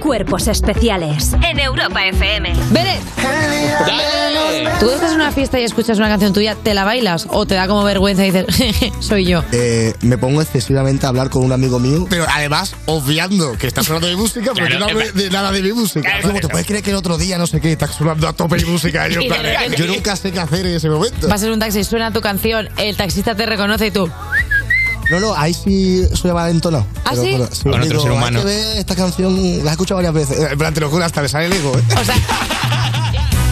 Cuerpos 0.00 0.48
especiales 0.48 1.32
en 1.48 1.60
Europa 1.60 2.04
FM. 2.06 2.52
¡Beret! 2.70 3.00
¿Tú 4.80 4.90
estás 4.90 5.10
en 5.12 5.16
una 5.16 5.30
fiesta 5.30 5.60
y 5.60 5.64
escuchas 5.64 5.98
una 5.98 6.08
canción 6.08 6.32
tuya, 6.32 6.56
te 6.56 6.74
la 6.74 6.84
bailas 6.84 7.26
o 7.30 7.46
te 7.46 7.54
da 7.54 7.68
como 7.68 7.84
vergüenza 7.84 8.24
y 8.26 8.32
dices, 8.32 8.46
"Jeje, 8.54 8.92
soy 9.00 9.26
yo? 9.26 9.44
Eh, 9.52 9.94
me 10.00 10.18
pongo 10.18 10.42
excesivamente 10.42 11.06
a 11.06 11.10
hablar 11.10 11.30
con 11.30 11.44
un 11.44 11.52
amigo 11.52 11.78
mío, 11.78 12.06
pero 12.10 12.26
además 12.28 12.74
obviando 12.86 13.56
que 13.58 13.68
estás 13.68 13.86
hablando 13.88 14.08
de 14.08 14.16
música, 14.16 14.46
porque 14.54 14.66
Claro, 14.76 14.78
no 14.80 14.84
hablo 14.86 15.12
de 15.12 15.30
nada 15.30 15.52
de 15.52 15.62
mi 15.62 15.72
música. 15.72 16.18
Luego 16.22 16.40
te 16.40 16.48
puedes 16.48 16.66
creer 16.66 16.82
que 16.82 16.90
el 16.90 16.96
otro 16.96 17.16
día 17.16 17.38
no 17.38 17.46
sé 17.46 17.60
qué, 17.60 17.72
estás 17.72 17.92
sonando 17.94 18.26
a 18.26 18.32
tope 18.32 18.56
mi 18.56 18.64
música. 18.64 19.08
y 19.08 19.14
yo, 19.14 19.20
en 19.20 19.22
Y 19.26 19.28
de 19.28 19.34
plan, 19.34 19.46
repente- 19.46 19.76
yo 19.76 19.86
nunca 19.86 20.16
sé 20.16 20.32
qué 20.32 20.40
hacer 20.40 20.66
en 20.66 20.74
ese 20.76 20.88
momento. 20.90 21.28
Vas 21.28 21.42
en 21.44 21.52
un 21.52 21.60
taxi, 21.60 21.84
suena 21.84 22.12
tu 22.12 22.20
canción, 22.20 22.68
el 22.76 22.96
taxista 22.96 23.36
te 23.36 23.46
reconoce 23.46 23.86
y 23.86 23.90
tú. 23.92 24.10
No, 25.10 25.20
no, 25.20 25.34
ahí 25.34 25.52
sí 25.52 26.06
soy 26.14 26.30
valentonado. 26.30 26.86
¿Ah, 27.04 27.10
Pero, 27.10 27.22
sí? 27.22 27.32
bueno, 27.32 27.48
Con 27.62 27.72
otro 27.74 27.84
digo, 27.84 28.00
ser 28.02 28.10
hay 28.12 28.16
humano. 28.16 28.38
que 28.40 28.44
ver 28.46 28.78
esta 28.78 28.94
canción, 28.96 29.34
la 29.64 29.70
he 29.70 29.72
escuchado 29.72 29.96
varias 29.96 30.14
veces. 30.14 30.50
En 30.52 30.58
plan, 30.58 30.72
te 30.72 30.80
lo 30.80 30.88
juro, 30.90 31.04
hasta 31.04 31.20
me 31.22 31.28
sale 31.28 31.46
el 31.46 31.52
ego. 31.52 31.76
¿eh? 31.76 31.82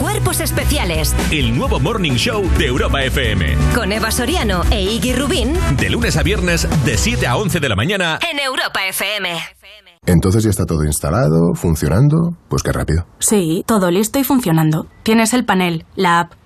Cuerpos 0.00 0.40
especiales 0.40 1.14
El 1.30 1.56
nuevo 1.56 1.78
Morning 1.78 2.12
Show 2.14 2.42
de 2.58 2.66
Europa 2.66 3.02
FM. 3.02 3.54
con 3.74 3.92
Eva 3.92 4.10
Soriano 4.10 4.62
e 4.70 4.80
Iggy 4.82 5.12
Rubín 5.14 5.52
De 5.76 5.90
lunes 5.90 6.16
a 6.16 6.22
viernes, 6.22 6.66
de 6.86 6.96
7 6.96 7.26
a 7.26 7.36
11 7.36 7.60
de 7.60 7.68
la 7.68 7.76
mañana. 7.76 8.18
en 8.30 8.38
Europa 8.38 8.80
FM. 8.88 9.38
Entonces 10.06 10.42
ya 10.42 10.50
está 10.50 10.64
todo 10.64 10.84
instalado, 10.84 11.52
funcionando. 11.54 12.30
Pues 12.48 12.62
qué 12.62 12.72
rápido. 12.72 13.04
Sí, 13.18 13.62
todo 13.66 13.90
listo 13.90 14.18
y 14.18 14.24
funcionando. 14.24 14.86
Tienes 15.02 15.34
el 15.34 15.44
panel, 15.44 15.84
la 15.94 16.20
app, 16.20 16.32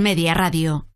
Media 0.00 0.34
Radio. 0.34 0.86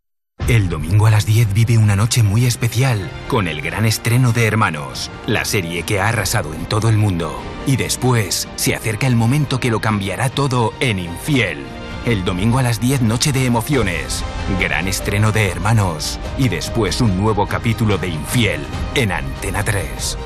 El 0.47 0.69
domingo 0.69 1.07
a 1.07 1.11
las 1.11 1.27
10 1.27 1.53
vive 1.53 1.77
una 1.77 1.97
noche 1.97 2.23
muy 2.23 2.47
especial 2.47 3.11
con 3.29 3.49
el 3.49 3.61
gran 3.61 3.85
estreno 3.85 4.33
de 4.33 4.47
Hermanos, 4.47 5.11
la 5.27 5.45
serie 5.45 5.83
que 5.83 6.01
ha 6.01 6.09
arrasado 6.09 6.55
en 6.55 6.65
todo 6.67 6.89
el 6.89 6.97
mundo. 6.97 7.39
Y 7.67 7.77
después 7.77 8.49
se 8.57 8.75
acerca 8.75 9.07
el 9.07 9.17
momento 9.17 9.61
que 9.61 9.71
lo 9.71 9.81
cambiará 9.81 10.31
todo 10.31 10.73
en 10.81 10.99
Infiel. 10.99 11.65
El 12.07 12.25
domingo 12.25 12.59
a 12.59 12.63
las 12.63 12.81
10 12.81 13.03
noche 13.03 13.33
de 13.33 13.45
emociones, 13.45 14.25
gran 14.59 14.89
estreno 14.89 15.33
de 15.33 15.49
Hermanos 15.49 16.19
y 16.39 16.49
después 16.49 17.01
un 17.01 17.19
nuevo 17.19 17.47
capítulo 17.47 17.99
de 17.99 18.09
Infiel 18.09 18.63
en 18.95 19.13
Antena 19.13 19.63
3. 19.65 20.17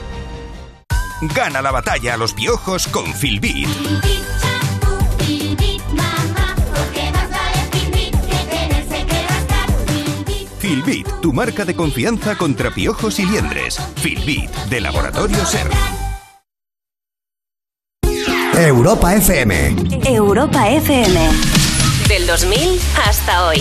Gana 1.34 1.62
la 1.62 1.72
batalla 1.72 2.14
a 2.14 2.16
los 2.16 2.32
piojos 2.32 2.86
con 2.86 3.06
Filbit. 3.06 3.68
Filbit, 10.72 11.06
tu 11.20 11.34
marca 11.34 11.66
de 11.66 11.76
confianza 11.76 12.34
contra 12.34 12.70
piojos 12.70 13.18
y 13.18 13.26
liendres. 13.26 13.78
Filbit, 13.96 14.50
de 14.70 14.80
Laboratorio 14.80 15.44
Ser. 15.44 15.68
Europa 18.56 19.14
FM. 19.14 19.76
Europa 20.06 20.70
FM. 20.70 21.28
Del 22.08 22.26
2000 22.26 22.80
hasta 23.06 23.48
hoy. 23.48 23.60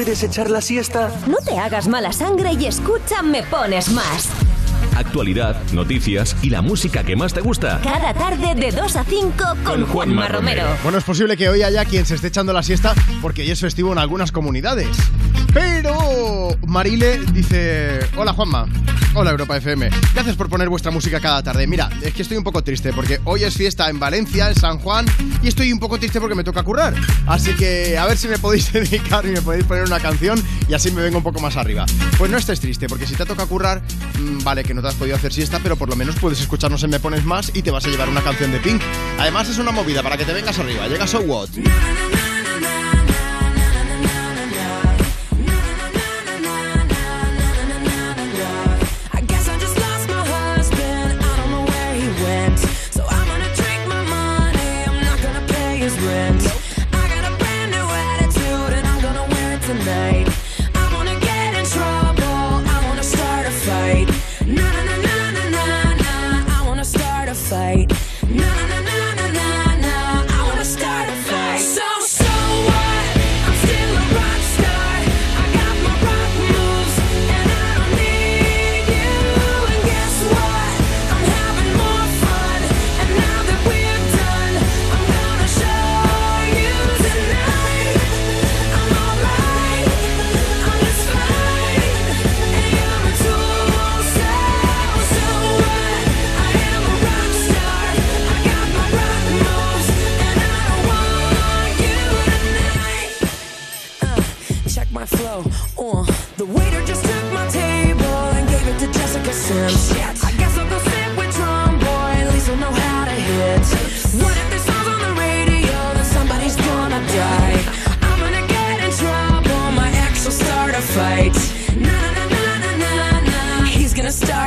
puedes 0.00 0.22
echar 0.22 0.48
la 0.48 0.62
siesta? 0.62 1.10
No 1.26 1.36
te 1.44 1.58
hagas 1.58 1.86
mala 1.86 2.10
sangre 2.10 2.54
y 2.54 2.64
escucha 2.64 3.22
Me 3.22 3.42
Pones 3.42 3.90
Más. 3.90 4.30
Actualidad, 4.96 5.60
noticias 5.74 6.34
y 6.40 6.48
la 6.48 6.62
música 6.62 7.04
que 7.04 7.16
más 7.16 7.34
te 7.34 7.42
gusta. 7.42 7.82
Cada 7.84 8.14
tarde 8.14 8.54
de 8.54 8.72
2 8.72 8.96
a 8.96 9.04
5 9.04 9.44
con 9.62 9.84
Juanma 9.84 10.26
Romero. 10.26 10.62
Bueno, 10.82 10.96
es 10.96 11.04
posible 11.04 11.36
que 11.36 11.50
hoy 11.50 11.62
haya 11.62 11.84
quien 11.84 12.06
se 12.06 12.14
esté 12.14 12.28
echando 12.28 12.54
la 12.54 12.62
siesta 12.62 12.94
porque 13.20 13.42
hoy 13.42 13.50
es 13.50 13.60
festivo 13.60 13.92
en 13.92 13.98
algunas 13.98 14.32
comunidades. 14.32 14.88
Pero 15.52 15.99
Marile 16.66 17.20
dice, 17.32 18.00
hola 18.16 18.32
Juanma, 18.32 18.66
hola 19.14 19.32
Europa 19.32 19.56
FM, 19.56 19.90
gracias 20.14 20.36
por 20.36 20.48
poner 20.48 20.68
vuestra 20.68 20.90
música 20.90 21.20
cada 21.20 21.42
tarde. 21.42 21.66
Mira, 21.66 21.90
es 22.00 22.14
que 22.14 22.22
estoy 22.22 22.36
un 22.36 22.44
poco 22.44 22.62
triste 22.62 22.92
porque 22.92 23.20
hoy 23.24 23.44
es 23.44 23.54
fiesta 23.54 23.90
en 23.90 23.98
Valencia, 23.98 24.48
en 24.48 24.54
San 24.54 24.78
Juan, 24.78 25.04
y 25.42 25.48
estoy 25.48 25.72
un 25.72 25.80
poco 25.80 25.98
triste 25.98 26.20
porque 26.20 26.34
me 26.34 26.44
toca 26.44 26.62
currar. 26.62 26.94
Así 27.26 27.54
que 27.54 27.98
a 27.98 28.06
ver 28.06 28.16
si 28.16 28.28
me 28.28 28.38
podéis 28.38 28.72
dedicar 28.72 29.26
y 29.26 29.30
me 29.30 29.42
podéis 29.42 29.64
poner 29.64 29.84
una 29.84 29.98
canción 29.98 30.42
y 30.68 30.74
así 30.74 30.90
me 30.90 31.02
vengo 31.02 31.18
un 31.18 31.24
poco 31.24 31.40
más 31.40 31.56
arriba. 31.56 31.86
Pues 32.18 32.30
no 32.30 32.38
estés 32.38 32.60
triste 32.60 32.88
porque 32.88 33.06
si 33.06 33.14
te 33.14 33.26
toca 33.26 33.46
currar, 33.46 33.82
mmm, 34.18 34.44
vale 34.44 34.62
que 34.62 34.74
no 34.74 34.82
te 34.82 34.88
has 34.88 34.94
podido 34.94 35.16
hacer 35.16 35.32
siesta, 35.32 35.58
pero 35.60 35.76
por 35.76 35.88
lo 35.88 35.96
menos 35.96 36.16
puedes 36.16 36.40
escucharnos 36.40 36.82
en 36.84 36.90
Me 36.90 37.00
Pones 37.00 37.24
Más 37.24 37.50
y 37.54 37.62
te 37.62 37.70
vas 37.70 37.84
a 37.84 37.88
llevar 37.88 38.08
una 38.08 38.22
canción 38.22 38.52
de 38.52 38.60
Pink. 38.60 38.80
Además 39.18 39.48
es 39.48 39.58
una 39.58 39.72
movida 39.72 40.02
para 40.02 40.16
que 40.16 40.24
te 40.24 40.32
vengas 40.32 40.58
arriba. 40.58 40.86
Llega 40.86 41.06
So 41.06 41.20
What. 41.20 41.50
Start 67.50 67.99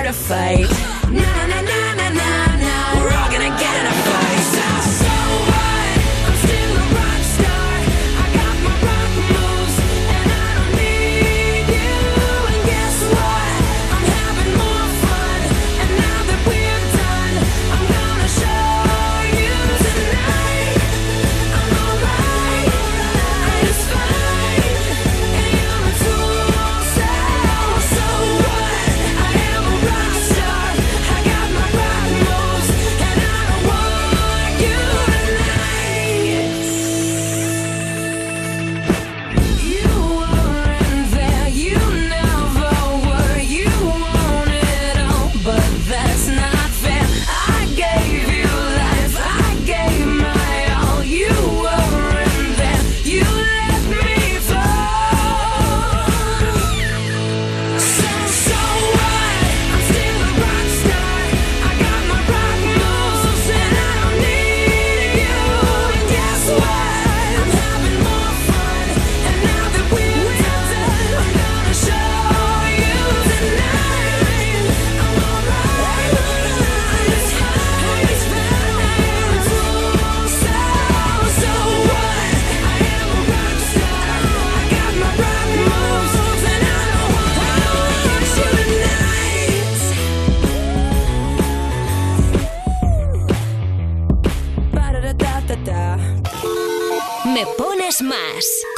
start 0.03 0.09
a 0.09 0.13
fight. 0.13 1.72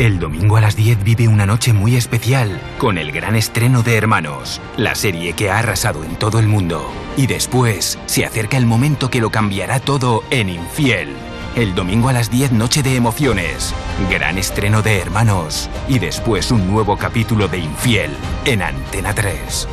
El 0.00 0.18
domingo 0.18 0.56
a 0.56 0.62
las 0.62 0.76
10 0.76 1.04
vive 1.04 1.28
una 1.28 1.44
noche 1.44 1.74
muy 1.74 1.94
especial 1.94 2.58
con 2.78 2.96
el 2.96 3.12
gran 3.12 3.36
estreno 3.36 3.82
de 3.82 3.98
Hermanos, 3.98 4.58
la 4.78 4.94
serie 4.94 5.34
que 5.34 5.50
ha 5.50 5.58
arrasado 5.58 6.04
en 6.04 6.16
todo 6.16 6.38
el 6.38 6.48
mundo. 6.48 6.90
Y 7.18 7.26
después 7.26 7.98
se 8.06 8.24
acerca 8.24 8.56
el 8.56 8.64
momento 8.64 9.10
que 9.10 9.20
lo 9.20 9.28
cambiará 9.28 9.78
todo 9.78 10.24
en 10.30 10.48
Infiel. 10.48 11.10
El 11.54 11.74
domingo 11.74 12.08
a 12.08 12.14
las 12.14 12.30
10 12.30 12.52
noche 12.52 12.82
de 12.82 12.96
emociones, 12.96 13.74
gran 14.08 14.38
estreno 14.38 14.80
de 14.80 15.00
Hermanos 15.00 15.68
y 15.86 15.98
después 15.98 16.50
un 16.50 16.66
nuevo 16.66 16.96
capítulo 16.96 17.46
de 17.46 17.58
Infiel 17.58 18.10
en 18.46 18.62
Antena 18.62 19.14
3. 19.14 19.68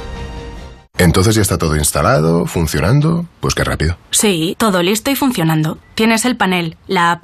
Entonces 0.98 1.36
ya 1.36 1.42
está 1.42 1.58
todo 1.58 1.78
instalado, 1.78 2.48
funcionando. 2.48 3.26
Pues 3.40 3.56
qué 3.56 3.64
rápido. 3.64 3.98
Sí, 4.12 4.56
todo 4.60 4.84
listo 4.84 5.10
y 5.10 5.16
funcionando. 5.16 5.78
Tienes 5.96 6.26
el 6.26 6.36
panel, 6.36 6.76
la 6.88 7.12
app, 7.14 7.24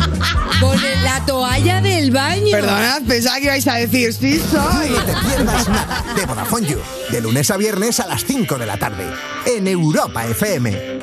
Con 0.61 0.77
la 1.03 1.25
toalla 1.25 1.81
del 1.81 2.11
baño. 2.11 2.51
Perdonad, 2.51 3.01
pensaba 3.03 3.37
que 3.39 3.43
ibais 3.43 3.67
a 3.67 3.75
decir 3.75 4.13
sí 4.13 4.39
soy. 4.39 4.89
No 4.89 5.03
te 5.03 5.13
pierdas 5.27 5.67
nada 5.67 6.03
de 6.15 6.25
Vodafone 6.25 6.65
You. 6.67 6.79
De 7.11 7.19
lunes 7.19 7.51
a 7.51 7.57
viernes 7.57 7.99
a 7.99 8.07
las 8.07 8.23
5 8.23 8.57
de 8.57 8.65
la 8.65 8.77
tarde. 8.77 9.05
En 9.45 9.67
Europa 9.67 10.25
FM. 10.27 10.99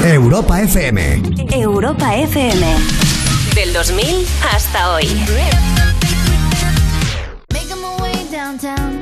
Europa 0.00 0.62
FM. 0.62 1.22
Europa 1.52 2.16
FM. 2.16 2.66
Del 3.54 3.72
2000 3.72 4.26
hasta 4.52 4.94
hoy. 4.94 5.06
Making 7.52 7.80
my 7.80 8.00
way 8.00 8.26
downtown, 8.32 9.01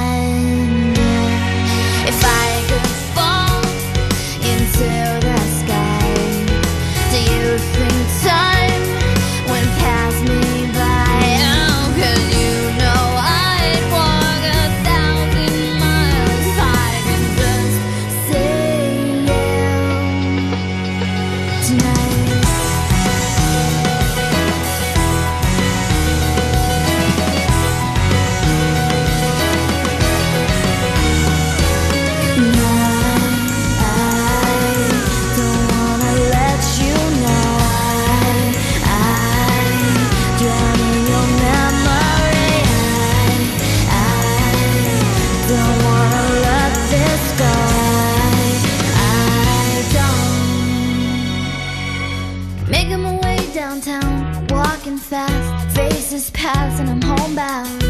and 56.57 56.89
I'm 56.89 57.01
homebound. 57.01 57.80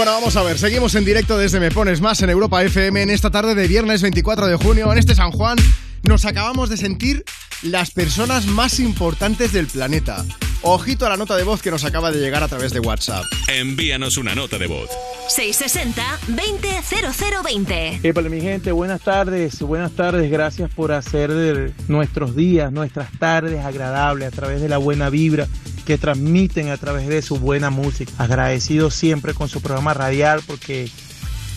Bueno, 0.00 0.12
vamos 0.12 0.34
a 0.36 0.42
ver, 0.42 0.58
seguimos 0.58 0.94
en 0.94 1.04
directo 1.04 1.36
desde 1.36 1.60
Me 1.60 1.70
Pones 1.70 2.00
Más 2.00 2.22
en 2.22 2.30
Europa 2.30 2.64
FM 2.64 3.02
en 3.02 3.10
esta 3.10 3.30
tarde 3.30 3.54
de 3.54 3.68
viernes 3.68 4.00
24 4.00 4.46
de 4.46 4.56
junio, 4.56 4.90
en 4.90 4.96
este 4.96 5.14
San 5.14 5.30
Juan. 5.30 5.58
Nos 6.04 6.24
acabamos 6.24 6.70
de 6.70 6.78
sentir 6.78 7.22
las 7.60 7.90
personas 7.90 8.46
más 8.46 8.80
importantes 8.80 9.52
del 9.52 9.66
planeta. 9.66 10.24
Ojito 10.62 11.04
a 11.04 11.10
la 11.10 11.18
nota 11.18 11.36
de 11.36 11.42
voz 11.42 11.60
que 11.60 11.70
nos 11.70 11.84
acaba 11.84 12.10
de 12.10 12.18
llegar 12.18 12.42
a 12.42 12.48
través 12.48 12.72
de 12.72 12.80
WhatsApp. 12.80 13.26
Envíanos 13.48 14.16
una 14.16 14.34
nota 14.34 14.56
de 14.56 14.68
voz. 14.68 14.88
660-200020. 15.30 18.00
Épale, 18.02 18.28
mi 18.28 18.40
gente, 18.40 18.72
buenas 18.72 19.00
tardes, 19.00 19.60
buenas 19.60 19.92
tardes, 19.92 20.28
gracias 20.30 20.70
por 20.70 20.90
hacer 20.92 21.32
de 21.32 21.72
nuestros 21.88 22.34
días, 22.34 22.72
nuestras 22.72 23.10
tardes 23.18 23.64
agradables 23.64 24.26
a 24.28 24.32
través 24.32 24.60
de 24.60 24.68
la 24.68 24.78
buena 24.78 25.08
vibra 25.08 25.46
que 25.86 25.98
transmiten 25.98 26.68
a 26.68 26.76
través 26.76 27.06
de 27.06 27.22
su 27.22 27.38
buena 27.38 27.70
música. 27.70 28.10
Agradecido 28.18 28.90
siempre 28.90 29.34
con 29.34 29.48
su 29.48 29.62
programa 29.62 29.94
radial 29.94 30.42
porque 30.46 30.90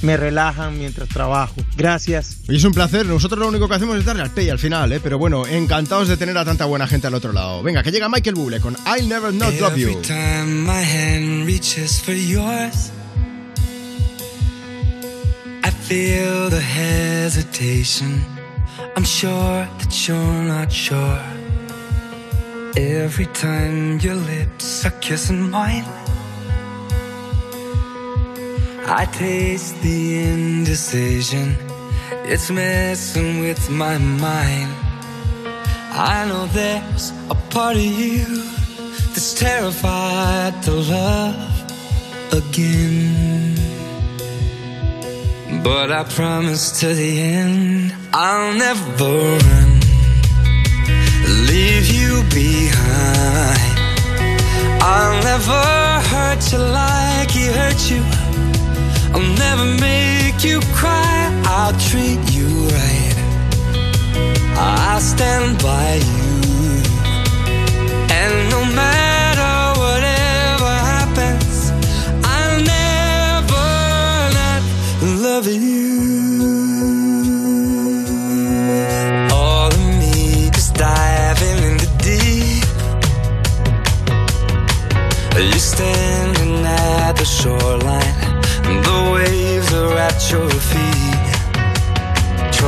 me 0.04 0.18
relajan 0.18 0.78
mientras 0.78 1.10
trabajo. 1.10 1.56
Gracias. 1.76 2.38
Y 2.48 2.58
es 2.58 2.64
un 2.64 2.74
placer, 2.74 3.06
nosotros 3.06 3.40
lo 3.40 3.48
único 3.48 3.68
que 3.68 3.76
hacemos 3.76 3.98
es 3.98 4.06
darle 4.06 4.22
al 4.22 4.32
play 4.32 4.50
al 4.50 4.60
final, 4.60 4.92
¿eh? 4.92 5.00
pero 5.02 5.18
bueno, 5.18 5.48
encantados 5.48 6.08
de 6.08 6.18
tener 6.18 6.38
a 6.38 6.46
tanta 6.46 6.66
buena 6.66 6.88
gente 6.88 7.08
al 7.08 7.16
otro 7.16 7.32
lado. 7.32 7.64
Venga, 7.64 7.82
que 7.82 7.92
llega 7.92 8.10
Michael 8.10 8.36
Bublé 8.36 8.60
con 8.60 8.76
I'll 8.86 9.08
Never 9.08 9.34
Not 9.34 9.60
Love 9.60 9.78
You. 9.78 9.90
Every 9.90 10.02
time 10.02 10.64
my 10.64 10.84
hand 10.84 11.46
reaches 11.46 12.02
for 12.02 12.14
yours, 12.14 12.92
feel 15.94 16.50
the 16.50 16.66
hesitation. 16.82 18.12
I'm 18.96 19.08
sure 19.20 19.58
that 19.80 19.94
you're 20.04 20.44
not 20.54 20.72
sure. 20.72 21.24
Every 22.76 23.28
time 23.46 24.00
your 24.06 24.16
lips 24.16 24.68
are 24.88 24.96
kissing 25.08 25.44
mine, 25.52 25.86
I 29.02 29.04
taste 29.22 29.76
the 29.84 30.00
indecision. 30.32 31.48
It's 32.32 32.50
messing 32.50 33.32
with 33.46 33.64
my 33.70 33.96
mind. 34.26 34.72
I 36.16 36.26
know 36.30 36.44
there's 36.58 37.06
a 37.36 37.38
part 37.54 37.76
of 37.76 37.90
you 38.02 38.26
that's 39.12 39.34
terrified 39.46 40.54
to 40.66 40.72
love 40.72 42.34
again. 42.42 43.43
But 45.64 45.94
I 45.94 46.04
promise 46.04 46.82
to 46.82 46.94
the 46.94 47.22
end, 47.22 47.96
I'll 48.14 48.54
never 48.54 49.14
run, 49.48 49.80
leave 51.48 51.88
you 51.88 52.22
behind. 52.30 53.74
I'll 54.84 55.24
never 55.24 55.64
hurt 56.12 56.52
you 56.52 56.60
like 56.60 57.32
he 57.32 57.46
hurt 57.46 57.82
you. 57.90 58.04
I'll 59.14 59.34
never 59.46 59.66
make 59.80 60.44
you 60.44 60.60
cry. 60.76 61.32
I'll 61.46 61.78
treat 61.80 62.20
you 62.38 62.50
right. 62.76 63.16
I'll 64.58 65.00
stand 65.00 65.62
by 65.64 65.96
you. 65.96 66.34
And 68.20 68.50
no 68.52 68.66
matter 68.76 68.93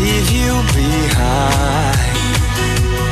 leave 0.00 0.30
you 0.30 0.52
behind. 0.74 2.16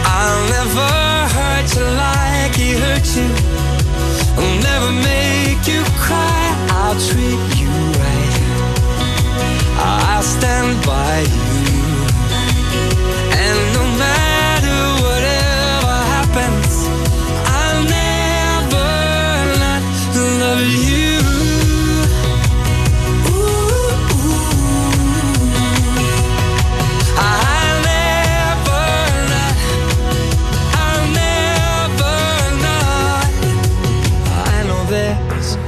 I'll 0.06 0.43
never 0.56 0.90
hurt 1.36 1.69
you 1.77 1.86
like 2.05 2.55
he 2.55 2.70
hurt 2.85 3.06
you. 3.19 3.31
I'll 4.36 4.59
never 4.70 4.90
make 4.93 5.62
you 5.66 5.82
cry. 6.05 6.44
I'll 6.70 6.98
treat 7.09 7.43
you 7.61 7.73
right. 8.01 8.35
I'll 9.78 10.23
stand 10.23 10.85
by 10.85 11.20
you. 11.20 11.54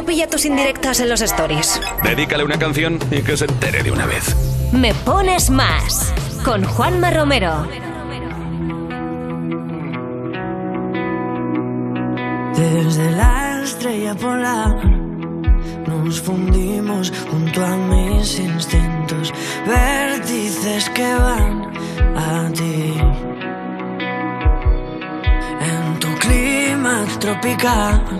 No 0.00 0.06
pilla 0.06 0.26
tus 0.26 0.46
indirectas 0.46 0.98
en 1.00 1.10
los 1.10 1.20
stories. 1.20 1.78
Dedícale 2.02 2.42
una 2.42 2.58
canción 2.58 2.98
y 3.10 3.20
que 3.20 3.36
se 3.36 3.44
entere 3.44 3.82
de 3.82 3.90
una 3.90 4.06
vez. 4.06 4.34
Me 4.72 4.94
pones 4.94 5.50
más 5.50 6.14
con 6.42 6.64
Juanma 6.64 7.10
Romero. 7.10 7.68
Desde 12.56 13.10
la 13.10 13.60
estrella 13.62 14.14
polar 14.14 14.82
nos 15.86 16.18
fundimos 16.22 17.12
junto 17.30 17.62
a 17.62 17.76
mis 17.76 18.38
instintos, 18.38 19.34
vértices 19.66 20.88
que 20.88 21.14
van 21.14 21.72
a 22.16 22.50
ti. 22.54 22.94
En 25.60 25.98
tu 25.98 26.08
clima 26.20 27.04
tropical 27.18 28.19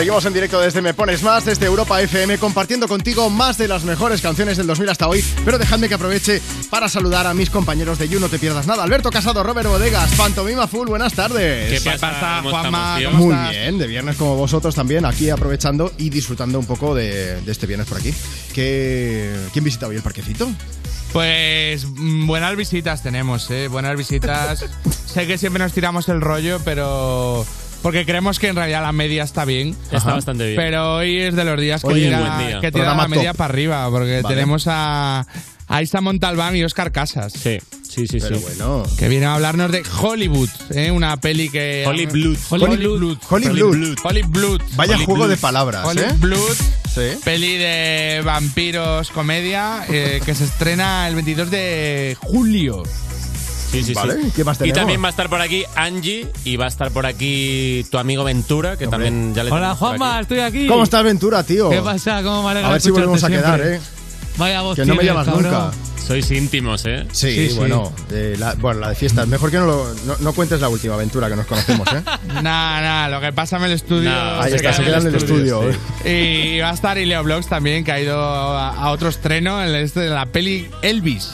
Seguimos 0.00 0.24
en 0.24 0.32
directo 0.32 0.58
desde 0.58 0.80
Me 0.80 0.94
Pones 0.94 1.22
Más, 1.22 1.44
desde 1.44 1.66
Europa 1.66 2.00
FM, 2.00 2.38
compartiendo 2.38 2.88
contigo 2.88 3.28
más 3.28 3.58
de 3.58 3.68
las 3.68 3.84
mejores 3.84 4.22
canciones 4.22 4.56
del 4.56 4.66
2000 4.66 4.88
hasta 4.88 5.06
hoy. 5.06 5.22
Pero 5.44 5.58
dejadme 5.58 5.88
que 5.90 5.94
aproveche 5.94 6.40
para 6.70 6.88
saludar 6.88 7.26
a 7.26 7.34
mis 7.34 7.50
compañeros 7.50 7.98
de 7.98 8.08
You 8.08 8.18
No 8.18 8.30
Te 8.30 8.38
Pierdas 8.38 8.66
Nada. 8.66 8.82
Alberto 8.82 9.10
Casado, 9.10 9.42
Robert 9.42 9.68
Bodegas, 9.68 10.14
Pantomima 10.14 10.66
Full, 10.66 10.88
buenas 10.88 11.12
tardes. 11.12 11.82
¿Qué 11.82 11.90
pasa, 11.90 12.40
¿Cómo 12.42 12.48
Juanma? 12.48 12.98
Muy 13.12 13.36
bien, 13.50 13.76
de 13.76 13.86
viernes 13.86 14.16
como 14.16 14.36
vosotros 14.36 14.74
también, 14.74 15.04
aquí 15.04 15.28
aprovechando 15.28 15.92
y 15.98 16.08
disfrutando 16.08 16.58
un 16.58 16.64
poco 16.64 16.94
de, 16.94 17.38
de 17.42 17.52
este 17.52 17.66
viernes 17.66 17.86
por 17.86 17.98
aquí. 17.98 18.14
¿Qué, 18.54 19.36
¿Quién 19.52 19.66
visita 19.66 19.86
hoy 19.86 19.96
el 19.96 20.02
parquecito? 20.02 20.50
Pues 21.12 21.84
mm, 21.84 22.26
buenas 22.26 22.56
visitas 22.56 23.02
tenemos, 23.02 23.50
¿eh? 23.50 23.68
Buenas 23.68 23.98
visitas. 23.98 24.64
sé 25.06 25.26
que 25.26 25.36
siempre 25.36 25.62
nos 25.62 25.74
tiramos 25.74 26.08
el 26.08 26.22
rollo, 26.22 26.58
pero... 26.64 27.44
Porque 27.82 28.04
creemos 28.04 28.38
que 28.38 28.48
en 28.48 28.56
realidad 28.56 28.82
la 28.82 28.92
media 28.92 29.22
está 29.22 29.44
bien. 29.44 29.74
Está 29.90 30.14
bastante 30.14 30.44
bien. 30.44 30.56
Pero 30.56 30.96
hoy 30.96 31.18
es 31.18 31.34
de 31.34 31.44
los 31.44 31.58
días 31.60 31.82
que 31.82 31.94
tira, 31.94 32.38
día. 32.38 32.60
que 32.60 32.70
tira 32.72 32.94
la 32.94 33.08
media 33.08 33.30
top. 33.30 33.38
para 33.38 33.52
arriba, 33.52 33.90
porque 33.90 34.20
Vale. 34.22 34.34
tenemos 34.34 34.64
a, 34.66 35.26
a 35.66 35.82
Isa 35.82 36.00
Montalbán 36.00 36.56
y 36.56 36.64
Oscar 36.64 36.92
Casas. 36.92 37.32
Sí, 37.32 37.58
sí, 37.82 38.06
sí. 38.06 38.18
Pero 38.20 38.38
bueno. 38.40 38.82
Que 38.98 39.08
vienen 39.08 39.28
a 39.30 39.34
hablarnos 39.34 39.72
de 39.72 39.82
Hollywood, 40.00 40.50
¿eh? 40.70 40.90
una 40.90 41.16
peli 41.18 41.48
que... 41.48 41.84
Hollywood. 41.86 42.36
Hollywood. 42.50 43.18
Hollywood. 43.28 43.96
Hollywood. 44.02 44.62
Vaya 44.76 44.98
juego 44.98 45.26
de 45.26 45.36
palabras, 45.38 45.84
¿eh? 45.96 46.06
Hollywood. 46.20 46.56
Sí. 46.94 47.18
Peli 47.24 47.56
de 47.56 48.20
vampiros 48.24 49.10
comedia 49.10 49.84
eh, 49.88 50.20
que 50.24 50.34
se 50.34 50.44
estrena 50.44 51.08
el 51.08 51.14
22 51.14 51.50
de 51.50 52.16
julio. 52.20 52.82
Sí, 53.70 53.84
sí, 53.84 53.94
Vale, 53.94 54.14
sí. 54.14 54.32
¿qué 54.34 54.42
más 54.44 54.58
y 54.64 54.72
también 54.72 55.00
va 55.02 55.06
a 55.06 55.10
estar 55.10 55.28
por 55.30 55.40
aquí 55.40 55.64
Angie 55.76 56.26
y 56.44 56.56
va 56.56 56.64
a 56.64 56.68
estar 56.68 56.90
por 56.90 57.06
aquí 57.06 57.86
tu 57.90 57.98
amigo 57.98 58.24
Ventura, 58.24 58.76
que 58.76 58.88
también 58.88 59.32
ya 59.34 59.44
le 59.44 59.52
Hola 59.52 59.74
Juanma, 59.76 60.14
aquí. 60.16 60.22
estoy 60.22 60.40
aquí. 60.40 60.66
¿Cómo 60.66 60.82
estás, 60.82 61.04
Ventura, 61.04 61.42
tío? 61.44 61.70
¿Qué 61.70 61.80
pasa? 61.80 62.22
¿Cómo 62.22 62.42
me 62.48 62.58
A 62.60 62.68
ver 62.70 62.80
si 62.80 62.90
volvemos 62.90 63.22
a 63.22 63.28
quedar, 63.28 63.60
siempre. 63.60 63.76
¿eh? 63.76 63.80
Vaya 64.38 64.60
voz 64.62 64.76
Que 64.76 64.84
no 64.84 64.94
me 64.96 65.04
llamas 65.04 65.26
cabrón. 65.26 65.44
nunca. 65.44 65.70
Sois 66.04 66.28
íntimos, 66.32 66.84
¿eh? 66.86 67.06
Sí, 67.12 67.30
Sí, 67.32 67.50
sí. 67.50 67.56
bueno, 67.56 67.92
la, 68.38 68.54
bueno, 68.54 68.80
la 68.80 68.88
de 68.88 68.94
fiestas. 68.96 69.28
Mejor 69.28 69.52
que 69.52 69.58
no, 69.58 69.66
lo- 69.66 69.94
no, 70.06 70.16
no 70.18 70.32
cuentes 70.32 70.60
la 70.60 70.68
última 70.68 70.94
aventura 70.94 71.28
que 71.28 71.36
nos 71.36 71.46
conocemos, 71.46 71.86
¿eh? 71.92 72.02
Nah, 72.42 72.80
nah, 72.80 73.08
lo 73.08 73.20
que 73.20 73.32
pasa 73.32 73.58
en 73.58 73.64
el 73.64 73.72
estudio. 73.72 74.10
Nah, 74.10 74.40
Ahí 74.42 74.54
está, 74.54 74.72
se 74.72 74.82
queda 74.82 74.98
en 74.98 75.06
el 75.06 75.14
estudio. 75.14 75.62
Y 76.04 76.58
va 76.58 76.70
a 76.70 76.74
estar 76.74 76.98
Ileo 76.98 77.22
Vlogs 77.22 77.46
también, 77.46 77.84
que 77.84 77.92
ha 77.92 78.00
ido 78.00 78.18
a, 78.20 78.70
a 78.74 78.90
otro 78.90 79.08
estreno 79.08 79.62
en 79.62 79.72
este 79.76 80.00
de 80.00 80.10
la 80.10 80.26
peli 80.26 80.68
Elvis. 80.82 81.30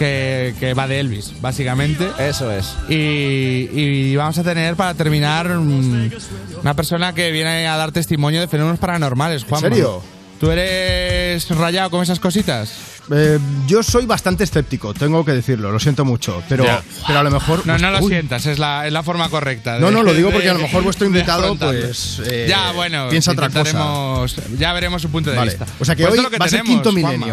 Que, 0.00 0.54
que 0.58 0.72
va 0.72 0.88
de 0.88 0.98
Elvis, 0.98 1.34
básicamente. 1.42 2.08
Eso 2.18 2.50
es. 2.50 2.74
Y, 2.88 3.68
y 3.70 4.16
vamos 4.16 4.38
a 4.38 4.42
tener 4.42 4.74
para 4.74 4.94
terminar 4.94 5.46
mm, 5.50 6.10
una 6.62 6.72
persona 6.74 7.12
que 7.14 7.30
viene 7.30 7.68
a 7.68 7.76
dar 7.76 7.92
testimonio 7.92 8.40
de 8.40 8.48
fenómenos 8.48 8.78
paranormales, 8.78 9.44
Juan. 9.44 9.60
serio? 9.60 10.02
¿Tú 10.40 10.50
eres 10.50 11.46
rayado 11.50 11.90
con 11.90 12.02
esas 12.02 12.18
cositas? 12.18 12.72
Eh, 13.12 13.38
yo 13.66 13.82
soy 13.82 14.06
bastante 14.06 14.44
escéptico, 14.44 14.94
tengo 14.94 15.22
que 15.22 15.32
decirlo, 15.32 15.70
lo 15.70 15.78
siento 15.78 16.06
mucho, 16.06 16.42
pero, 16.48 16.64
Ya. 16.64 16.82
pero 17.06 17.18
a 17.18 17.22
lo 17.22 17.30
mejor... 17.30 17.66
No, 17.66 17.76
no 17.76 17.90
lo 17.90 17.98
Uy. 18.00 18.08
sientes, 18.10 18.46
es 18.46 18.58
la, 18.58 18.86
es 18.86 18.92
la 18.94 19.02
forma 19.02 19.28
correcta. 19.28 19.74
de- 19.74 19.80
No, 19.80 19.90
no, 19.90 20.02
lo 20.02 20.14
digo 20.14 20.30
porque 20.30 20.48
a 20.48 20.54
lo 20.54 20.60
mejor 20.60 20.82
vuestro 20.82 21.06
invitado, 21.06 21.56
pues, 21.56 22.22
eh, 22.24 22.46
ya, 22.48 22.72
bueno, 22.72 23.10
piensa 23.10 23.32
otra 23.32 23.50
cosa. 23.50 24.26
Ya 24.58 24.72
veremos 24.72 25.02
su 25.02 25.10
punto 25.10 25.28
de 25.28 25.36
Vale. 25.36 25.50
vista. 25.50 25.66
O 25.78 25.84
sea 25.84 25.94
que 25.94 26.06
Pues 26.06 26.18
hoy 26.18 26.26
va 26.40 26.46
a 26.46 26.48
ser 26.48 26.62
quinto 26.62 26.90
Juanma. 26.90 27.26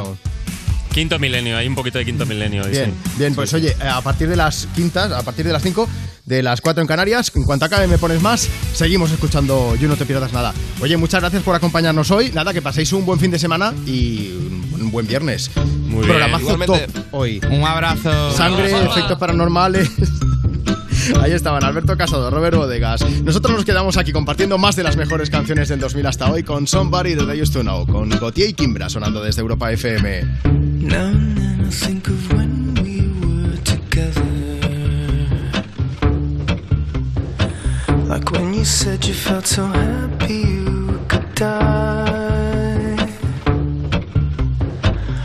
Quinto 0.98 1.20
milenio, 1.20 1.56
hay 1.56 1.68
un 1.68 1.76
poquito 1.76 2.00
de 2.00 2.06
quinto 2.06 2.26
milenio. 2.26 2.64
hoy, 2.64 2.72
Bien, 2.72 2.86
sí. 2.92 3.12
bien, 3.20 3.36
pues 3.36 3.54
oye, 3.54 3.70
eh, 3.70 3.88
a 3.88 4.02
partir 4.02 4.28
de 4.28 4.36
las 4.36 4.68
quintas, 4.74 5.12
a 5.12 5.22
partir 5.22 5.46
de 5.46 5.54
las 5.54 5.62
5, 5.62 5.88
de 6.26 6.42
las 6.42 6.60
4 6.60 6.82
en 6.82 6.88
Canarias, 6.88 7.32
en 7.36 7.44
cuanto 7.44 7.66
acabe 7.66 7.86
me 7.86 8.00
pones 8.00 8.20
más, 8.20 8.50
seguimos 8.74 9.12
escuchando 9.12 9.76
You 9.76 9.90
No 9.90 9.96
Te 9.96 10.08
Pierdas 10.08 10.34
Nada. 10.34 10.56
Oye, 10.82 10.98
muchas 10.98 11.22
gracias 11.22 11.44
por 11.44 11.54
acompañarnos 11.54 12.10
hoy, 12.10 12.32
nada, 12.32 12.52
que 12.52 12.64
paséis 12.64 12.92
un 12.94 13.06
buen 13.06 13.20
fin 13.20 13.30
de 13.30 13.38
semana 13.38 13.76
y 13.86 14.32
un 14.74 14.90
buen 14.90 15.06
viernes. 15.06 15.52
Muy 15.56 15.98
bien. 15.98 16.08
Programazo 16.08 16.46
Igualmente. 16.46 16.88
top 16.88 17.06
hoy. 17.12 17.42
Un 17.48 17.64
abrazo. 17.64 18.32
Sangre, 18.32 18.72
efectos 18.84 19.20
paranormales. 19.20 19.92
Ahí 21.22 21.32
estaban 21.32 21.64
Alberto 21.64 21.96
Casado, 21.96 22.32
Robert 22.32 22.58
Bodegas. 22.58 23.06
Nosotros 23.24 23.56
nos 23.56 23.66
quedamos 23.66 23.98
aquí 23.98 24.12
compartiendo 24.12 24.58
más 24.58 24.76
de 24.76 24.82
las 24.82 24.98
mejores 24.98 25.30
canciones 25.30 25.70
del 25.70 25.80
2000 25.80 26.08
hasta 26.08 26.32
hoy 26.32 26.42
con 26.42 26.66
Somebody 26.66 27.16
That 27.16 27.32
I 27.36 27.40
Used 27.40 27.54
to 27.54 27.62
Know, 27.62 27.86
con 27.86 28.10
Gautier 28.10 28.50
y 28.50 28.54
Kimbra 28.54 28.90
sonando 28.90 29.22
desde 29.22 29.42
Europa 29.42 29.72
FM. 29.72 30.67
Now 30.90 31.08
and 31.08 31.38
then 31.38 31.66
I 31.66 31.70
think 31.70 32.08
of 32.08 32.32
when 32.34 32.74
we 32.84 32.96
were 33.22 33.58
together. 33.58 34.24
Like 38.08 38.32
when 38.32 38.54
you 38.54 38.64
said 38.64 39.06
you 39.06 39.14
felt 39.14 39.46
so 39.46 39.66
happy 39.66 40.36
you 40.36 41.00
could 41.10 41.36
die. 41.36 42.96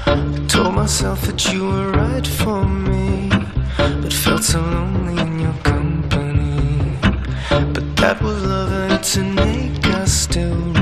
I 0.07 0.47
told 0.49 0.75
myself 0.75 1.21
that 1.29 1.53
you 1.53 1.65
were 1.69 1.93
right 1.93 2.27
for 2.27 2.65
me, 2.65 3.31
but 3.77 4.13
felt 4.13 4.43
so 4.43 4.61
lonely 4.61 5.23
in 5.23 5.39
your 5.39 5.59
company. 5.63 6.99
But 7.75 7.97
that 7.97 8.21
was 8.21 8.43
love 8.45 8.73
and 8.73 8.93
it's 8.95 9.17
innate, 9.17 9.87
I 9.87 10.05
still 10.07 10.82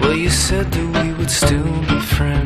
well, 0.00 0.14
you 0.14 0.30
said 0.30 0.70
that 0.70 1.02
we 1.02 1.12
would 1.14 1.30
still 1.30 1.80
be 1.88 2.00
friends. 2.00 2.43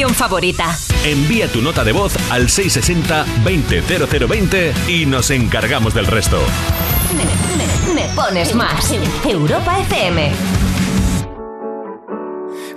Canción 0.00 0.14
favorita. 0.14 0.74
Envía 1.04 1.46
tu 1.52 1.60
nota 1.60 1.84
de 1.84 1.92
voz 1.92 2.14
al 2.30 2.48
660-200020 2.48 4.72
y 4.88 5.04
nos 5.04 5.28
encargamos 5.30 5.92
del 5.92 6.06
resto. 6.06 6.40
Me, 7.14 7.24
me- 7.94 8.08
me 8.08 8.14
pones 8.14 8.54
más. 8.54 8.94
Europa 9.28 9.78
FM. 9.80 10.32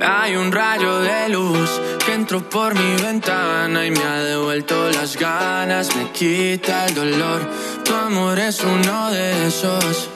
Hay 0.05 0.35
un 0.35 0.51
rayo 0.51 0.99
de 0.99 1.29
luz 1.29 1.69
que 2.05 2.13
entró 2.13 2.41
por 2.49 2.75
mi 2.75 3.01
ventana 3.01 3.85
y 3.85 3.91
me 3.91 4.03
ha 4.03 4.21
devuelto 4.21 4.89
las 4.91 5.15
ganas, 5.15 5.95
me 5.95 6.11
quita 6.11 6.87
el 6.87 6.93
dolor. 6.95 7.49
Tu 7.85 7.93
amor 7.95 8.37
es 8.37 8.61
uno 8.65 9.11
de 9.11 9.47
esos 9.47 10.09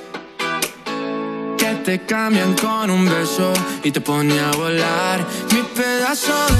que 1.57 1.73
te 1.85 2.05
cambian 2.05 2.53
con 2.55 2.89
un 2.91 3.05
beso 3.09 3.53
y 3.83 3.91
te 3.91 4.01
pone 4.01 4.37
a 4.39 4.51
volar. 4.51 5.25
Mi 5.53 5.61
pedazo 5.63 6.33
de 6.55 6.56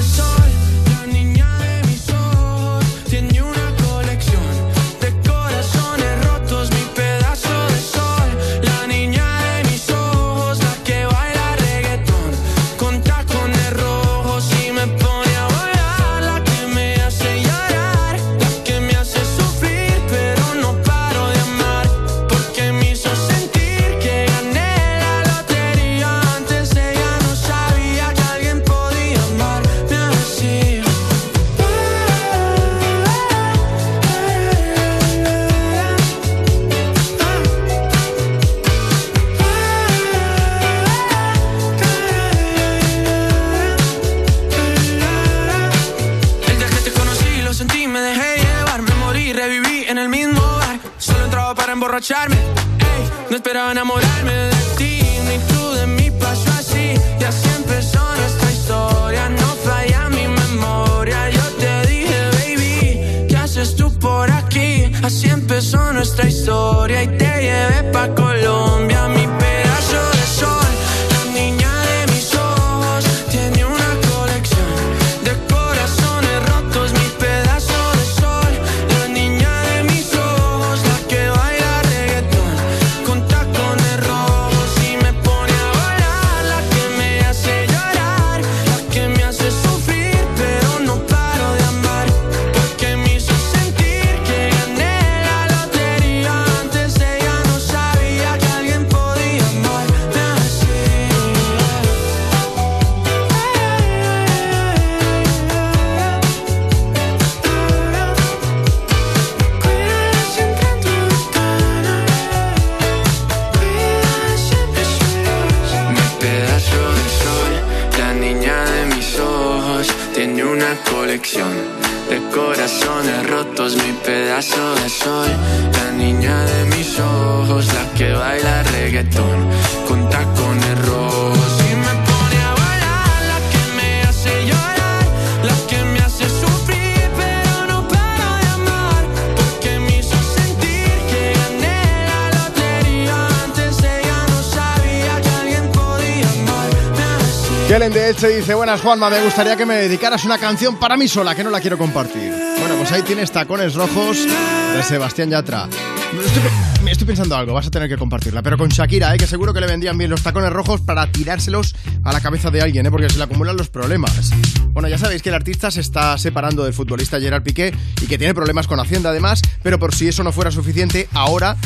buenas 148.58 148.80
Juanma, 148.80 149.08
me 149.08 149.22
gustaría 149.22 149.56
que 149.56 149.64
me 149.64 149.76
dedicaras 149.76 150.24
una 150.24 150.36
canción 150.36 150.80
para 150.80 150.96
mí 150.96 151.06
sola, 151.06 151.32
que 151.36 151.44
no 151.44 151.50
la 151.50 151.60
quiero 151.60 151.78
compartir. 151.78 152.32
Bueno, 152.58 152.74
pues 152.76 152.90
ahí 152.90 153.02
tienes 153.02 153.30
Tacones 153.30 153.74
Rojos 153.74 154.26
de 154.74 154.82
Sebastián 154.82 155.30
Yatra. 155.30 155.68
Estoy, 155.68 156.42
me 156.82 156.90
estoy 156.90 157.06
pensando 157.06 157.36
algo, 157.36 157.52
vas 157.54 157.68
a 157.68 157.70
tener 157.70 157.88
que 157.88 157.96
compartirla, 157.96 158.42
pero 158.42 158.58
con 158.58 158.68
Shakira, 158.68 159.14
¿eh? 159.14 159.18
que 159.18 159.28
seguro 159.28 159.54
que 159.54 159.60
le 159.60 159.68
vendrían 159.68 159.96
bien 159.96 160.10
los 160.10 160.24
tacones 160.24 160.50
rojos 160.50 160.80
para 160.80 161.06
tirárselos 161.12 161.76
a 162.02 162.12
la 162.12 162.20
cabeza 162.20 162.50
de 162.50 162.60
alguien, 162.60 162.84
¿eh? 162.84 162.90
porque 162.90 163.08
se 163.08 163.18
le 163.18 163.22
acumulan 163.22 163.56
los 163.56 163.68
problemas. 163.68 164.32
Bueno, 164.72 164.88
ya 164.88 164.98
sabéis 164.98 165.22
que 165.22 165.28
el 165.28 165.36
artista 165.36 165.70
se 165.70 165.80
está 165.80 166.18
separando 166.18 166.64
del 166.64 166.74
futbolista 166.74 167.20
Gerard 167.20 167.44
Piqué 167.44 167.72
y 168.02 168.06
que 168.06 168.18
tiene 168.18 168.34
problemas 168.34 168.66
con 168.66 168.80
Hacienda 168.80 169.10
además, 169.10 169.40
pero 169.62 169.78
por 169.78 169.94
si 169.94 170.08
eso 170.08 170.24
no 170.24 170.32
fuera 170.32 170.50
suficiente, 170.50 171.08
ahora 171.12 171.56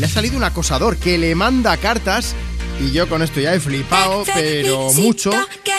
le 0.00 0.06
ha 0.06 0.08
salido 0.08 0.36
un 0.36 0.42
acosador 0.42 0.96
que 0.96 1.16
le 1.16 1.32
manda 1.36 1.76
cartas 1.76 2.34
y 2.80 2.92
yo 2.92 3.08
con 3.08 3.22
esto 3.22 3.40
ya 3.40 3.54
he 3.54 3.60
flipado, 3.60 4.24
pero 4.34 4.92
mucho, 4.94 5.30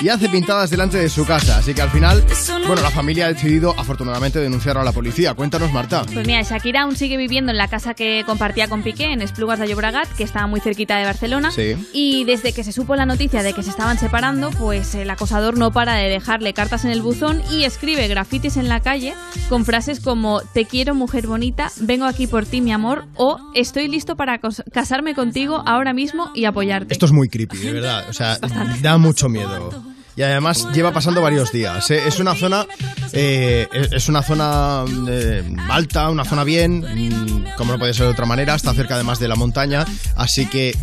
y 0.01 0.09
hace 0.09 0.29
pintadas 0.29 0.69
delante 0.69 0.97
de 0.97 1.09
su 1.09 1.25
casa. 1.25 1.57
Así 1.57 1.73
que 1.73 1.81
al 1.81 1.89
final, 1.89 2.23
bueno, 2.67 2.81
la 2.81 2.91
familia 2.91 3.25
ha 3.25 3.33
decidido 3.33 3.75
afortunadamente 3.77 4.39
denunciarlo 4.39 4.81
a 4.81 4.85
la 4.85 4.91
policía. 4.91 5.33
Cuéntanos, 5.33 5.71
Marta. 5.71 6.03
Pues 6.11 6.25
mira, 6.25 6.41
Shakira 6.41 6.83
aún 6.83 6.95
sigue 6.95 7.17
viviendo 7.17 7.51
en 7.51 7.57
la 7.57 7.67
casa 7.67 7.93
que 7.93 8.23
compartía 8.25 8.67
con 8.67 8.83
Piqué 8.83 9.05
en 9.05 9.21
Esplugas 9.21 9.59
de 9.59 9.67
Llobregat, 9.67 10.07
que 10.15 10.23
está 10.23 10.47
muy 10.47 10.59
cerquita 10.59 10.97
de 10.97 11.05
Barcelona. 11.05 11.51
Sí. 11.51 11.75
Y 11.93 12.23
desde 12.25 12.53
que 12.53 12.63
se 12.63 12.71
supo 12.71 12.95
la 12.95 13.05
noticia 13.05 13.43
de 13.43 13.53
que 13.53 13.63
se 13.63 13.69
estaban 13.69 13.97
separando, 13.99 14.49
pues 14.51 14.95
el 14.95 15.09
acosador 15.09 15.57
no 15.57 15.71
para 15.71 15.95
de 15.95 16.09
dejarle 16.09 16.53
cartas 16.53 16.85
en 16.85 16.91
el 16.91 17.01
buzón 17.01 17.41
y 17.51 17.63
escribe 17.63 18.07
grafitis 18.07 18.57
en 18.57 18.67
la 18.67 18.79
calle 18.79 19.13
con 19.49 19.65
frases 19.65 19.99
como 19.99 20.41
Te 20.53 20.65
quiero, 20.65 20.95
mujer 20.95 21.27
bonita, 21.27 21.71
vengo 21.79 22.05
aquí 22.05 22.27
por 22.27 22.45
ti, 22.45 22.61
mi 22.61 22.71
amor, 22.71 23.05
o 23.15 23.39
Estoy 23.53 23.87
listo 23.87 24.15
para 24.15 24.39
casarme 24.71 25.13
contigo 25.13 25.61
ahora 25.65 25.93
mismo 25.93 26.31
y 26.33 26.45
apoyarte. 26.45 26.93
Esto 26.93 27.05
es 27.05 27.11
muy 27.11 27.29
creepy, 27.29 27.57
de 27.57 27.73
verdad. 27.73 28.05
O 28.09 28.13
sea, 28.13 28.37
da 28.81 28.97
mucho 28.97 29.29
miedo. 29.29 29.90
Y 30.15 30.23
además 30.23 30.67
lleva 30.73 30.91
pasando 30.91 31.21
varios 31.21 31.51
días. 31.51 31.89
¿eh? 31.91 32.03
Es 32.05 32.19
una 32.19 32.35
zona, 32.35 32.67
eh, 33.13 33.67
es 33.71 34.09
una 34.09 34.21
zona 34.21 34.83
eh, 35.07 35.43
alta, 35.69 36.09
una 36.09 36.25
zona 36.25 36.43
bien, 36.43 36.79
mm, 36.79 37.55
como 37.57 37.73
no 37.73 37.79
puede 37.79 37.93
ser 37.93 38.07
de 38.07 38.11
otra 38.11 38.25
manera. 38.25 38.55
Está 38.55 38.73
cerca 38.73 38.95
además 38.95 39.19
de 39.19 39.27
la 39.27 39.35
montaña, 39.35 39.85
así 40.15 40.45
que 40.47 40.75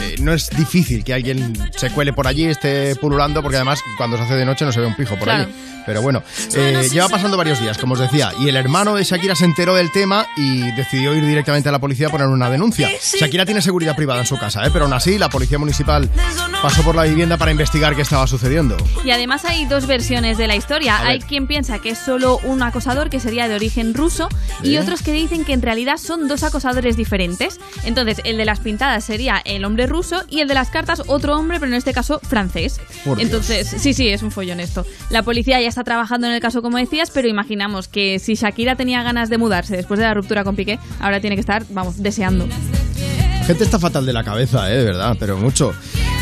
eh, 0.00 0.16
no 0.20 0.32
es 0.32 0.50
difícil 0.50 1.04
que 1.04 1.14
alguien 1.14 1.52
se 1.76 1.90
cuele 1.90 2.12
por 2.12 2.26
allí, 2.26 2.46
esté 2.46 2.96
pululando, 2.96 3.42
porque 3.42 3.56
además 3.56 3.80
cuando 3.96 4.16
se 4.16 4.24
hace 4.24 4.34
de 4.34 4.44
noche 4.44 4.64
no 4.64 4.72
se 4.72 4.80
ve 4.80 4.86
un 4.86 4.94
pijo 4.96 5.14
por 5.16 5.24
Claro. 5.24 5.44
allí. 5.44 5.52
Pero 5.86 6.02
bueno, 6.02 6.20
eh, 6.56 6.88
lleva 6.90 7.08
pasando 7.08 7.36
varios 7.36 7.60
días, 7.60 7.78
como 7.78 7.94
os 7.94 8.00
decía, 8.00 8.32
y 8.40 8.48
el 8.48 8.56
hermano 8.56 8.96
de 8.96 9.04
Shakira 9.04 9.36
se 9.36 9.44
enteró 9.44 9.72
del 9.76 9.92
tema 9.92 10.26
y 10.36 10.72
decidió 10.72 11.14
ir 11.14 11.24
directamente 11.24 11.68
a 11.68 11.72
la 11.72 11.78
policía 11.78 12.08
a 12.08 12.10
poner 12.10 12.26
una 12.26 12.50
denuncia. 12.50 12.90
Shakira 13.00 13.44
tiene 13.46 13.62
seguridad 13.62 13.94
privada 13.94 14.18
en 14.18 14.26
su 14.26 14.36
casa, 14.36 14.66
¿eh? 14.66 14.70
pero 14.72 14.86
aún 14.86 14.94
así 14.94 15.16
la 15.16 15.28
policía 15.28 15.60
municipal 15.60 16.10
pasó 16.60 16.82
por 16.82 16.96
la 16.96 17.04
vivienda 17.04 17.36
para 17.36 17.52
investigar 17.52 17.94
qué 17.94 18.02
estaba 18.02 18.26
sucediendo. 18.26 18.76
Y 19.04 19.12
además 19.12 19.44
hay 19.44 19.64
dos 19.66 19.86
versiones 19.86 20.38
de 20.38 20.48
la 20.48 20.56
historia. 20.56 20.98
Hay 21.06 21.20
quien 21.20 21.46
piensa 21.46 21.78
que 21.78 21.90
es 21.90 21.98
solo 21.98 22.38
un 22.42 22.64
acosador 22.64 23.08
que 23.08 23.20
sería 23.20 23.46
de 23.46 23.54
origen 23.54 23.94
ruso 23.94 24.28
y 24.64 24.78
otros 24.78 25.02
que 25.02 25.12
dicen 25.12 25.44
que 25.44 25.52
en 25.52 25.62
realidad 25.62 25.98
son 25.98 26.26
dos 26.26 26.42
acosadores 26.42 26.96
diferentes. 26.96 27.60
Entonces, 27.84 28.20
el 28.24 28.38
de 28.38 28.44
las 28.44 28.58
pintadas 28.58 29.04
sería 29.04 29.40
el 29.44 29.64
hombre 29.64 29.75
ruso 29.84 30.22
y 30.30 30.40
el 30.40 30.48
de 30.48 30.54
las 30.54 30.70
cartas 30.70 31.02
otro 31.06 31.36
hombre, 31.36 31.60
pero 31.60 31.70
en 31.70 31.76
este 31.76 31.92
caso 31.92 32.20
francés. 32.20 32.80
Por 33.04 33.18
Dios. 33.18 33.26
Entonces, 33.26 33.68
sí, 33.68 33.92
sí, 33.92 34.08
es 34.08 34.22
un 34.22 34.30
follón 34.30 34.60
esto. 34.60 34.86
La 35.10 35.22
policía 35.22 35.60
ya 35.60 35.68
está 35.68 35.84
trabajando 35.84 36.26
en 36.26 36.32
el 36.32 36.40
caso, 36.40 36.62
como 36.62 36.78
decías, 36.78 37.10
pero 37.10 37.28
imaginamos 37.28 37.88
que 37.88 38.18
si 38.18 38.34
Shakira 38.34 38.76
tenía 38.76 39.02
ganas 39.02 39.28
de 39.28 39.38
mudarse 39.38 39.76
después 39.76 39.98
de 39.98 40.06
la 40.06 40.14
ruptura 40.14 40.44
con 40.44 40.56
Piqué, 40.56 40.78
ahora 41.00 41.20
tiene 41.20 41.36
que 41.36 41.40
estar, 41.40 41.64
vamos, 41.70 42.02
deseando. 42.02 42.46
Gente 43.46 43.64
está 43.64 43.78
fatal 43.78 44.06
de 44.06 44.12
la 44.12 44.24
cabeza, 44.24 44.72
¿eh? 44.72 44.78
de 44.78 44.84
verdad, 44.84 45.16
pero 45.18 45.36
mucho. 45.36 45.74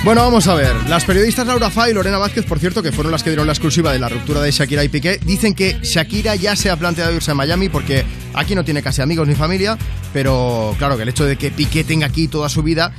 Bueno, 0.05 0.21
vamos 0.21 0.47
a 0.49 0.55
ver. 0.55 0.75
Las 0.87 1.07
periodistas 1.07 1.47
Laura 1.47 1.71
Fa 1.71 1.89
y 1.89 1.95
Lorena 1.95 2.19
Vázquez, 2.19 2.45
por 2.45 2.59
cierto, 2.59 2.83
que 2.83 2.93
fueron 2.93 3.11
las 3.11 3.23
que 3.23 3.31
dieron 3.31 3.47
la 3.47 3.55
exclusiva 3.55 3.91
de 3.91 3.99
la 3.99 4.11
ruptura 4.11 4.43
de 4.43 4.51
Shakira 4.51 4.85
y 4.85 4.89
Piqué, 4.91 5.19
dicen 5.25 5.55
que 5.55 5.79
Shakira 5.83 6.35
ya 6.35 6.55
se 6.57 6.69
ha 6.69 6.77
planteado 6.77 7.15
irse 7.15 7.31
a 7.31 7.35
Miami 7.35 7.71
porque 7.71 8.05
aquí 8.35 8.55
no 8.55 8.65
tiene 8.67 8.83
casi 8.83 9.01
amigos 9.01 9.27
ni 9.27 9.35
familia, 9.35 9.79
pero 10.13 10.75
claro 10.77 10.99
que 10.99 11.05
el 11.05 11.09
hecho 11.09 11.25
de 11.25 11.37
que 11.37 11.51
Piqué 11.51 11.85
tenga 11.85 12.07
aquí 12.07 12.29
toda 12.29 12.51
su 12.51 12.63
vida 12.63 12.93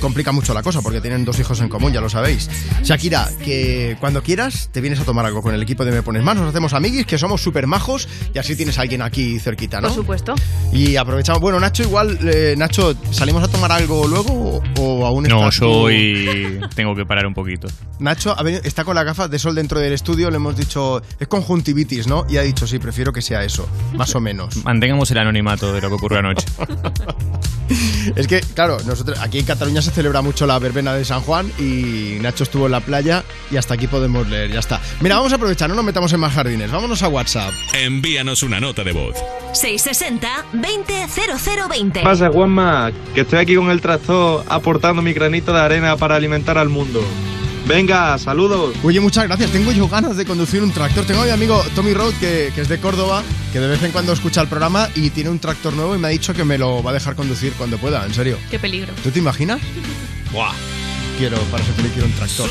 complica 0.00 0.30
mucho 0.30 0.54
la 0.54 0.62
cosa 0.62 0.80
porque 0.80 1.00
tienen 1.00 1.24
dos 1.24 1.40
hijos 1.40 1.60
en 1.60 1.68
común, 1.68 1.92
ya 1.92 2.00
lo 2.00 2.08
sabéis. 2.08 2.48
Shakira, 2.84 3.28
que 3.44 3.96
cuando 3.98 4.22
quieras 4.22 4.68
te 4.70 4.80
vienes 4.80 5.00
a 5.00 5.04
tomar 5.04 5.26
algo 5.26 5.42
con 5.42 5.54
el 5.54 5.62
equipo 5.62 5.84
de 5.84 5.90
Me 5.90 6.02
Pones 6.02 6.22
Más, 6.22 6.36
nos 6.36 6.48
hacemos 6.50 6.72
amiguis, 6.72 7.04
que 7.04 7.18
somos 7.18 7.42
súper 7.42 7.66
majos 7.66 8.08
y 8.32 8.38
así 8.38 8.54
tienes 8.54 8.78
a 8.78 8.82
alguien 8.82 9.02
aquí 9.02 9.40
cerquita, 9.40 9.80
¿no? 9.80 9.88
Por 9.88 9.96
supuesto. 9.96 10.36
Y 10.72 10.94
aprovechamos. 10.94 11.40
Bueno, 11.40 11.58
Nacho, 11.58 11.82
igual, 11.82 12.16
eh, 12.22 12.54
Nacho, 12.56 12.94
¿salimos 13.10 13.42
a 13.42 13.48
tomar 13.48 13.72
algo 13.72 14.06
luego 14.06 14.32
o, 14.32 14.62
o 14.80 15.04
aún 15.04 15.24
No, 15.24 15.48
estás 15.48 15.60
Tengo 16.74 16.94
que 16.94 17.06
parar 17.06 17.26
un 17.26 17.34
poquito. 17.34 17.68
Nacho 17.98 18.36
está 18.64 18.84
con 18.84 18.94
la 18.94 19.04
gafas 19.04 19.30
de 19.30 19.38
sol 19.38 19.54
dentro 19.54 19.80
del 19.80 19.92
estudio, 19.92 20.30
le 20.30 20.36
hemos 20.36 20.56
dicho, 20.56 21.02
es 21.18 21.28
conjuntivitis, 21.28 22.06
¿no? 22.06 22.26
Y 22.28 22.36
ha 22.36 22.42
dicho, 22.42 22.66
sí, 22.66 22.78
prefiero 22.78 23.12
que 23.12 23.22
sea 23.22 23.44
eso, 23.44 23.68
más 23.94 24.14
o 24.14 24.20
menos. 24.20 24.56
Mantengamos 24.64 25.10
el 25.10 25.18
anonimato 25.18 25.72
de 25.72 25.80
lo 25.80 25.88
que 25.88 25.94
ocurrió 25.94 26.18
anoche. 26.18 26.46
Es 28.16 28.26
que, 28.26 28.40
claro, 28.40 28.76
nosotros 28.84 29.18
aquí 29.20 29.38
en 29.38 29.46
Cataluña 29.46 29.80
se 29.80 29.90
celebra 29.90 30.20
mucho 30.20 30.46
la 30.46 30.58
verbena 30.58 30.92
de 30.92 31.04
San 31.04 31.22
Juan 31.22 31.50
y 31.58 32.18
Nacho 32.20 32.44
estuvo 32.44 32.66
en 32.66 32.72
la 32.72 32.80
playa 32.80 33.24
y 33.50 33.56
hasta 33.56 33.74
aquí 33.74 33.86
podemos 33.86 34.28
leer, 34.28 34.52
ya 34.52 34.60
está. 34.60 34.80
Mira, 35.00 35.16
vamos 35.16 35.32
a 35.32 35.36
aprovechar, 35.36 35.70
no 35.70 35.74
nos 35.74 35.84
metamos 35.84 36.12
en 36.12 36.20
más 36.20 36.34
jardines, 36.34 36.70
vámonos 36.70 37.02
a 37.02 37.08
WhatsApp. 37.08 37.54
Envíanos 37.72 38.42
una 38.42 38.60
nota 38.60 38.84
de 38.84 38.92
voz. 38.92 39.16
660-200020. 39.54 41.92
¿Qué 41.92 42.00
pasa, 42.00 42.30
Juanma? 42.30 42.92
Que 43.14 43.22
estoy 43.22 43.38
aquí 43.38 43.54
con 43.54 43.70
el 43.70 43.80
tractor 43.80 44.44
aportando 44.48 45.00
mi 45.00 45.12
granito 45.12 45.52
de 45.52 45.60
arena 45.60 45.96
para 45.96 46.16
alimentar 46.16 46.33
al 46.34 46.68
mundo. 46.68 47.00
Venga, 47.66 48.18
saludos. 48.18 48.74
Oye, 48.82 49.00
muchas 49.00 49.24
gracias. 49.24 49.50
Tengo 49.50 49.72
yo 49.72 49.88
ganas 49.88 50.16
de 50.16 50.26
conducir 50.26 50.62
un 50.62 50.70
tractor. 50.70 51.06
Tengo 51.06 51.22
a 51.22 51.24
mi 51.24 51.30
amigo 51.30 51.62
Tommy 51.74 51.94
Road, 51.94 52.12
que, 52.20 52.52
que 52.54 52.60
es 52.60 52.68
de 52.68 52.78
Córdoba, 52.78 53.22
que 53.52 53.60
de 53.60 53.68
vez 53.68 53.82
en 53.82 53.92
cuando 53.92 54.12
escucha 54.12 54.42
el 54.42 54.48
programa 54.48 54.88
y 54.94 55.10
tiene 55.10 55.30
un 55.30 55.38
tractor 55.38 55.72
nuevo 55.72 55.94
y 55.94 55.98
me 55.98 56.08
ha 56.08 56.10
dicho 56.10 56.34
que 56.34 56.44
me 56.44 56.58
lo 56.58 56.82
va 56.82 56.90
a 56.90 56.94
dejar 56.94 57.14
conducir 57.14 57.52
cuando 57.54 57.78
pueda, 57.78 58.04
en 58.04 58.12
serio. 58.12 58.36
Qué 58.50 58.58
peligro. 58.58 58.92
¿Tú 59.02 59.10
te 59.10 59.18
imaginas? 59.20 59.60
Buah. 60.32 60.52
Quiero, 61.16 61.38
para 61.44 61.64
ser 61.64 61.74
feliz, 61.74 61.92
quiero 61.92 62.08
un 62.08 62.14
tractor. 62.14 62.50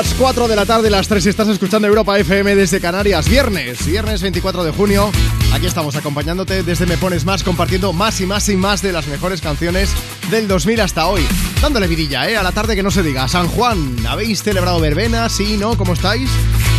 Las 0.00 0.14
4 0.14 0.48
de 0.48 0.56
la 0.56 0.64
tarde, 0.64 0.88
las 0.88 1.08
3 1.08 1.26
y 1.26 1.28
estás 1.28 1.48
escuchando 1.48 1.86
Europa 1.86 2.18
FM 2.18 2.54
desde 2.54 2.80
Canarias. 2.80 3.28
Viernes, 3.28 3.84
viernes 3.84 4.22
24 4.22 4.64
de 4.64 4.70
junio. 4.70 5.12
Aquí 5.52 5.66
estamos 5.66 5.94
acompañándote 5.94 6.62
desde 6.62 6.86
Me 6.86 6.96
Pones 6.96 7.26
Más, 7.26 7.44
compartiendo 7.44 7.92
más 7.92 8.18
y 8.22 8.24
más 8.24 8.48
y 8.48 8.56
más 8.56 8.80
de 8.80 8.92
las 8.92 9.08
mejores 9.08 9.42
canciones 9.42 9.90
del 10.30 10.48
2000 10.48 10.80
hasta 10.80 11.06
hoy. 11.06 11.26
Dándole 11.60 11.86
vidilla, 11.86 12.30
¿eh? 12.30 12.38
A 12.38 12.42
la 12.42 12.52
tarde 12.52 12.76
que 12.76 12.82
no 12.82 12.90
se 12.90 13.02
diga. 13.02 13.28
San 13.28 13.46
Juan, 13.48 13.94
¿habéis 14.08 14.42
celebrado 14.42 14.80
verbena? 14.80 15.28
¿Sí? 15.28 15.58
¿No? 15.58 15.76
¿Cómo 15.76 15.92
estáis? 15.92 16.30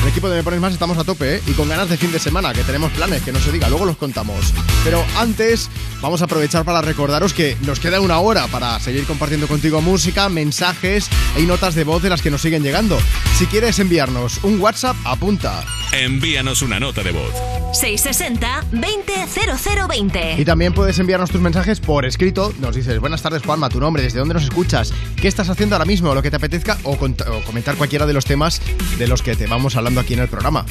El 0.01 0.07
equipo 0.07 0.27
de 0.27 0.37
Me 0.37 0.43
Pones 0.43 0.59
Más 0.59 0.73
estamos 0.73 0.97
a 0.97 1.03
tope, 1.03 1.35
¿eh? 1.35 1.41
Y 1.45 1.51
con 1.51 1.69
ganas 1.69 1.89
de 1.89 1.97
fin 1.97 2.11
de 2.11 2.17
semana, 2.17 2.53
que 2.53 2.63
tenemos 2.63 2.91
planes, 2.91 3.21
que 3.21 3.31
no 3.31 3.39
se 3.39 3.51
diga, 3.51 3.69
luego 3.69 3.85
los 3.85 3.97
contamos. 3.97 4.51
Pero 4.83 5.05
antes, 5.19 5.69
vamos 6.01 6.23
a 6.23 6.25
aprovechar 6.25 6.65
para 6.65 6.81
recordaros 6.81 7.35
que 7.35 7.55
nos 7.67 7.79
queda 7.79 8.01
una 8.01 8.17
hora 8.17 8.47
para 8.47 8.79
seguir 8.79 9.05
compartiendo 9.05 9.47
contigo 9.47 9.79
música, 9.79 10.27
mensajes 10.27 11.07
y 11.37 11.43
notas 11.43 11.75
de 11.75 11.83
voz 11.83 12.01
de 12.01 12.09
las 12.09 12.21
que 12.21 12.31
nos 12.31 12.41
siguen 12.41 12.63
llegando. 12.63 12.97
Si 13.37 13.45
quieres 13.45 13.79
enviarnos 13.79 14.43
un 14.43 14.59
WhatsApp, 14.59 14.95
apunta. 15.05 15.63
Envíanos 15.91 16.61
una 16.61 16.79
nota 16.79 17.03
de 17.03 17.11
voz. 17.11 17.33
660-200020. 17.73 20.39
Y 20.39 20.45
también 20.45 20.73
puedes 20.73 20.99
enviarnos 20.99 21.31
tus 21.31 21.41
mensajes 21.41 21.79
por 21.79 22.05
escrito. 22.05 22.53
Nos 22.59 22.75
dices, 22.75 22.99
buenas 22.99 23.21
tardes 23.21 23.43
Juanma, 23.43 23.69
tu 23.69 23.79
nombre, 23.79 24.03
desde 24.03 24.19
dónde 24.19 24.33
nos 24.33 24.43
escuchas, 24.43 24.93
qué 25.15 25.27
estás 25.27 25.49
haciendo 25.49 25.75
ahora 25.75 25.85
mismo, 25.85 26.13
lo 26.13 26.21
que 26.21 26.29
te 26.29 26.37
apetezca 26.37 26.77
o, 26.83 26.97
comentar 26.97 27.75
cualquiera 27.75 28.05
de 28.05 28.13
los 28.13 28.25
temas 28.25 28.61
de 28.97 29.07
los 29.07 29.21
que 29.21 29.35
te 29.35 29.47
vamos 29.47 29.75
hablando 29.75 30.01
aquí 30.01 30.13
en 30.13 30.21
el 30.21 30.27
programa. 30.27 30.65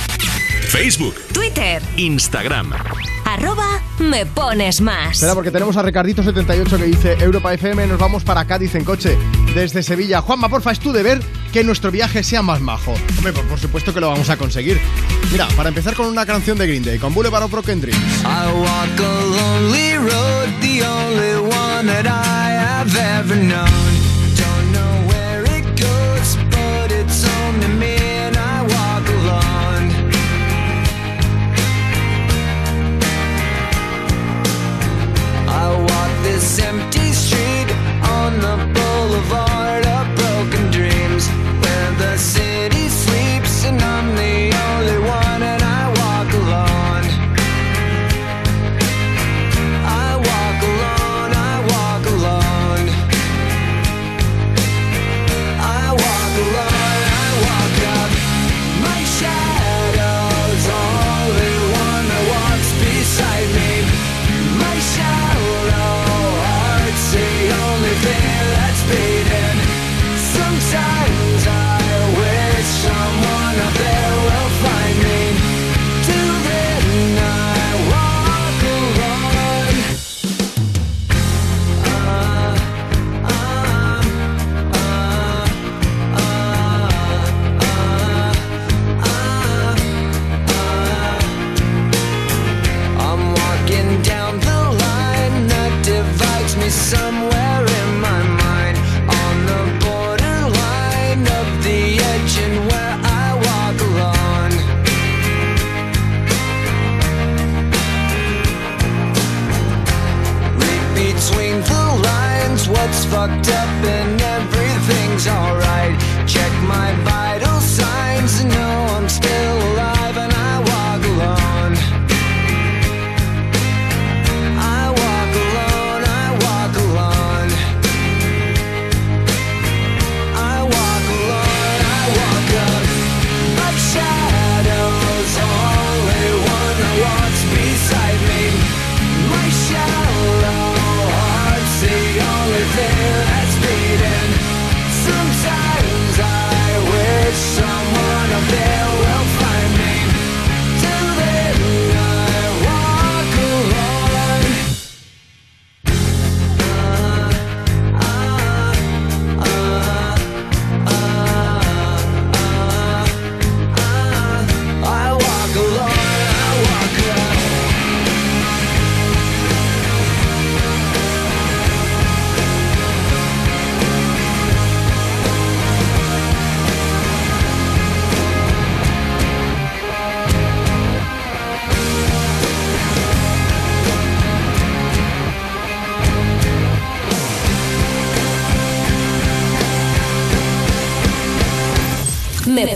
Facebook, 0.69 1.15
Twitter, 1.33 1.83
Instagram. 1.97 2.73
arroba 3.25 3.81
me 3.99 4.27
pones 4.27 4.81
más. 4.81 5.15
Espera, 5.15 5.35
porque 5.35 5.51
tenemos 5.51 5.77
a 5.77 5.83
Ricardito78 5.83 6.79
que 6.79 6.85
dice 6.85 7.17
Europa 7.21 7.53
FM, 7.53 7.87
nos 7.87 7.99
vamos 7.99 8.25
para 8.25 8.47
Cádiz 8.47 8.75
en 8.75 8.85
coche 8.85 9.19
desde 9.55 9.83
Sevilla. 9.83 10.21
Juanma, 10.21 10.49
porfa, 10.49 10.71
es 10.71 10.81
tu 10.81 10.93
deber 10.93 11.21
que 11.53 11.65
nuestro 11.65 11.91
viaje 11.91 12.23
sea 12.23 12.43
más 12.43 12.61
majo. 12.61 12.95
Hombre, 13.17 13.33
por, 13.33 13.45
por 13.47 13.59
supuesto 13.59 13.93
que 13.93 14.01
lo 14.01 14.09
vamos 14.09 14.31
a 14.31 14.37
conseguir. 14.37 14.81
Mira, 15.33 15.49
para 15.57 15.69
empezar 15.69 15.95
con 15.95 16.07
una 16.07 16.27
canción 16.27 16.59
de 16.59 16.67
Green 16.67 16.85
Day, 16.85 16.99
con 16.99 17.15
Boulevard 17.15 17.45
of 17.45 17.51
Broken 17.51 17.81
Dreams. 17.81 17.99
I 18.25 18.53
walk 18.53 18.99
a 18.99 19.25
lonely 19.27 19.95
road, 19.97 20.49
the 20.61 20.83
only 20.85 21.35
one 21.41 21.87
that 21.87 22.07
I 22.07 22.51
have 22.53 22.95
ever 22.97 23.37
known. 23.37 23.69
Don't 24.37 24.73
know 24.73 25.09
where 25.09 25.45
it 25.59 25.65
goes, 25.81 26.37
but 26.51 26.93
it's 26.93 27.23
to 27.23 27.69
me, 27.79 27.97
and 27.97 28.37
I 28.37 28.63
walk 28.63 29.09
alone. 29.09 29.91
I 35.49 35.77
walk 35.77 36.23
this 36.23 36.59
empty 36.61 37.13
street 37.13 37.71
on 38.03 38.41
the 38.41 38.90
of 39.21 39.29
broken 39.29 39.90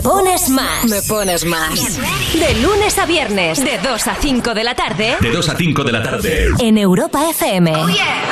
pones 0.05 0.49
más. 0.49 0.85
Me 0.85 1.01
pones 1.01 1.45
más. 1.45 1.99
De 2.33 2.55
lunes 2.61 2.97
a 2.99 3.05
viernes, 3.07 3.59
de 3.63 3.79
2 3.79 4.07
a 4.07 4.15
5 4.15 4.53
de 4.53 4.63
la 4.63 4.75
tarde. 4.75 5.17
De 5.19 5.31
2 5.31 5.49
a 5.49 5.55
5 5.55 5.83
de 5.83 5.91
la 5.91 6.03
tarde. 6.03 6.49
En 6.59 6.77
Europa 6.77 7.27
FM. 7.31 7.71
Oh 7.75 7.89
yeah. 7.89 8.23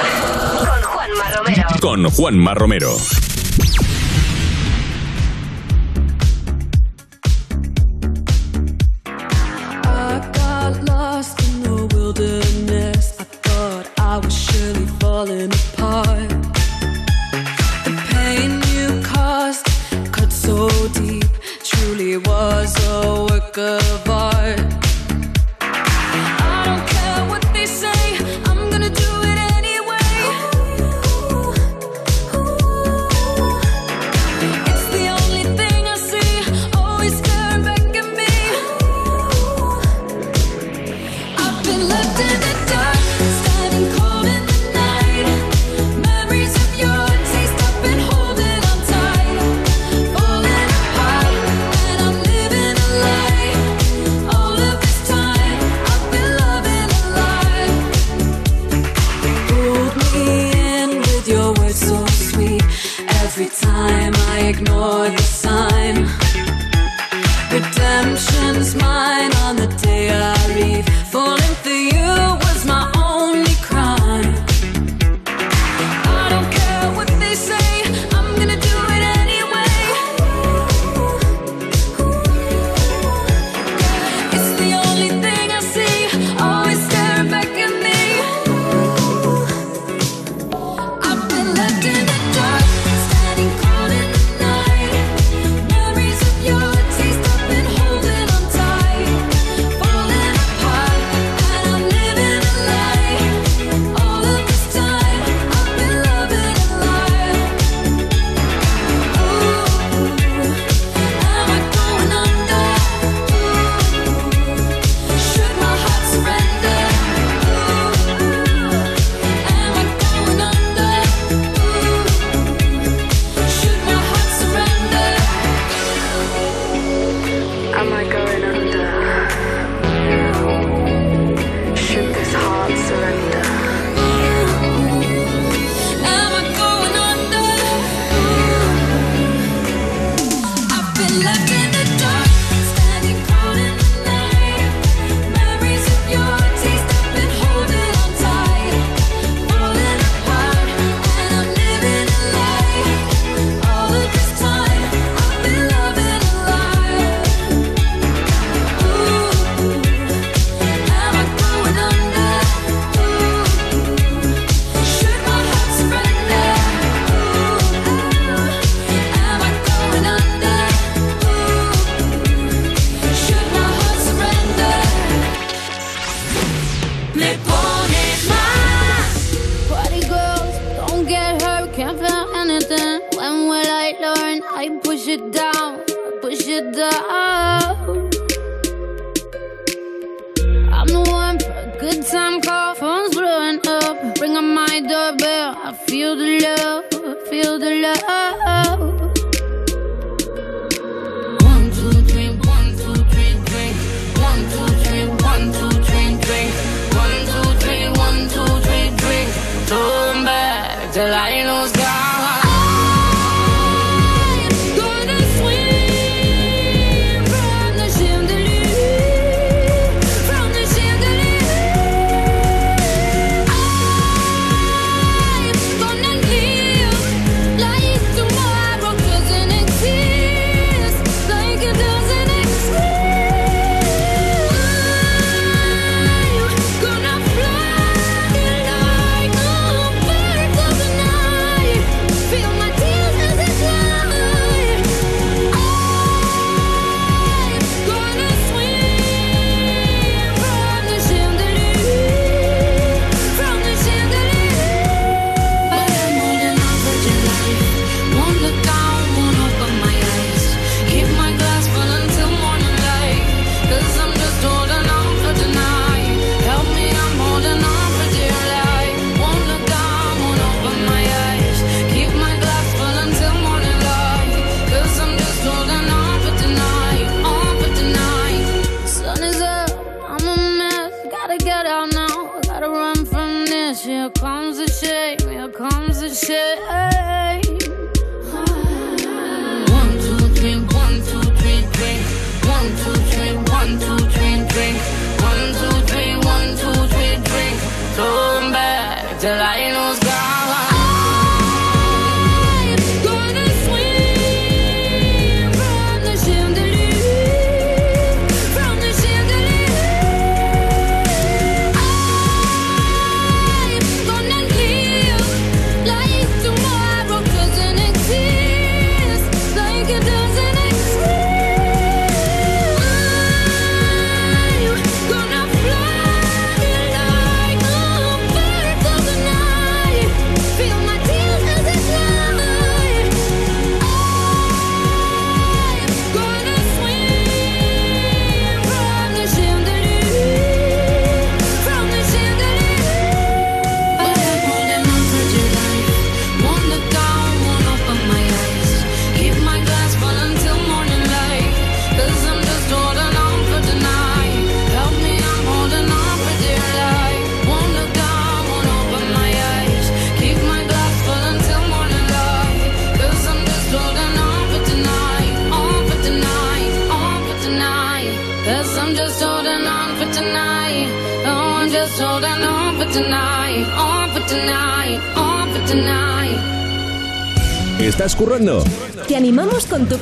Con 0.59 0.83
Juanma 0.83 1.31
Romero. 1.35 1.67
Con 1.81 2.09
Juanma 2.11 2.53
Romero. 2.53 2.97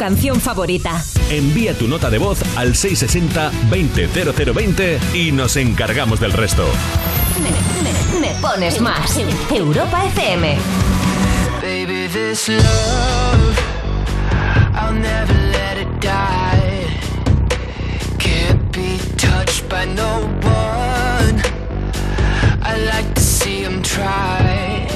Canción 0.02 0.42
favorita. 0.42 1.06
Envía 1.30 1.78
tu 1.78 1.88
nota 1.88 2.10
de 2.10 2.18
voz 2.18 2.42
al 2.56 2.74
660-200020 2.74 4.98
y 5.14 5.32
nos 5.32 5.56
encargamos 5.58 6.20
del 6.20 6.34
resto. 6.34 6.68
Me 8.20 8.30
pones 8.42 8.82
más. 8.82 9.20
Europa 9.52 10.04
FM. 10.06 10.58
Baby, 11.62 12.08
this 12.08 12.50
love, 12.50 12.64
I'll 14.74 14.92
never 14.92 15.36
let 15.52 15.78
it 15.80 16.00
die. 16.00 16.88
Can't 18.18 18.72
be 18.72 18.98
touched 19.18 19.70
by 19.70 19.86
no 19.86 20.22
one. 20.42 21.40
I 22.64 22.76
like 22.88 23.14
to 23.14 23.22
see 23.22 23.62
him 23.62 23.84
try. 23.84 24.91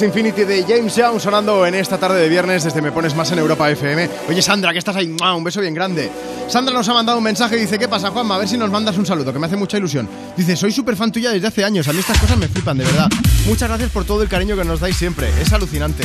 Es 0.00 0.04
Infinity 0.04 0.44
de 0.44 0.64
James 0.66 0.96
Young 0.96 1.20
sonando 1.20 1.66
en 1.66 1.74
esta 1.74 1.98
tarde 1.98 2.22
de 2.22 2.30
viernes 2.30 2.64
desde 2.64 2.80
Me 2.80 2.90
Pones 2.90 3.14
Más 3.14 3.30
en 3.32 3.38
Europa 3.38 3.70
FM. 3.70 4.08
Oye, 4.30 4.40
Sandra, 4.40 4.72
que 4.72 4.78
estás 4.78 4.96
ahí. 4.96 5.08
¡Mua! 5.08 5.34
Un 5.34 5.44
beso 5.44 5.60
bien 5.60 5.74
grande. 5.74 6.10
Sandra 6.48 6.72
nos 6.72 6.88
ha 6.88 6.94
mandado 6.94 7.18
un 7.18 7.24
mensaje 7.24 7.58
y 7.58 7.60
dice: 7.60 7.78
¿Qué 7.78 7.86
pasa, 7.86 8.10
Juanma? 8.10 8.36
A 8.36 8.38
ver 8.38 8.48
si 8.48 8.56
nos 8.56 8.70
mandas 8.70 8.96
un 8.96 9.04
saludo, 9.04 9.30
que 9.30 9.38
me 9.38 9.46
hace 9.46 9.56
mucha 9.56 9.76
ilusión. 9.76 10.08
Dice: 10.38 10.56
Soy 10.56 10.72
súper 10.72 10.96
fan 10.96 11.12
tuya 11.12 11.32
desde 11.32 11.48
hace 11.48 11.66
años. 11.66 11.86
A 11.86 11.92
mí 11.92 11.98
estas 11.98 12.18
cosas 12.18 12.38
me 12.38 12.48
flipan, 12.48 12.78
de 12.78 12.84
verdad. 12.84 13.10
Muchas 13.44 13.68
gracias 13.68 13.90
por 13.90 14.06
todo 14.06 14.22
el 14.22 14.30
cariño 14.30 14.56
que 14.56 14.64
nos 14.64 14.80
dais 14.80 14.96
siempre. 14.96 15.28
Es 15.38 15.52
alucinante. 15.52 16.02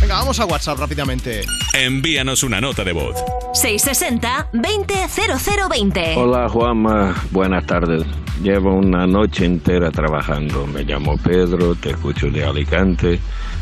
Venga, 0.00 0.14
vamos 0.14 0.40
a 0.40 0.46
WhatsApp 0.46 0.78
rápidamente. 0.78 1.42
Envíanos 1.74 2.42
una 2.42 2.62
nota 2.62 2.84
de 2.84 2.94
voz. 2.94 3.16
660-200020. 3.52 6.16
Hola 6.16 6.48
Juanma, 6.48 7.22
buenas 7.32 7.66
tardes. 7.66 8.05
Llevo 8.42 8.74
una 8.74 9.06
noche 9.06 9.44
entera 9.44 9.90
trabajando. 9.90 10.66
Me 10.66 10.84
llamo 10.84 11.16
Pedro, 11.16 11.74
te 11.74 11.90
escucho 11.90 12.30
de 12.30 12.44
Alicante. 12.44 13.18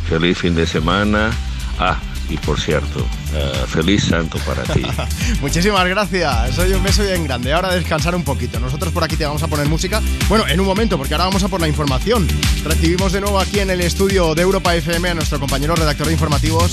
Feliz 0.09 0.38
fin 0.38 0.55
de 0.55 0.66
semana. 0.66 1.30
Ah, 1.78 1.98
y 2.28 2.36
por 2.38 2.59
cierto, 2.59 3.06
eh, 3.34 3.64
feliz 3.66 4.05
santo 4.05 4.38
para 4.46 4.62
ti. 4.62 4.82
Muchísimas 5.40 5.86
gracias. 5.86 6.55
Soy 6.55 6.72
un 6.72 6.82
beso 6.82 7.02
bien 7.02 7.24
grande. 7.24 7.52
Ahora 7.52 7.74
descansar 7.74 8.14
un 8.14 8.24
poquito. 8.24 8.59
Nosotros 8.60 8.92
por 8.92 9.05
aquí 9.05 9.16
te 9.16 9.24
vamos 9.24 9.42
a 9.42 9.48
poner 9.48 9.68
música. 9.68 10.01
Bueno, 10.28 10.46
en 10.48 10.59
un 10.60 10.66
momento, 10.66 10.96
porque 10.96 11.14
ahora 11.14 11.26
vamos 11.26 11.42
a 11.42 11.48
por 11.48 11.60
la 11.60 11.68
información. 11.68 12.26
Recibimos 12.64 13.12
de 13.12 13.20
nuevo 13.20 13.38
aquí 13.38 13.60
en 13.60 13.70
el 13.70 13.80
estudio 13.80 14.34
de 14.34 14.42
Europa 14.42 14.74
FM 14.74 15.10
a 15.10 15.14
nuestro 15.14 15.38
compañero 15.38 15.74
redactor 15.74 16.06
de 16.06 16.14
informativos, 16.14 16.72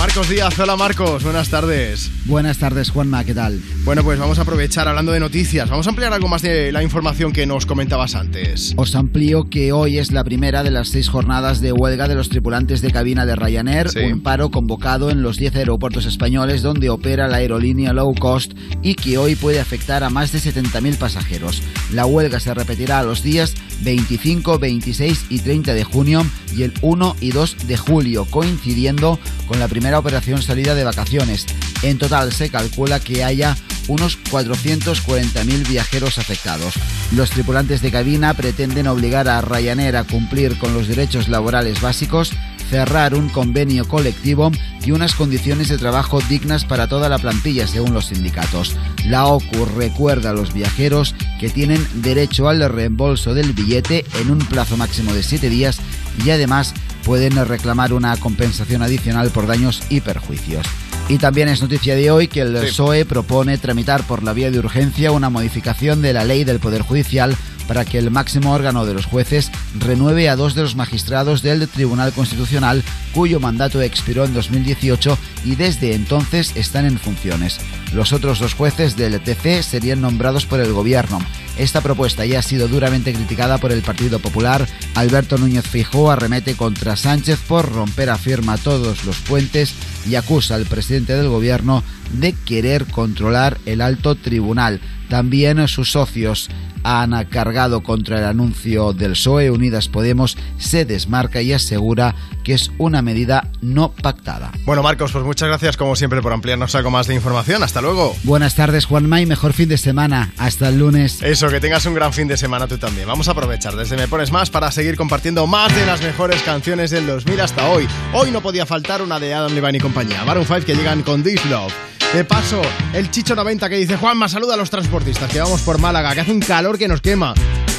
Marcos 0.00 0.30
Díaz. 0.30 0.58
Hola 0.58 0.76
Marcos, 0.76 1.22
buenas 1.24 1.50
tardes. 1.50 2.10
Buenas 2.24 2.56
tardes, 2.56 2.88
Juanma, 2.88 3.22
¿qué 3.24 3.34
tal? 3.34 3.60
Bueno, 3.84 4.02
pues 4.02 4.18
vamos 4.18 4.38
a 4.38 4.42
aprovechar 4.42 4.88
hablando 4.88 5.12
de 5.12 5.20
noticias. 5.20 5.68
Vamos 5.68 5.86
a 5.86 5.90
ampliar 5.90 6.14
algo 6.14 6.26
más 6.26 6.40
de 6.40 6.72
la 6.72 6.82
información 6.82 7.32
que 7.34 7.44
nos 7.44 7.66
comentabas 7.66 8.14
antes. 8.14 8.72
Os 8.78 8.94
amplío 8.94 9.50
que 9.50 9.72
hoy 9.72 9.98
es 9.98 10.10
la 10.10 10.24
primera 10.24 10.62
de 10.62 10.70
las 10.70 10.88
seis 10.88 11.10
jornadas 11.10 11.60
de 11.60 11.72
huelga 11.72 12.08
de 12.08 12.14
los 12.14 12.30
tripulantes 12.30 12.80
de 12.80 12.90
cabina 12.92 13.26
de 13.26 13.36
Ryanair, 13.36 13.90
Sí. 13.90 13.98
un 14.00 14.22
paro 14.22 14.50
convocado 14.50 15.10
en 15.10 15.22
los 15.22 15.36
10 15.36 15.54
aeropuertos 15.56 16.06
españoles 16.06 16.62
donde 16.62 16.88
opera 16.88 17.28
la 17.28 17.36
aerolínea 17.36 17.92
low 17.92 18.14
cost 18.14 18.52
y 18.82 18.94
que 18.94 19.18
hoy 19.18 19.34
puede 19.36 19.60
afectar 19.60 20.02
a 20.02 20.08
más 20.08 20.32
de 20.32 20.38
70.000 20.40 20.96
pasajeros. 20.96 21.62
La 21.92 22.06
huelga 22.06 22.40
se 22.40 22.54
repetirá 22.54 23.00
a 23.00 23.02
los 23.02 23.22
días 23.22 23.54
25, 23.80 24.58
26 24.58 25.26
y 25.28 25.38
30 25.38 25.74
de 25.74 25.84
junio 25.84 26.26
y 26.56 26.62
el 26.62 26.72
1 26.82 27.16
y 27.20 27.30
2 27.30 27.66
de 27.66 27.76
julio, 27.76 28.24
coincidiendo 28.26 29.18
con 29.46 29.58
la 29.58 29.68
primera 29.68 29.98
operación 29.98 30.42
salida 30.42 30.74
de 30.74 30.84
vacaciones. 30.84 31.46
En 31.82 31.98
total 31.98 32.32
se 32.32 32.50
calcula 32.50 33.00
que 33.00 33.24
haya 33.24 33.56
unos 33.88 34.18
440.000 34.30 35.68
viajeros 35.68 36.18
afectados. 36.18 36.74
Los 37.12 37.30
tripulantes 37.30 37.82
de 37.82 37.90
cabina 37.90 38.34
pretenden 38.34 38.86
obligar 38.86 39.28
a 39.28 39.40
Ryanair 39.40 39.96
a 39.96 40.04
cumplir 40.04 40.58
con 40.58 40.74
los 40.74 40.86
derechos 40.86 41.28
laborales 41.28 41.80
básicos, 41.80 42.32
cerrar 42.70 43.14
un 43.14 43.28
convenio 43.28 43.86
colectivo 43.86 44.52
y 44.84 44.92
unas 44.92 45.14
condiciones 45.14 45.68
de 45.68 45.76
trabajo 45.76 46.20
dignas 46.28 46.64
para 46.64 46.88
toda 46.88 47.08
la 47.08 47.18
plantilla 47.18 47.66
según 47.66 47.92
los 47.92 48.06
sindicatos. 48.06 48.76
La 49.04 49.26
OCU 49.26 49.66
recuerda 49.76 50.30
a 50.30 50.34
los 50.34 50.54
viajeros 50.54 51.14
que 51.40 51.50
tienen 51.50 51.84
derecho 51.94 52.48
al 52.48 52.66
reembolso 52.70 53.34
del 53.34 53.52
billete 53.52 54.06
en 54.20 54.30
un 54.30 54.38
plazo 54.38 54.76
máximo 54.76 55.12
de 55.12 55.24
7 55.24 55.50
días 55.50 55.80
y 56.24 56.30
además 56.30 56.72
pueden 57.04 57.44
reclamar 57.46 57.92
una 57.92 58.16
compensación 58.16 58.82
adicional 58.82 59.30
por 59.30 59.48
daños 59.48 59.82
y 59.88 60.00
perjuicios. 60.00 60.64
Y 61.08 61.18
también 61.18 61.48
es 61.48 61.60
noticia 61.60 61.96
de 61.96 62.08
hoy 62.12 62.28
que 62.28 62.42
el. 62.42 62.54
PSOE 62.54 63.04
propone 63.04 63.58
tramitar 63.58 64.04
por 64.04 64.22
la 64.22 64.32
vía 64.32 64.52
de 64.52 64.60
urgencia 64.60 65.10
una 65.10 65.28
modificación 65.28 66.02
de 66.02 66.12
la 66.12 66.24
ley 66.24 66.44
del 66.44 66.60
Poder 66.60 66.82
Judicial 66.82 67.36
para 67.70 67.84
que 67.84 67.98
el 67.98 68.10
máximo 68.10 68.52
órgano 68.52 68.84
de 68.84 68.94
los 68.94 69.06
jueces 69.06 69.52
renueve 69.78 70.28
a 70.28 70.34
dos 70.34 70.56
de 70.56 70.62
los 70.62 70.74
magistrados 70.74 71.40
del 71.40 71.68
Tribunal 71.68 72.10
Constitucional 72.12 72.82
cuyo 73.14 73.38
mandato 73.38 73.80
expiró 73.80 74.24
en 74.24 74.34
2018 74.34 75.16
y 75.44 75.54
desde 75.54 75.94
entonces 75.94 76.50
están 76.56 76.84
en 76.84 76.98
funciones. 76.98 77.60
Los 77.94 78.12
otros 78.12 78.40
dos 78.40 78.54
jueces 78.54 78.96
del 78.96 79.20
TC 79.20 79.62
serían 79.62 80.00
nombrados 80.00 80.46
por 80.46 80.58
el 80.58 80.72
gobierno. 80.72 81.20
Esta 81.58 81.80
propuesta 81.80 82.26
ya 82.26 82.40
ha 82.40 82.42
sido 82.42 82.66
duramente 82.66 83.12
criticada 83.12 83.58
por 83.58 83.70
el 83.70 83.82
Partido 83.82 84.18
Popular. 84.18 84.66
Alberto 84.96 85.38
Núñez 85.38 85.64
Feijóo 85.64 86.10
arremete 86.10 86.56
contra 86.56 86.96
Sánchez 86.96 87.38
por 87.46 87.70
romper 87.70 88.10
afirma 88.10 88.58
todos 88.58 89.04
los 89.04 89.18
puentes 89.18 89.74
y 90.08 90.16
acusa 90.16 90.56
al 90.56 90.66
presidente 90.66 91.14
del 91.14 91.28
gobierno 91.28 91.84
de 92.14 92.32
querer 92.32 92.86
controlar 92.86 93.58
el 93.64 93.80
alto 93.80 94.16
tribunal. 94.16 94.80
También 95.08 95.68
sus 95.68 95.92
socios 95.92 96.48
han 96.84 97.24
cargado 97.26 97.82
contra 97.82 98.18
el 98.18 98.24
anuncio 98.24 98.92
del 98.92 99.12
PSOE. 99.12 99.50
Unidas 99.50 99.88
Podemos 99.88 100.36
se 100.58 100.84
desmarca 100.84 101.42
y 101.42 101.52
asegura 101.52 102.14
que 102.44 102.54
es 102.54 102.70
una 102.78 103.02
medida 103.02 103.48
no 103.60 103.92
pactada. 103.92 104.52
Bueno, 104.64 104.82
Marcos, 104.82 105.12
pues 105.12 105.24
muchas 105.24 105.48
gracias 105.48 105.76
como 105.76 105.96
siempre 105.96 106.22
por 106.22 106.32
ampliarnos 106.32 106.74
algo 106.74 106.90
más 106.90 107.06
de 107.06 107.14
información. 107.14 107.62
Hasta 107.62 107.80
luego. 107.80 108.14
Buenas 108.24 108.54
tardes, 108.54 108.86
Juanma, 108.86 109.20
y 109.20 109.26
mejor 109.26 109.52
fin 109.52 109.68
de 109.68 109.78
semana. 109.78 110.32
Hasta 110.38 110.68
el 110.68 110.78
lunes. 110.78 111.22
Eso, 111.22 111.48
que 111.48 111.60
tengas 111.60 111.84
un 111.86 111.94
gran 111.94 112.12
fin 112.12 112.28
de 112.28 112.36
semana 112.36 112.66
tú 112.66 112.78
también. 112.78 113.06
Vamos 113.06 113.28
a 113.28 113.32
aprovechar 113.32 113.76
desde 113.76 113.96
Me 113.96 114.08
Pones 114.08 114.30
Más 114.32 114.50
para 114.50 114.70
seguir 114.70 114.96
compartiendo 114.96 115.46
más 115.46 115.74
de 115.74 115.86
las 115.86 116.02
mejores 116.02 116.42
canciones 116.42 116.90
del 116.90 117.06
2000 117.06 117.40
hasta 117.40 117.68
hoy. 117.68 117.86
Hoy 118.12 118.30
no 118.30 118.40
podía 118.40 118.66
faltar 118.66 119.02
una 119.02 119.18
de 119.18 119.34
Adam 119.34 119.52
Levine 119.52 119.78
y 119.78 119.80
compañía. 119.80 120.24
Maroon 120.24 120.46
5 120.46 120.60
que 120.64 120.74
llegan 120.74 121.02
con 121.02 121.22
This 121.22 121.44
Love. 121.46 121.72
De 122.12 122.24
paso, 122.24 122.60
el 122.92 123.08
Chicho 123.08 123.36
90 123.36 123.68
que 123.68 123.76
dice 123.76 123.96
Juanma, 123.96 124.28
saluda 124.28 124.54
a 124.54 124.56
los 124.56 124.68
transportistas 124.68 125.30
que 125.30 125.38
vamos 125.38 125.62
por 125.62 125.78
Málaga, 125.78 126.12
que 126.12 126.20
hace 126.20 126.32
un 126.32 126.40
calor 126.40 126.76
que 126.76 126.88
nos 126.88 127.00
quema. 127.00 127.34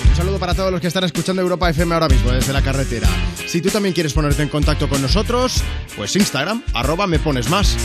Un 0.10 0.16
saludo 0.16 0.40
para 0.40 0.56
todos 0.56 0.72
los 0.72 0.80
que 0.80 0.88
están 0.88 1.04
escuchando 1.04 1.42
Europa 1.42 1.70
FM 1.70 1.94
ahora 1.94 2.08
mismo 2.08 2.32
desde 2.32 2.54
la 2.54 2.62
carretera. 2.62 3.10
Si 3.46 3.62
tú 3.62 3.70
también 3.70 3.94
quieres 3.94 4.14
ponerte 4.14 4.42
en 4.42 4.48
contacto 4.48 4.88
con 4.88 5.02
nosotros, 5.02 5.62
pues 5.98 6.16
Instagram, 6.16 6.64
arroba 6.74 7.08
me 7.08 7.20
pones 7.20 7.50
más. 7.50 7.76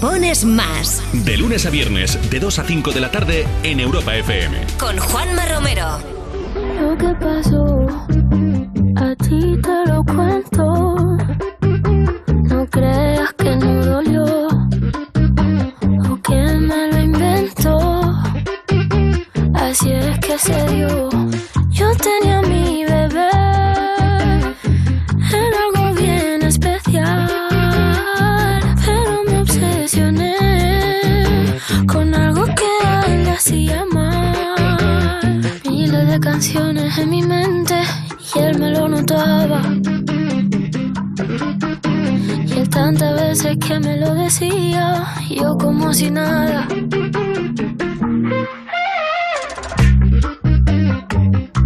Pones 0.00 0.44
más 0.44 1.02
De 1.12 1.36
lunes 1.36 1.66
a 1.66 1.70
viernes, 1.70 2.18
de 2.30 2.40
2 2.40 2.58
a 2.58 2.64
5 2.64 2.92
de 2.92 3.00
la 3.00 3.10
tarde 3.10 3.46
en 3.62 3.80
Europa 3.80 4.16
FM. 4.16 4.66
con 4.78 4.96
Juanma 4.98 5.46
Romero. 5.46 5.98
Lo 6.80 6.96
que 6.96 7.14
pasó, 7.14 7.86
a 8.96 9.14
ti 9.16 9.56
te 9.62 9.75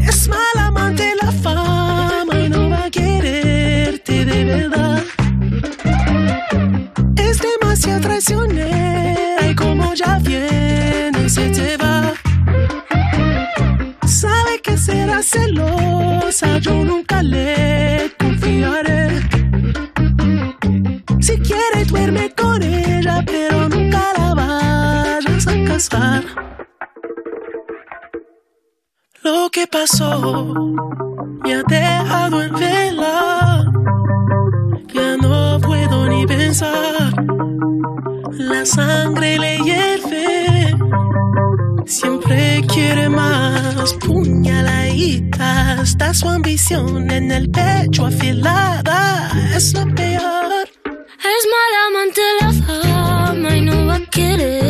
Es 0.00 0.28
mal 0.28 0.38
amante 0.58 1.14
la 1.22 1.32
fama 1.32 2.38
y 2.38 2.48
no 2.48 2.68
va 2.68 2.84
a 2.84 2.90
quererte 2.90 4.24
de 4.24 4.44
verdad. 4.44 5.02
Es 7.16 7.40
demasiado 7.40 8.00
traicionera 8.00 8.69
pasó 29.70 30.74
me 31.42 31.54
ha 31.54 31.62
dejado 31.62 32.42
en 32.42 32.52
vela. 32.54 33.72
Ya 34.92 35.16
no 35.16 35.60
puedo 35.60 36.06
ni 36.08 36.26
pensar. 36.26 37.12
La 38.32 38.66
sangre 38.66 39.38
le 39.38 39.58
hierve. 39.58 40.76
Siempre 41.86 42.62
quiere 42.72 43.08
más 43.08 43.94
puñaladita. 43.94 45.82
Está 45.82 46.12
su 46.14 46.28
ambición 46.28 47.10
en 47.10 47.30
el 47.30 47.50
pecho 47.50 48.06
afilada. 48.06 49.30
Es 49.54 49.72
lo 49.74 49.86
peor. 49.94 50.68
Es 51.34 51.42
mala 51.54 51.80
amante 51.88 52.20
la 52.40 52.52
fama 52.66 53.56
y 53.56 53.62
no 53.62 53.86
va 53.86 53.96
a 53.96 54.06
quererme 54.06 54.69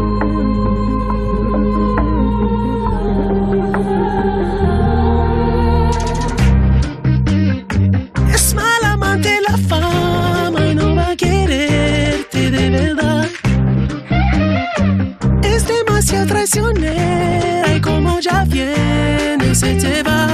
Demasiado 16.11 16.27
traicionera 16.27 17.73
y 17.73 17.79
como 17.79 18.19
ya 18.19 18.43
viene 18.43 19.55
se 19.55 19.75
te 19.75 20.03
va. 20.03 20.27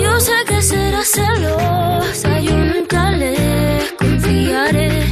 Yo 0.00 0.20
sé 0.20 0.32
que 0.46 0.62
será 0.62 1.02
celosa, 1.02 2.38
yo 2.38 2.56
nunca 2.56 3.10
le 3.10 3.82
confiaré. 3.98 5.10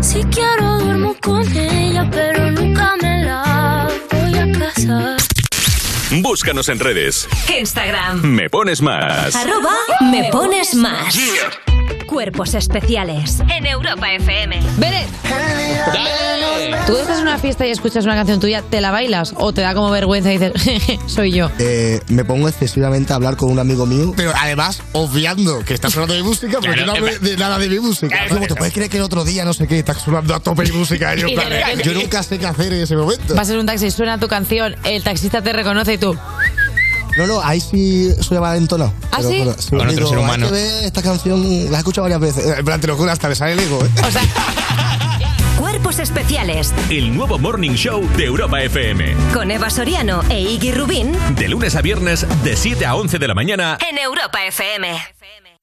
Si 0.00 0.22
quiero 0.24 0.78
duermo 0.78 1.16
con 1.20 1.42
ella, 1.56 2.08
pero 2.08 2.52
nunca 2.52 2.94
me 3.02 3.24
la 3.24 3.88
voy 4.12 4.38
a 4.38 4.58
casar. 4.58 5.16
Búscanos 6.22 6.68
en 6.68 6.78
redes. 6.78 7.28
Instagram. 7.58 8.22
Me 8.22 8.48
pones 8.48 8.80
más. 8.80 9.34
Arroba 9.34 9.74
me 10.12 10.28
pones 10.30 10.74
más. 10.76 11.18
Cuerpos 12.10 12.54
especiales 12.54 13.38
en 13.56 13.66
Europa 13.66 14.12
FM. 14.12 14.60
Beret. 14.78 15.06
¿Tú 16.88 16.96
estás 16.96 17.18
en 17.18 17.22
una 17.22 17.38
fiesta 17.38 17.64
y 17.68 17.70
escuchas 17.70 18.04
una 18.04 18.16
canción 18.16 18.40
tuya, 18.40 18.62
te 18.68 18.80
la 18.80 18.90
bailas 18.90 19.32
o 19.36 19.52
te 19.52 19.60
da 19.60 19.74
como 19.74 19.90
vergüenza 19.90 20.32
y 20.32 20.38
dices, 20.38 20.52
"Jeje, 20.60 20.98
soy 21.06 21.30
yo? 21.30 21.52
Eh, 21.60 22.00
me 22.08 22.24
pongo 22.24 22.48
excesivamente 22.48 23.12
a 23.12 23.16
hablar 23.16 23.36
con 23.36 23.52
un 23.52 23.60
amigo 23.60 23.86
mío, 23.86 24.12
pero 24.16 24.32
además 24.36 24.82
obviando 24.90 25.60
que 25.64 25.72
estás 25.72 25.92
sonando 25.92 26.14
mi 26.14 26.24
música, 26.24 26.58
Claro, 26.58 26.80
yo 26.80 26.86
no 26.86 26.92
hablo 26.94 27.06
de 27.20 27.36
nada 27.36 27.60
de 27.60 27.68
mi 27.68 27.78
música. 27.78 28.26
Luego 28.28 28.48
te 28.48 28.54
puedes 28.56 28.74
creer 28.74 28.90
que 28.90 28.96
el 28.96 29.04
otro 29.04 29.22
día 29.24 29.44
no 29.44 29.52
sé 29.54 29.68
qué, 29.68 29.78
estás 29.78 29.98
sonando 29.98 30.34
a 30.34 30.40
tope 30.40 30.64
mi 30.64 30.72
música. 30.72 31.14
yo, 31.14 31.28
Y 31.28 31.36
de 31.36 31.82
yo 31.84 31.94
nunca 31.94 32.24
sé 32.24 32.40
qué 32.40 32.46
hacer 32.46 32.72
en 32.72 32.82
ese 32.82 32.96
momento. 32.96 33.36
Vas 33.36 33.50
en 33.50 33.58
un 33.58 33.66
taxi, 33.66 33.88
suena 33.92 34.18
tu 34.18 34.26
canción, 34.26 34.74
el 34.82 35.04
taxista 35.04 35.42
te 35.42 35.52
reconoce 35.52 35.92
y 35.94 35.98
tú. 35.98 36.16
No, 37.20 37.26
no, 37.26 37.40
ahí 37.42 37.60
sí 37.60 38.10
soy 38.20 38.38
valentonado. 38.38 38.92
¿Ah, 39.12 39.18
Pero, 39.18 39.28
sí? 39.30 39.38
bueno, 39.38 39.54
Con 39.70 39.80
otro 39.80 39.90
digo, 39.92 40.08
ser 40.08 40.18
hay 40.18 40.24
humano. 40.24 40.46
que 40.46 40.52
ver 40.52 40.84
esta 40.84 41.02
canción, 41.02 41.70
la 41.70 41.76
he 41.76 41.78
escuchado 41.80 42.02
varias 42.08 42.20
veces. 42.20 42.58
En 42.58 42.64
plan, 42.64 42.80
te 42.80 42.86
lo 42.86 42.96
juro, 42.96 43.10
hasta 43.10 43.28
me 43.28 43.34
sale 43.34 43.52
el 43.52 43.60
ego. 43.60 43.84
¿eh? 43.84 43.88
Cuerpos 45.58 45.98
especiales 45.98 46.72
El 46.88 47.14
nuevo 47.14 47.38
Morning 47.38 47.72
Show 47.72 48.08
de 48.16 48.24
Europa 48.24 48.62
FM. 48.62 49.14
con 49.34 49.50
Eva 49.50 49.68
Soriano 49.68 50.22
e 50.30 50.40
Iggy 50.40 50.72
Rubín 50.72 51.12
De 51.36 51.48
lunes 51.48 51.76
a 51.76 51.82
viernes, 51.82 52.26
de 52.42 52.56
7 52.56 52.86
a 52.86 52.94
11 52.94 53.18
de 53.18 53.28
la 53.28 53.34
mañana. 53.34 53.76
en 53.88 53.98
Europa 53.98 54.42
FM. 54.46 54.88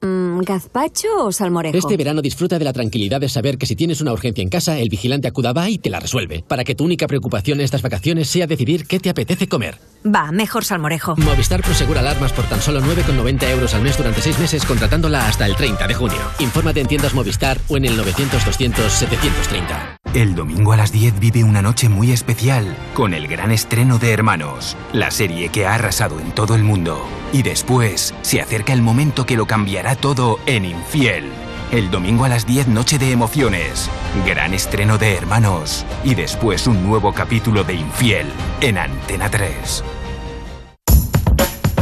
Mm, 0.01 0.41
¿Gazpacho 0.41 1.07
o 1.25 1.31
salmorejo? 1.31 1.75
Este 1.75 1.97
verano 1.97 2.21
disfruta 2.21 2.59
de 2.59 2.65
la 2.65 2.71
tranquilidad 2.71 3.19
de 3.19 3.29
saber 3.29 3.57
que 3.57 3.65
si 3.65 3.75
tienes 3.75 3.99
una 3.99 4.13
urgencia 4.13 4.43
en 4.43 4.49
casa, 4.49 4.77
el 4.77 4.89
vigilante 4.89 5.27
acuda 5.27 5.53
va 5.53 5.71
y 5.71 5.79
te 5.79 5.89
la 5.89 5.99
resuelve. 5.99 6.43
Para 6.47 6.63
que 6.63 6.75
tu 6.75 6.83
única 6.83 7.07
preocupación 7.07 7.59
estas 7.61 7.81
vacaciones 7.81 8.29
sea 8.29 8.45
decidir 8.45 8.85
qué 8.85 8.99
te 8.99 9.09
apetece 9.09 9.47
comer. 9.47 9.79
Va, 10.05 10.31
mejor 10.31 10.65
salmorejo. 10.65 11.15
Movistar 11.17 11.63
Prosegura 11.63 12.01
alarmas 12.01 12.31
por 12.31 12.45
tan 12.45 12.61
solo 12.61 12.79
9,90 12.81 13.49
euros 13.49 13.73
al 13.73 13.81
mes 13.81 13.97
durante 13.97 14.21
6 14.21 14.37
meses 14.39 14.65
contratándola 14.65 15.27
hasta 15.27 15.47
el 15.47 15.55
30 15.55 15.87
de 15.87 15.93
junio. 15.95 16.19
Infórmate 16.39 16.81
en 16.81 16.87
tiendas 16.87 17.15
Movistar 17.15 17.57
o 17.67 17.77
en 17.77 17.85
el 17.85 17.97
900-200-730. 17.99 19.96
El 20.17 20.33
domingo 20.33 20.73
a 20.73 20.77
las 20.77 20.91
10 20.91 21.19
vive 21.19 21.43
una 21.43 21.61
noche 21.61 21.89
muy 21.89 22.11
especial 22.11 22.75
con 22.95 23.13
el 23.13 23.27
gran 23.27 23.51
estreno 23.51 23.99
de 23.99 24.13
Hermanos, 24.13 24.75
la 24.91 25.11
serie 25.11 25.49
que 25.49 25.67
ha 25.67 25.75
arrasado 25.75 26.19
en 26.19 26.31
todo 26.31 26.55
el 26.55 26.63
mundo. 26.63 27.05
Y 27.31 27.43
después 27.43 28.15
se 28.23 28.41
acerca 28.41 28.73
el 28.73 28.81
momento 28.81 29.27
que 29.27 29.37
lo 29.37 29.45
cambiará 29.45 29.95
todo 29.95 30.39
en 30.47 30.65
Infiel. 30.65 31.25
El 31.71 31.91
domingo 31.91 32.25
a 32.25 32.29
las 32.29 32.47
10 32.47 32.69
noche 32.69 32.97
de 32.97 33.11
emociones, 33.11 33.91
gran 34.25 34.55
estreno 34.55 34.97
de 34.97 35.13
Hermanos 35.13 35.85
y 36.03 36.15
después 36.15 36.65
un 36.65 36.81
nuevo 36.81 37.13
capítulo 37.13 37.63
de 37.63 37.75
Infiel 37.75 38.25
en 38.61 38.79
Antena 38.79 39.29
3. 39.29 39.83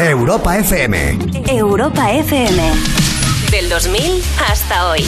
Europa 0.00 0.56
FM. 0.56 1.18
Europa 1.50 2.12
FM. 2.12 2.62
Del 3.50 3.68
2000 3.68 4.22
hasta 4.38 4.90
hoy. 4.90 5.02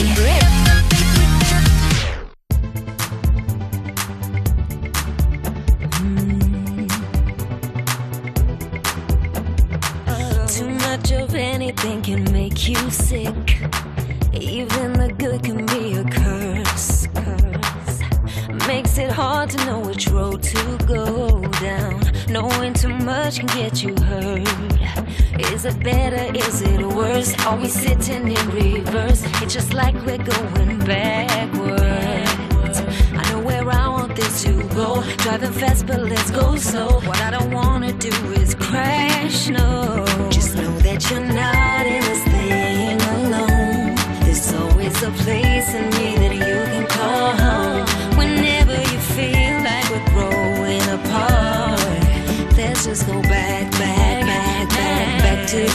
Too 10.47 10.69
much 10.69 11.11
of 11.13 11.35
anything 11.35 12.01
can 12.01 12.25
make 12.33 12.67
you 12.67 12.75
sick. 12.91 13.61
Even 14.33 14.91
the 14.93 15.13
good 15.17 15.41
can 15.41 15.65
be 15.67 15.93
a 15.93 16.03
curse. 16.03 17.07
curse. 17.15 18.67
Makes 18.67 18.97
it 18.97 19.09
hard 19.09 19.49
to 19.51 19.65
know 19.65 19.79
which 19.79 20.09
road 20.09 20.43
to 20.43 20.77
go 20.85 21.41
down. 21.61 22.00
Knowing 22.31 22.73
too 22.73 22.87
much 22.87 23.39
can 23.39 23.47
get 23.47 23.83
you 23.83 23.93
hurt. 24.05 24.47
Is 25.51 25.65
it 25.65 25.77
better? 25.83 26.33
Is 26.33 26.61
it 26.61 26.81
worse? 26.81 27.35
Are 27.45 27.57
we 27.57 27.67
sitting 27.67 28.31
in 28.31 28.49
reverse? 28.51 29.21
It's 29.41 29.53
just 29.53 29.73
like 29.73 29.93
we're 30.05 30.17
going 30.17 30.79
backwards. 30.79 32.79
I 33.11 33.31
know 33.31 33.41
where 33.41 33.69
I 33.69 33.89
want 33.89 34.15
this 34.15 34.43
to 34.43 34.63
go. 34.69 35.03
Driving 35.17 35.51
fast, 35.51 35.85
but 35.85 36.03
let's 36.03 36.31
go 36.31 36.55
slow. 36.55 37.01
What 37.01 37.19
I 37.19 37.31
don't 37.31 37.51
wanna 37.51 37.91
do 37.91 38.13
is 38.41 38.55
crash, 38.55 39.49
no. 39.49 40.05
Just 40.29 40.55
know 40.55 40.71
that 40.79 41.11
you're 41.11 41.19
not 41.19 41.85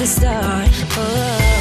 start. 0.06 0.70
Oh. 0.96 1.55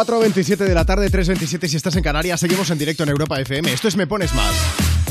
4.27 0.00 0.56
de 0.56 0.74
la 0.74 0.86
tarde, 0.86 1.10
3.27 1.10 1.68
si 1.68 1.76
estás 1.76 1.94
en 1.94 2.02
Canarias. 2.02 2.40
Seguimos 2.40 2.70
en 2.70 2.78
directo 2.78 3.02
en 3.02 3.10
Europa 3.10 3.38
FM. 3.38 3.70
Esto 3.70 3.86
es 3.86 3.96
Me 3.96 4.06
Pones 4.06 4.32
Más. 4.34 4.50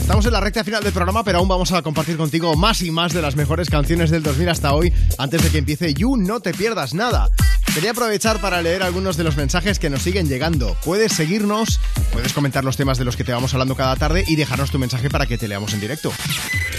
Estamos 0.01 0.26
en 0.26 0.32
la 0.32 0.40
recta 0.40 0.64
final 0.64 0.84
del 0.84 0.93
programa, 0.93 1.24
pero 1.24 1.38
aún 1.38 1.48
vamos 1.48 1.72
a 1.74 1.84
compartir 1.84 2.18
contigo 2.18 2.56
más 2.56 2.82
y 2.82 2.90
más 2.90 3.14
de 3.14 3.22
las 3.22 3.35
mejores 3.35 3.69
canciones 3.69 4.09
del 4.09 4.24
2000 4.24 4.50
hasta 4.50 4.74
hoy, 4.74 4.92
antes 5.19 5.43
de 5.43 5.51
que 5.51 5.59
empiece 5.59 5.93
You 5.93 6.18
No 6.18 6.40
Te 6.40 6.56
Pierdas 6.56 6.95
Nada. 6.95 7.30
Quería 7.76 7.92
aprovechar 7.92 8.42
para 8.42 8.64
leer 8.64 8.82
algunos 8.82 9.16
de 9.16 9.26
los 9.26 9.38
mensajes 9.38 9.77
que 9.77 9.92
nos 9.92 10.01
siguen 10.01 10.27
llegando. 10.27 10.76
Puedes 10.84 11.14
seguirnos, 11.14 11.80
puedes 12.11 12.34
comentar 12.34 12.64
los 12.64 12.76
temas 12.76 12.98
de 12.98 13.06
los 13.06 13.16
que 13.16 13.24
te 13.24 13.32
vamos 13.32 13.53
hablando 13.53 13.76
cada 13.76 13.95
tarde 13.95 14.24
y 14.26 14.38
dejarnos 14.38 14.72
tu 14.72 14.80
mensaje 14.80 15.11
para 15.11 15.27
que 15.27 15.38
te 15.38 15.48
leamos 15.48 15.72
en 15.76 15.82
directo. 15.82 16.09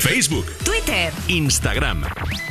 Facebook, 0.01 0.47
Twitter, 0.65 1.13
Instagram. 1.29 2.03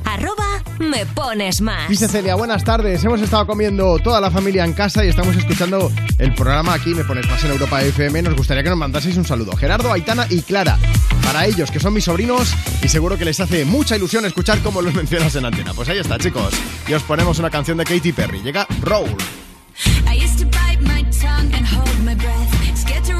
arroba 0.05 0.63
me 0.79 1.05
pones 1.05 1.61
más. 1.61 1.89
Dice 1.89 2.07
Celia, 2.07 2.35
buenas 2.35 2.63
tardes. 2.63 3.03
Hemos 3.03 3.21
estado 3.21 3.45
comiendo 3.45 3.97
toda 3.99 4.19
la 4.21 4.31
familia 4.31 4.65
en 4.65 4.73
casa 4.73 5.03
y 5.05 5.09
estamos 5.09 5.35
escuchando 5.35 5.91
el 6.17 6.33
programa 6.33 6.73
aquí, 6.73 6.93
Me 6.93 7.03
Pones 7.03 7.27
Más 7.27 7.43
en 7.43 7.51
Europa 7.51 7.81
FM. 7.81 8.21
Nos 8.23 8.35
gustaría 8.35 8.63
que 8.63 8.69
nos 8.69 8.77
mandaseis 8.77 9.17
un 9.17 9.25
saludo. 9.25 9.55
Gerardo, 9.55 9.91
Aitana 9.91 10.25
y 10.29 10.41
Clara. 10.41 10.77
Para 11.23 11.45
ellos, 11.45 11.69
que 11.71 11.79
son 11.79 11.93
mis 11.93 12.05
sobrinos 12.05 12.53
y 12.81 12.87
seguro 12.87 13.17
que 13.17 13.25
les 13.25 13.39
hace 13.39 13.65
mucha 13.65 13.95
ilusión 13.95 14.25
escuchar 14.25 14.59
cómo 14.59 14.81
los 14.81 14.93
mencionas 14.95 15.35
en 15.35 15.45
antena. 15.45 15.73
Pues 15.73 15.89
ahí 15.89 15.99
está, 15.99 16.17
chicos. 16.17 16.53
Y 16.87 16.93
os 16.93 17.03
ponemos 17.03 17.39
una 17.39 17.49
canción 17.49 17.77
de 17.77 17.83
Katy 17.83 18.13
Perry. 18.13 18.41
Llega 18.41 18.65
Roll. 18.81 19.09
I 20.07 20.15
used 20.15 20.39
to 20.39 20.45
bite 20.45 20.81
my 20.81 21.03
tongue 21.11 21.53
and 21.53 21.65
hold 21.65 22.03
my 22.03 22.15
breath. 22.15 22.77
Scared 22.77 23.03
to 23.05 23.18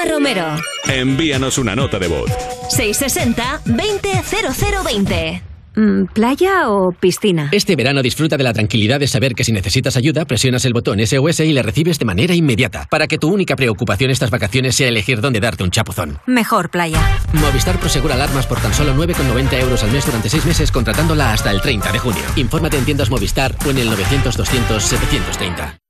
Juanma 0.00 0.14
Romero. 0.14 0.56
Envíanos 0.88 1.58
una 1.58 1.76
nota 1.76 1.98
de 1.98 2.08
voz. 2.08 2.30
660 2.70 3.62
200020. 3.64 5.42
Mm, 5.76 6.06
¿Playa 6.12 6.68
o 6.68 6.92
piscina? 6.92 7.48
Este 7.52 7.76
verano 7.76 8.02
disfruta 8.02 8.36
de 8.36 8.42
la 8.42 8.52
tranquilidad 8.52 8.98
de 8.98 9.06
saber 9.06 9.34
que 9.34 9.44
si 9.44 9.52
necesitas 9.52 9.96
ayuda, 9.96 10.24
presionas 10.24 10.64
el 10.64 10.72
botón 10.72 11.04
SOS 11.04 11.40
y 11.40 11.52
le 11.52 11.62
recibes 11.62 11.98
de 11.98 12.04
manera 12.04 12.34
inmediata, 12.34 12.88
para 12.90 13.06
que 13.06 13.18
tu 13.18 13.32
única 13.32 13.56
preocupación 13.56 14.10
estas 14.10 14.30
vacaciones 14.30 14.74
sea 14.74 14.88
elegir 14.88 15.20
dónde 15.20 15.38
darte 15.38 15.62
un 15.62 15.70
chapuzón. 15.70 16.18
Mejor 16.26 16.70
playa. 16.70 17.00
Movistar 17.32 17.78
Prosegura 17.78 18.14
Alarmas 18.14 18.46
por 18.46 18.60
tan 18.60 18.74
solo 18.74 18.94
9,90 18.94 19.60
euros 19.60 19.84
al 19.84 19.92
mes 19.92 20.04
durante 20.04 20.28
6 20.28 20.44
meses 20.44 20.72
contratándola 20.72 21.32
hasta 21.32 21.52
el 21.52 21.60
30 21.60 21.92
de 21.92 21.98
junio. 21.98 22.22
Infórmate 22.36 22.76
en 22.76 22.84
tiendas 22.84 23.10
Movistar 23.10 23.54
o 23.64 23.70
en 23.70 23.78
el 23.78 23.88
900-200-730. 23.90 25.89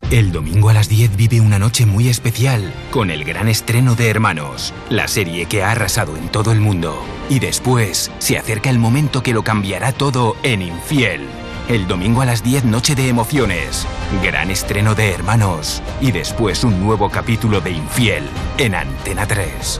El 0.11 0.33
domingo 0.33 0.67
a 0.67 0.73
las 0.73 0.89
10 0.89 1.15
vive 1.15 1.39
una 1.39 1.57
noche 1.57 1.85
muy 1.85 2.09
especial 2.09 2.73
con 2.91 3.11
el 3.11 3.23
gran 3.23 3.47
estreno 3.47 3.95
de 3.95 4.09
Hermanos, 4.09 4.73
la 4.89 5.07
serie 5.07 5.45
que 5.45 5.63
ha 5.63 5.71
arrasado 5.71 6.17
en 6.17 6.27
todo 6.27 6.51
el 6.51 6.59
mundo. 6.59 7.01
Y 7.29 7.39
después 7.39 8.11
se 8.19 8.37
acerca 8.37 8.69
el 8.69 8.77
momento 8.77 9.23
que 9.23 9.31
lo 9.31 9.43
cambiará 9.43 9.93
todo 9.93 10.35
en 10.43 10.63
Infiel. 10.63 11.27
El 11.69 11.87
domingo 11.87 12.21
a 12.21 12.25
las 12.25 12.43
10 12.43 12.65
noche 12.65 12.93
de 12.93 13.07
emociones, 13.07 13.87
gran 14.21 14.51
estreno 14.51 14.95
de 14.95 15.11
Hermanos 15.11 15.81
y 16.01 16.11
después 16.11 16.65
un 16.65 16.81
nuevo 16.83 17.09
capítulo 17.09 17.61
de 17.61 17.71
Infiel 17.71 18.25
en 18.57 18.75
Antena 18.75 19.25
3. 19.25 19.79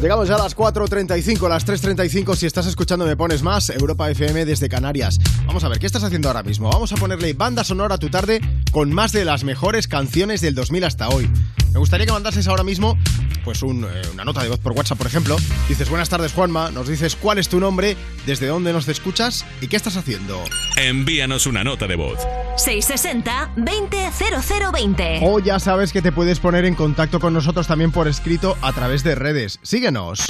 Llegamos 0.00 0.28
ya 0.28 0.36
a 0.36 0.38
las 0.38 0.56
4.35, 0.56 1.46
las 1.46 1.66
3.35. 1.66 2.34
Si 2.34 2.46
estás 2.46 2.66
escuchando 2.66 3.04
Me 3.04 3.16
Pones 3.16 3.42
Más, 3.42 3.68
Europa 3.68 4.10
FM 4.10 4.46
desde 4.46 4.70
Canarias. 4.70 5.18
Vamos 5.44 5.62
a 5.62 5.68
ver, 5.68 5.78
¿qué 5.78 5.84
estás 5.84 6.02
haciendo 6.04 6.28
ahora 6.28 6.42
mismo? 6.42 6.70
Vamos 6.70 6.90
a 6.92 6.96
ponerle 6.96 7.34
banda 7.34 7.64
sonora 7.64 7.96
a 7.96 7.98
tu 7.98 8.08
tarde 8.08 8.40
con 8.72 8.94
más 8.94 9.12
de 9.12 9.26
las 9.26 9.44
mejores 9.44 9.88
canciones 9.88 10.40
del 10.40 10.54
2000 10.54 10.84
hasta 10.84 11.10
hoy. 11.10 11.30
Me 11.72 11.78
gustaría 11.78 12.06
que 12.06 12.12
mandases 12.12 12.46
ahora 12.48 12.64
mismo 12.64 12.96
pues 13.44 13.62
un, 13.62 13.84
eh, 13.84 14.02
una 14.12 14.24
nota 14.24 14.42
de 14.42 14.48
voz 14.48 14.58
por 14.58 14.72
WhatsApp, 14.72 14.98
por 14.98 15.06
ejemplo. 15.06 15.36
Dices, 15.68 15.88
buenas 15.88 16.08
tardes 16.08 16.32
Juanma, 16.32 16.70
nos 16.70 16.88
dices 16.88 17.16
cuál 17.16 17.38
es 17.38 17.48
tu 17.48 17.60
nombre, 17.60 17.96
desde 18.26 18.46
dónde 18.46 18.72
nos 18.72 18.88
escuchas 18.88 19.44
y 19.60 19.68
qué 19.68 19.76
estás 19.76 19.96
haciendo. 19.96 20.42
Envíanos 20.76 21.46
una 21.46 21.64
nota 21.64 21.86
de 21.86 21.96
voz. 21.96 22.18
660 22.56 23.52
200020. 23.56 25.20
O 25.22 25.38
ya 25.38 25.58
sabes 25.58 25.92
que 25.92 26.02
te 26.02 26.12
puedes 26.12 26.40
poner 26.40 26.64
en 26.64 26.74
contacto 26.74 27.20
con 27.20 27.32
nosotros 27.32 27.66
también 27.66 27.92
por 27.92 28.08
escrito 28.08 28.56
a 28.62 28.72
través 28.72 29.02
de 29.02 29.14
redes. 29.14 29.58
Síguenos. 29.62 30.20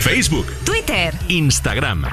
Facebook, 0.00 0.46
Twitter. 0.64 1.14
Instagram. 1.28 2.04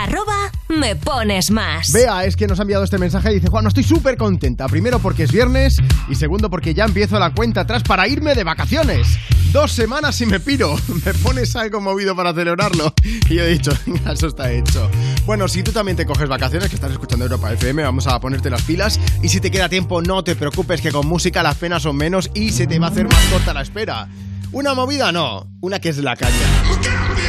Arroba 0.00 0.50
me 0.68 0.96
pones 0.96 1.50
más. 1.50 1.92
Bea 1.92 2.24
es 2.24 2.34
que 2.34 2.46
nos 2.46 2.58
ha 2.58 2.62
enviado 2.62 2.82
este 2.82 2.96
mensaje 2.96 3.32
y 3.32 3.34
dice, 3.34 3.48
Juan, 3.48 3.66
estoy 3.66 3.82
súper 3.82 4.16
contenta. 4.16 4.66
Primero 4.66 4.98
porque 4.98 5.24
es 5.24 5.32
viernes 5.32 5.76
y 6.08 6.14
segundo 6.14 6.48
porque 6.48 6.72
ya 6.72 6.86
empiezo 6.86 7.18
la 7.18 7.34
cuenta 7.34 7.62
atrás 7.62 7.82
para 7.82 8.08
irme 8.08 8.34
de 8.34 8.42
vacaciones. 8.42 9.18
Dos 9.52 9.72
semanas 9.72 10.18
y 10.22 10.26
me 10.26 10.40
piro. 10.40 10.74
Me 11.04 11.12
pones 11.12 11.54
algo 11.54 11.82
movido 11.82 12.16
para 12.16 12.32
celebrarlo. 12.32 12.94
Y 13.28 13.34
yo 13.34 13.42
he 13.42 13.48
dicho, 13.48 13.72
venga, 13.86 14.12
eso 14.12 14.28
está 14.28 14.50
hecho. 14.50 14.90
Bueno, 15.26 15.48
si 15.48 15.62
tú 15.62 15.70
también 15.70 15.98
te 15.98 16.06
coges 16.06 16.30
vacaciones, 16.30 16.70
que 16.70 16.76
estás 16.76 16.92
escuchando 16.92 17.26
Europa 17.26 17.52
FM, 17.52 17.82
vamos 17.82 18.06
a 18.06 18.18
ponerte 18.20 18.48
las 18.48 18.62
pilas. 18.62 18.98
Y 19.22 19.28
si 19.28 19.38
te 19.38 19.50
queda 19.50 19.68
tiempo, 19.68 20.00
no 20.00 20.24
te 20.24 20.34
preocupes 20.34 20.80
que 20.80 20.92
con 20.92 21.06
música 21.06 21.42
las 21.42 21.56
penas 21.56 21.82
son 21.82 21.96
menos 21.96 22.30
y 22.32 22.52
se 22.52 22.66
te 22.66 22.78
va 22.78 22.86
a 22.86 22.90
hacer 22.90 23.06
más 23.06 23.22
corta 23.26 23.52
la 23.52 23.60
espera. 23.60 24.08
Una 24.52 24.74
movida 24.74 25.12
no, 25.12 25.46
una 25.60 25.78
que 25.78 25.90
es 25.90 25.98
la 25.98 26.16
caña. 26.16 26.34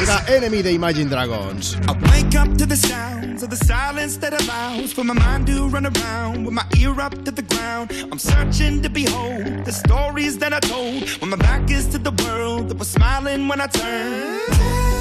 Una 0.01 0.23
enemy 0.27 0.63
de 0.63 0.73
Imagine 0.73 1.07
Dragons. 1.07 1.77
Wake 2.09 2.35
up 2.35 2.57
to 2.57 2.65
the 2.65 2.75
sounds 2.75 3.43
of 3.43 3.51
the 3.51 3.55
silence 3.55 4.17
that 4.17 4.33
allows 4.33 4.91
for 4.91 5.03
my 5.03 5.13
mind 5.13 5.45
to 5.45 5.67
run 5.67 5.85
around 5.85 6.45
with 6.45 6.53
my 6.53 6.65
ear 6.79 6.99
up 6.99 7.13
to 7.23 7.31
the 7.31 7.43
ground. 7.43 7.91
I'm 8.11 8.17
searching 8.17 8.81
to 8.81 8.89
behold 8.89 9.65
the 9.65 9.71
stories 9.71 10.39
that 10.39 10.51
I 10.51 10.59
told 10.61 11.07
when 11.21 11.29
my 11.29 11.37
back 11.37 11.69
is 11.69 11.85
to 11.89 11.99
the 11.99 12.11
world 12.23 12.69
that 12.69 12.79
was 12.79 12.89
smiling 12.89 13.47
when 13.47 13.61
I 13.61 13.67
turned. 13.67 15.00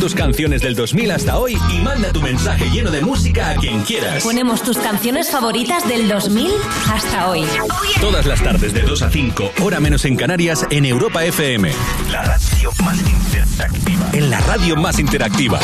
Tus 0.00 0.14
canciones 0.14 0.62
del 0.62 0.74
2000 0.74 1.10
hasta 1.10 1.38
hoy 1.38 1.58
y 1.70 1.78
manda 1.80 2.10
tu 2.10 2.22
mensaje 2.22 2.64
lleno 2.70 2.90
de 2.90 3.02
música 3.02 3.50
a 3.50 3.54
quien 3.56 3.82
quieras. 3.82 4.22
Ponemos 4.22 4.62
tus 4.62 4.78
canciones 4.78 5.30
favoritas 5.30 5.86
del 5.86 6.08
2000 6.08 6.50
hasta 6.90 7.28
hoy. 7.28 7.44
Todas 8.00 8.24
las 8.24 8.42
tardes 8.42 8.72
de 8.72 8.80
2 8.80 9.02
a 9.02 9.10
5, 9.10 9.52
hora 9.62 9.78
menos 9.78 10.06
en 10.06 10.16
Canarias, 10.16 10.66
en 10.70 10.86
Europa 10.86 11.22
FM. 11.22 11.70
La 12.10 12.22
radio 12.22 12.70
más 12.82 12.98
interactiva. 12.98 14.10
En 14.14 14.30
la 14.30 14.40
radio 14.40 14.76
más 14.76 14.98
interactiva. 14.98 15.60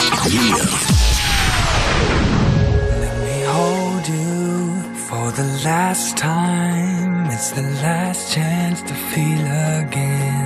hold 3.54 4.06
you 4.06 4.82
for 5.08 5.32
the 5.32 5.44
last 5.64 6.18
time. 6.18 7.26
It's 7.30 7.52
the 7.52 7.62
last 7.62 8.34
chance 8.34 8.82
to 8.82 8.94
feel 8.94 9.46
again. 9.80 10.45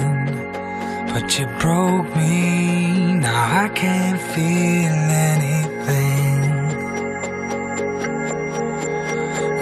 But 1.12 1.38
you 1.38 1.46
broke 1.58 2.14
me, 2.16 3.14
now 3.14 3.64
I 3.64 3.68
can't 3.68 4.20
feel 4.32 4.94
anything. 5.32 6.40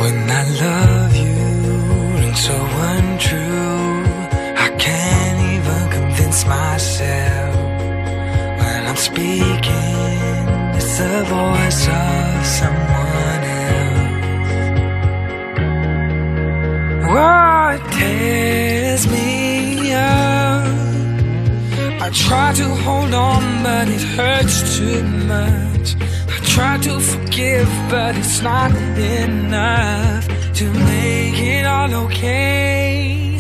When 0.01 0.31
I 0.41 0.43
love 0.67 1.17
you, 1.17 1.39
and 2.25 2.37
so 2.37 2.55
untrue, 2.93 4.05
I 4.67 4.69
can't 4.79 5.41
even 5.55 5.83
convince 5.99 6.45
myself. 6.45 7.57
When 8.61 8.81
I'm 8.91 9.01
speaking, 9.11 10.45
it's 10.79 10.99
the 10.99 11.25
voice 11.37 11.83
of 11.89 12.47
someone 12.59 13.43
else. 13.65 14.19
What 17.15 17.77
tears 17.93 19.07
me? 19.07 19.28
I 22.09 22.11
try 22.11 22.55
to 22.55 22.65
hold 22.65 23.13
on, 23.13 23.63
but 23.63 23.87
it 23.87 24.01
hurts 24.01 24.79
too 24.79 25.03
much. 25.03 25.95
I 26.27 26.39
try 26.55 26.79
to 26.79 26.99
forgive, 27.01 27.69
but 27.91 28.17
it's 28.17 28.41
not 28.41 28.71
enough 28.75 30.27
to 30.55 30.65
make 30.73 31.39
it 31.39 31.67
all 31.67 31.93
okay. 32.07 33.37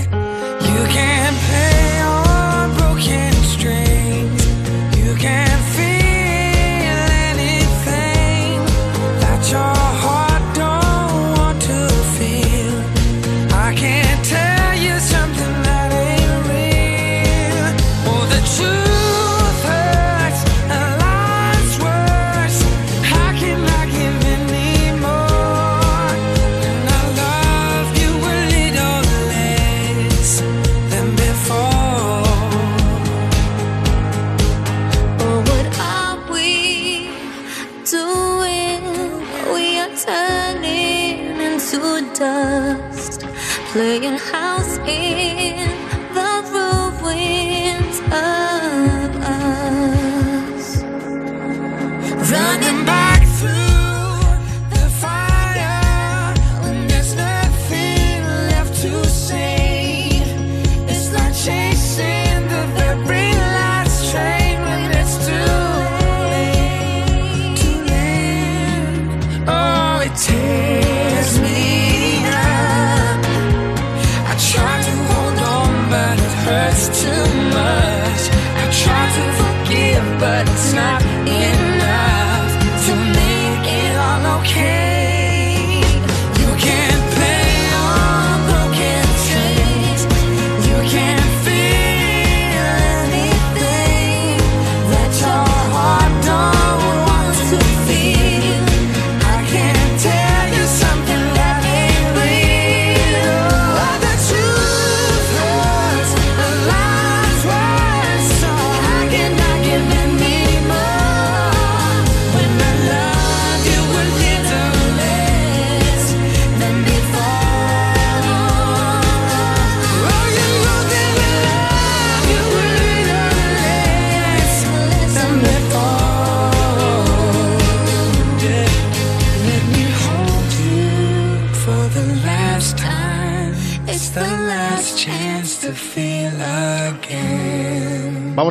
You 0.68 0.80
can't 0.96 1.36
play 1.48 1.77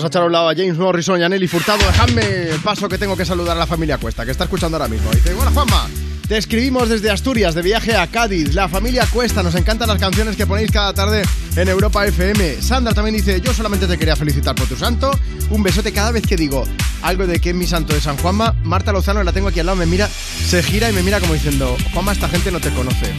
a 0.08 0.10
echar 0.10 0.24
a 0.24 0.26
un 0.26 0.32
lado 0.32 0.50
a 0.50 0.56
James 0.56 0.77
Morrison 0.77 1.22
y 1.22 1.27
Nelly 1.27 1.48
Furtado. 1.48 1.80
Dejadme 1.80 2.50
el 2.50 2.60
paso 2.61 2.88
que 2.88 2.98
tengo 2.98 3.16
que 3.16 3.26
saludar 3.26 3.58
a 3.58 3.60
la 3.60 3.68
familia 3.68 3.98
Cuesta, 3.98 4.26
que 4.26 4.32
está 4.32 4.45
escuchando 4.45 4.77
ahora 4.77 4.88
mismo. 4.88 5.11
Dice, 5.11 5.34
hola 5.34 5.52
Juanma, 5.52 5.88
te 6.27 6.38
escribimos 6.38 6.88
desde 6.88 7.10
Asturias, 7.10 7.53
de 7.56 7.61
viaje 7.61 7.95
a 7.95 8.08
Cádiz. 8.08 8.53
La 8.53 8.69
familia 8.69 9.06
Cuesta, 9.11 9.44
nos 9.44 9.56
encantan 9.56 9.90
las 9.90 10.00
canciones 10.00 10.36
que 10.36 10.48
ponéis 10.48 10.72
cada 10.72 10.94
tarde 10.94 11.24
en 11.56 11.68
Europa 11.68 12.06
FM. 12.06 12.61
Sandra 12.61 12.94
también 12.94 13.16
dice, 13.16 13.42
yo 13.42 13.53
solamente 13.53 13.86
te 13.86 13.98
quería 13.98 14.16
felicitar 14.16 14.56
por 14.56 14.68
tu 14.68 14.77
santo. 14.77 15.11
Un 15.50 15.61
besote 15.61 15.92
cada 15.92 16.11
vez 16.11 16.24
que 16.26 16.38
digo 16.38 16.64
algo 17.02 17.27
de 17.27 17.40
que 17.40 17.50
es 17.50 17.56
mi 17.56 17.68
santo 17.68 17.94
de 17.94 18.00
San 18.00 18.18
Juanma. 18.18 18.56
Marta 18.64 18.94
Lozano, 18.94 19.24
la 19.24 19.34
tengo 19.34 19.50
aquí 19.50 19.60
al 19.60 19.66
lado, 19.66 19.77
me 19.77 19.86
mira, 19.86 20.08
se 20.08 20.64
gira 20.64 20.90
y 20.90 20.94
me 20.94 21.03
mira 21.03 21.19
como 21.19 21.34
diciendo, 21.34 21.76
Juanma, 21.94 22.14
esta 22.14 22.30
gente 22.30 22.52
no 22.52 22.60
te 22.60 22.72
conoce. 22.72 23.14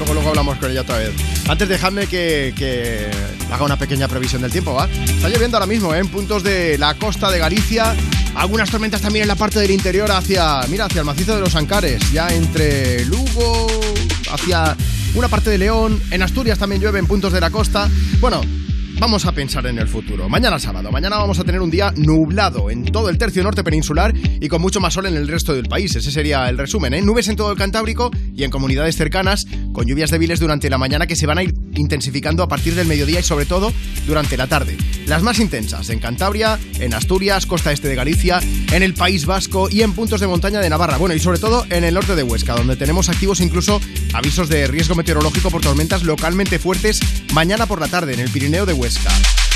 Luego, 0.00 0.14
luego 0.14 0.30
hablamos 0.30 0.56
con 0.56 0.70
ella 0.70 0.80
otra 0.80 0.96
vez. 0.96 1.10
Antes 1.46 1.68
dejadme 1.68 2.06
que, 2.06 3.10
haga 3.52 3.64
una 3.66 3.76
pequeña 3.76 4.08
previsión 4.08 4.40
del 4.40 4.50
tiempo, 4.50 4.72
¿va? 4.72 4.88
Está 4.88 5.28
lloviendo 5.28 5.58
ahora 5.58 5.66
mismo, 5.66 5.94
¿eh? 5.94 5.98
En 5.98 6.08
puntos 6.08 6.42
de 6.42 6.78
la 6.78 6.94
costa 6.94 7.30
de 7.30 7.38
Galicia. 7.38 7.94
Algunas 8.34 8.70
tormentas 8.70 9.02
también 9.02 9.24
en 9.24 9.28
la 9.28 9.34
parte 9.34 9.58
del 9.60 9.70
interior 9.70 10.10
hacia, 10.10 10.62
mira, 10.68 10.86
hacia 10.86 11.00
el 11.00 11.04
macizo 11.04 11.34
de 11.34 11.42
los 11.42 11.54
Ancares. 11.54 12.00
Ya 12.12 12.28
entre 12.28 13.04
Lugo, 13.04 13.66
hacia 14.32 14.74
una 15.14 15.28
parte 15.28 15.50
de 15.50 15.58
León. 15.58 16.00
En 16.10 16.22
Asturias 16.22 16.58
también 16.58 16.80
llueve 16.80 16.98
en 16.98 17.06
puntos 17.06 17.34
de 17.34 17.40
la 17.42 17.50
costa. 17.50 17.86
Bueno, 18.20 18.40
Vamos 19.00 19.24
a 19.24 19.32
pensar 19.32 19.66
en 19.66 19.78
el 19.78 19.88
futuro. 19.88 20.28
Mañana 20.28 20.58
sábado, 20.58 20.92
mañana 20.92 21.16
vamos 21.16 21.38
a 21.38 21.44
tener 21.44 21.62
un 21.62 21.70
día 21.70 21.90
nublado 21.96 22.68
en 22.70 22.84
todo 22.84 23.08
el 23.08 23.16
tercio 23.16 23.42
norte 23.42 23.64
peninsular 23.64 24.12
y 24.14 24.46
con 24.48 24.60
mucho 24.60 24.78
más 24.78 24.92
sol 24.92 25.06
en 25.06 25.16
el 25.16 25.26
resto 25.26 25.54
del 25.54 25.70
país. 25.70 25.96
Ese 25.96 26.10
sería 26.10 26.46
el 26.50 26.58
resumen, 26.58 26.92
¿eh? 26.92 27.00
Nubes 27.00 27.28
en 27.28 27.36
todo 27.36 27.50
el 27.50 27.56
Cantábrico 27.56 28.10
y 28.36 28.44
en 28.44 28.50
comunidades 28.50 28.96
cercanas, 28.96 29.46
con 29.80 29.86
lluvias 29.86 30.10
débiles 30.10 30.38
durante 30.38 30.68
la 30.68 30.76
mañana 30.76 31.06
que 31.06 31.16
se 31.16 31.24
van 31.24 31.38
a 31.38 31.42
ir 31.42 31.54
intensificando 31.74 32.42
a 32.42 32.48
partir 32.48 32.74
del 32.74 32.86
mediodía 32.86 33.20
y 33.20 33.22
sobre 33.22 33.46
todo 33.46 33.72
durante 34.06 34.36
la 34.36 34.46
tarde. 34.46 34.76
Las 35.06 35.22
más 35.22 35.38
intensas 35.38 35.88
en 35.88 36.00
Cantabria, 36.00 36.58
en 36.80 36.92
Asturias, 36.92 37.46
costa 37.46 37.72
este 37.72 37.88
de 37.88 37.94
Galicia, 37.94 38.40
en 38.72 38.82
el 38.82 38.92
País 38.92 39.24
Vasco 39.24 39.70
y 39.70 39.80
en 39.80 39.94
puntos 39.94 40.20
de 40.20 40.26
montaña 40.26 40.60
de 40.60 40.68
Navarra. 40.68 40.98
Bueno, 40.98 41.14
y 41.14 41.18
sobre 41.18 41.38
todo 41.38 41.64
en 41.70 41.84
el 41.84 41.94
norte 41.94 42.14
de 42.14 42.22
Huesca, 42.22 42.56
donde 42.56 42.76
tenemos 42.76 43.08
activos 43.08 43.40
incluso 43.40 43.80
avisos 44.12 44.50
de 44.50 44.66
riesgo 44.66 44.94
meteorológico 44.96 45.50
por 45.50 45.62
tormentas 45.62 46.02
localmente 46.02 46.58
fuertes 46.58 47.00
mañana 47.32 47.64
por 47.64 47.80
la 47.80 47.88
tarde 47.88 48.12
en 48.12 48.20
el 48.20 48.28
Pirineo 48.28 48.66
de 48.66 48.74
Huesca. 48.74 49.10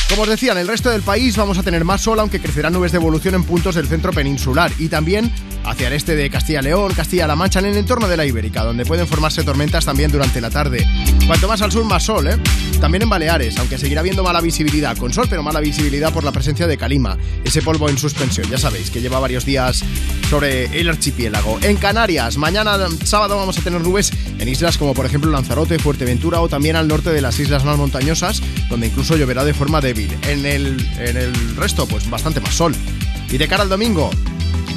Como 0.09 0.23
os 0.23 0.29
decía, 0.29 0.53
en 0.53 0.59
el 0.59 0.69
resto 0.69 0.89
del 0.89 1.03
país 1.03 1.37
vamos 1.37 1.59
a 1.59 1.63
tener 1.63 1.85
más 1.85 2.01
sol, 2.01 2.19
aunque 2.19 2.41
crecerán 2.41 2.73
nubes 2.73 2.93
de 2.93 2.97
evolución 2.97 3.35
en 3.35 3.45
puntos 3.45 3.75
del 3.75 3.89
centro 3.89 4.11
peninsular 4.11 4.73
y 4.79 4.89
también 4.89 5.31
hacia 5.65 5.89
el 5.89 5.95
este 5.95 6.17
de 6.17 6.31
Castilla-León, 6.31 6.93
Castilla-La 6.95 7.37
Mancha, 7.37 7.59
en 7.59 7.67
el 7.67 7.77
entorno 7.77 8.09
de 8.09 8.17
la 8.17 8.27
Ibérica, 8.27 8.63
donde 8.63 8.85
pueden 8.85 9.07
formarse 9.07 9.43
tormentas 9.43 9.85
también 9.85 10.11
durante 10.11 10.41
la 10.41 10.51
tarde. 10.51 10.87
Cuanto 11.27 11.49
más 11.49 11.63
al 11.63 11.73
sur, 11.73 11.85
más 11.85 12.05
sol, 12.05 12.27
¿eh? 12.29 12.37
También 12.81 13.03
en 13.03 13.09
Baleares, 13.09 13.57
aunque 13.59 13.79
seguirá 13.79 14.01
habiendo 14.01 14.23
mala 14.23 14.41
visibilidad, 14.41 14.97
con 14.97 15.13
sol, 15.13 15.27
pero 15.29 15.43
mala 15.43 15.61
visibilidad 15.61 16.13
por 16.13 16.25
la 16.25 16.33
presencia 16.33 16.67
de 16.67 16.77
calima, 16.77 17.17
ese 17.45 17.63
polvo 17.63 17.89
en 17.89 17.99
suspensión, 17.99 18.49
ya 18.51 18.59
sabéis, 18.59 18.91
que 18.91 19.01
lleva 19.01 19.19
varios 19.19 19.45
días 19.45 19.83
sobre 20.29 20.67
el 20.79 20.89
archipiélago. 20.89 21.59
En 21.63 21.77
Canarias, 21.77 22.37
mañana 22.37 22.79
sábado 23.05 23.37
vamos 23.37 23.59
a 23.59 23.63
tener 23.63 23.81
nubes 23.81 24.13
en 24.39 24.49
islas 24.49 24.77
como 24.77 24.95
por 24.95 25.07
ejemplo 25.07 25.31
Lanzarote, 25.31 25.79
Fuerteventura 25.79 26.41
o 26.41 26.49
también 26.49 26.77
al 26.77 26.89
norte 26.89 27.11
de 27.11 27.21
las 27.21 27.39
islas 27.39 27.65
más 27.65 27.79
montañosas, 27.79 28.43
donde 28.69 28.89
incluso 28.89 29.17
lloverá 29.17 29.45
de 29.45 29.55
forma 29.55 29.81
débil. 29.81 30.11
En 30.29 30.45
el, 30.45 30.87
en 30.99 31.17
el 31.17 31.57
resto, 31.57 31.87
pues 31.87 32.09
bastante 32.11 32.41
más 32.41 32.55
sol. 32.55 32.75
Y 33.31 33.39
de 33.39 33.49
cara 33.49 33.63
al 33.63 33.69
domingo, 33.69 34.11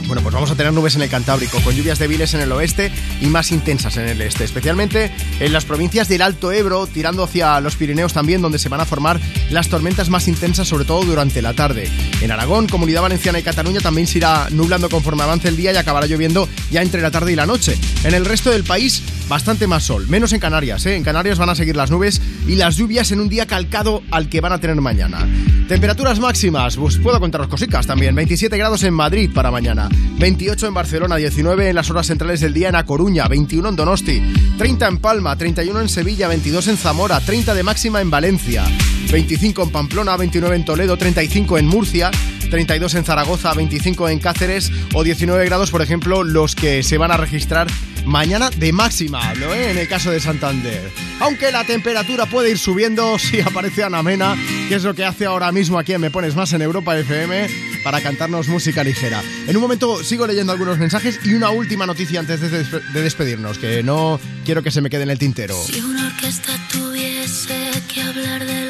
bueno, 0.07 0.21
pues 0.23 0.33
vamos 0.33 0.49
a 0.49 0.55
tener 0.55 0.73
nubes 0.73 0.95
en 0.95 1.01
el 1.01 1.09
Cantábrico, 1.09 1.59
con 1.61 1.75
lluvias 1.75 1.99
débiles 1.99 2.33
en 2.33 2.41
el 2.41 2.51
oeste 2.51 2.91
y 3.21 3.27
más 3.27 3.51
intensas 3.51 3.97
en 3.97 4.07
el 4.07 4.21
este, 4.21 4.45
especialmente 4.45 5.11
en 5.39 5.53
las 5.53 5.65
provincias 5.65 6.07
del 6.07 6.21
Alto 6.21 6.51
Ebro, 6.51 6.87
tirando 6.87 7.23
hacia 7.23 7.59
los 7.59 7.75
Pirineos 7.75 8.13
también, 8.13 8.41
donde 8.41 8.57
se 8.57 8.69
van 8.69 8.79
a 8.79 8.85
formar 8.85 9.19
las 9.49 9.67
tormentas 9.67 10.09
más 10.09 10.27
intensas, 10.27 10.67
sobre 10.67 10.85
todo 10.85 11.03
durante 11.03 11.41
la 11.41 11.53
tarde. 11.53 11.89
En 12.21 12.31
Aragón, 12.31 12.67
Comunidad 12.67 13.01
Valenciana 13.01 13.39
y 13.39 13.43
Cataluña 13.43 13.81
también 13.81 14.07
se 14.07 14.19
irá 14.19 14.47
nublando 14.49 14.89
conforme 14.89 15.23
avance 15.23 15.49
el 15.49 15.57
día 15.57 15.73
y 15.73 15.77
acabará 15.77 16.07
lloviendo 16.07 16.47
ya 16.71 16.81
entre 16.81 17.01
la 17.01 17.11
tarde 17.11 17.33
y 17.33 17.35
la 17.35 17.45
noche. 17.45 17.77
En 18.03 18.13
el 18.13 18.25
resto 18.25 18.49
del 18.49 18.63
país, 18.63 19.03
bastante 19.27 19.67
más 19.67 19.83
sol, 19.83 20.07
menos 20.07 20.33
en 20.33 20.39
Canarias, 20.39 20.85
¿eh? 20.85 20.95
En 20.95 21.03
Canarias 21.03 21.37
van 21.37 21.49
a 21.49 21.55
seguir 21.55 21.75
las 21.75 21.91
nubes 21.91 22.21
y 22.47 22.55
las 22.55 22.77
lluvias 22.77 23.11
en 23.11 23.19
un 23.19 23.29
día 23.29 23.45
calcado 23.45 24.01
al 24.11 24.29
que 24.29 24.41
van 24.41 24.53
a 24.53 24.59
tener 24.59 24.75
mañana. 24.77 25.27
Temperaturas 25.67 26.19
máximas, 26.19 26.77
pues 26.77 26.97
puedo 26.97 27.19
contaros 27.19 27.47
cositas 27.47 27.85
también. 27.85 28.15
27 28.15 28.57
grados 28.57 28.83
en 28.83 28.93
Madrid 28.93 29.29
para 29.33 29.51
mañana, 29.51 29.89
28 30.17 30.67
en 30.67 30.73
Barcelona, 30.73 31.17
19 31.17 31.69
en 31.69 31.75
las 31.75 31.89
horas 31.89 32.07
centrales 32.07 32.39
del 32.39 32.53
día 32.53 32.69
en 32.69 32.75
A 32.75 32.85
Coruña, 32.85 33.27
21 33.27 33.69
en 33.69 33.75
Donosti, 33.75 34.21
30 34.57 34.87
en 34.87 34.97
Palma, 34.99 35.35
31 35.35 35.81
en 35.81 35.89
Sevilla, 35.89 36.29
22 36.29 36.69
en 36.69 36.77
Zamora, 36.77 37.19
30 37.19 37.53
de 37.53 37.63
máxima 37.63 37.99
en 37.99 38.09
Valencia, 38.09 38.63
25 39.11 39.63
en 39.63 39.69
Pamplona, 39.69 40.15
29 40.15 40.55
en 40.55 40.65
Toledo, 40.65 40.97
35 40.97 41.57
en 41.57 41.67
Murcia, 41.67 42.11
32 42.49 42.95
en 42.95 43.05
Zaragoza, 43.05 43.53
25 43.53 44.09
en 44.09 44.19
Cáceres 44.19 44.71
o 44.93 45.03
19 45.03 45.45
grados, 45.45 45.71
por 45.71 45.81
ejemplo, 45.81 46.23
los 46.23 46.55
que 46.55 46.83
se 46.83 46.97
van 46.97 47.11
a 47.11 47.17
registrar 47.17 47.67
mañana 48.05 48.49
de 48.49 48.71
máxima, 48.71 49.29
hablo, 49.29 49.53
¿eh? 49.53 49.71
en 49.71 49.77
el 49.77 49.87
caso 49.87 50.11
de 50.11 50.19
Santander. 50.19 50.89
Aunque 51.19 51.51
la 51.51 51.65
temperatura 51.65 52.25
puede 52.25 52.51
ir 52.51 52.57
subiendo 52.57 53.19
si 53.19 53.41
aparece 53.41 53.83
Ana 53.83 54.01
Mena, 54.01 54.35
que 54.69 54.75
es 54.75 54.83
lo 54.83 54.95
que 54.95 55.03
hace 55.03 55.25
ahora 55.25 55.51
mismo 55.51 55.77
aquí 55.77 55.93
en 55.93 56.01
Me 56.01 56.11
Pones 56.11 56.35
Más 56.35 56.53
en 56.53 56.61
Europa 56.61 56.97
FM 56.97 57.47
para 57.83 58.01
cantarnos 58.01 58.47
música 58.47 58.83
ligera. 58.83 59.21
En 59.47 59.55
un 59.55 59.61
momento 59.61 60.03
sigo 60.03 60.25
leyendo 60.25 60.51
algunos 60.51 60.77
mensajes 60.77 61.19
y 61.23 61.33
una 61.33 61.51
última 61.51 61.85
noticia 61.85 62.19
antes 62.19 62.41
de, 62.41 62.49
de 62.63 63.01
despedirnos, 63.01 63.57
que 63.57 63.83
no 63.83 64.19
quiero 64.45 64.63
que 64.63 64.71
se 64.71 64.81
me 64.81 64.89
quede 64.89 65.03
en 65.03 65.09
el 65.09 65.19
tintero. 65.19 65.55
Si 65.63 65.79
una 65.81 66.07
orquesta 66.07 66.53
tuviese 66.71 67.71
que 67.93 68.01
hablar 68.01 68.45
de 68.45 68.66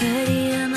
sería 0.00 0.69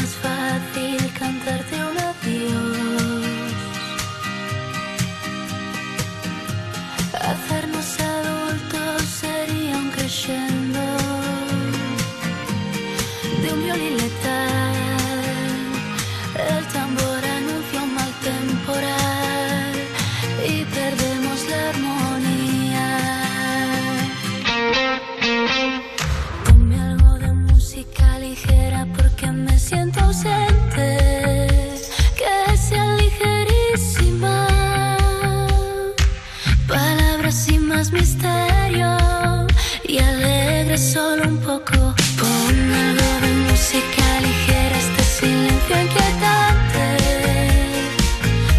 solo 40.78 41.24
un 41.28 41.38
poco. 41.38 41.94
Pon 42.20 42.74
algo 42.74 43.10
de 43.22 43.32
música 43.48 44.06
ligera, 44.22 44.78
este 44.78 45.04
silencio 45.04 45.76
inquietante. 45.82 46.86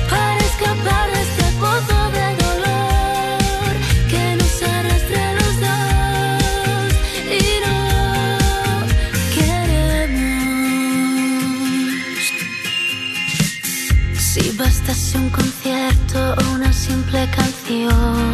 Para 0.09 0.39
escapar 0.39 1.11
de 1.13 1.21
este 1.23 1.45
pozo 1.61 1.99
de 2.19 2.27
dolor 2.45 3.73
que 4.11 4.25
nos 4.37 4.63
arrastre 4.63 5.19
a 5.23 5.33
los 5.41 5.55
dos 5.67 6.93
y 7.41 7.43
no 7.65 7.79
queremos. 9.35 10.35
Si 14.17 14.43
bastase 14.53 15.19
un 15.19 15.31
concierto 15.31 16.19
o 16.39 16.43
una 16.55 16.73
simple 16.73 17.29
canción 17.31 18.34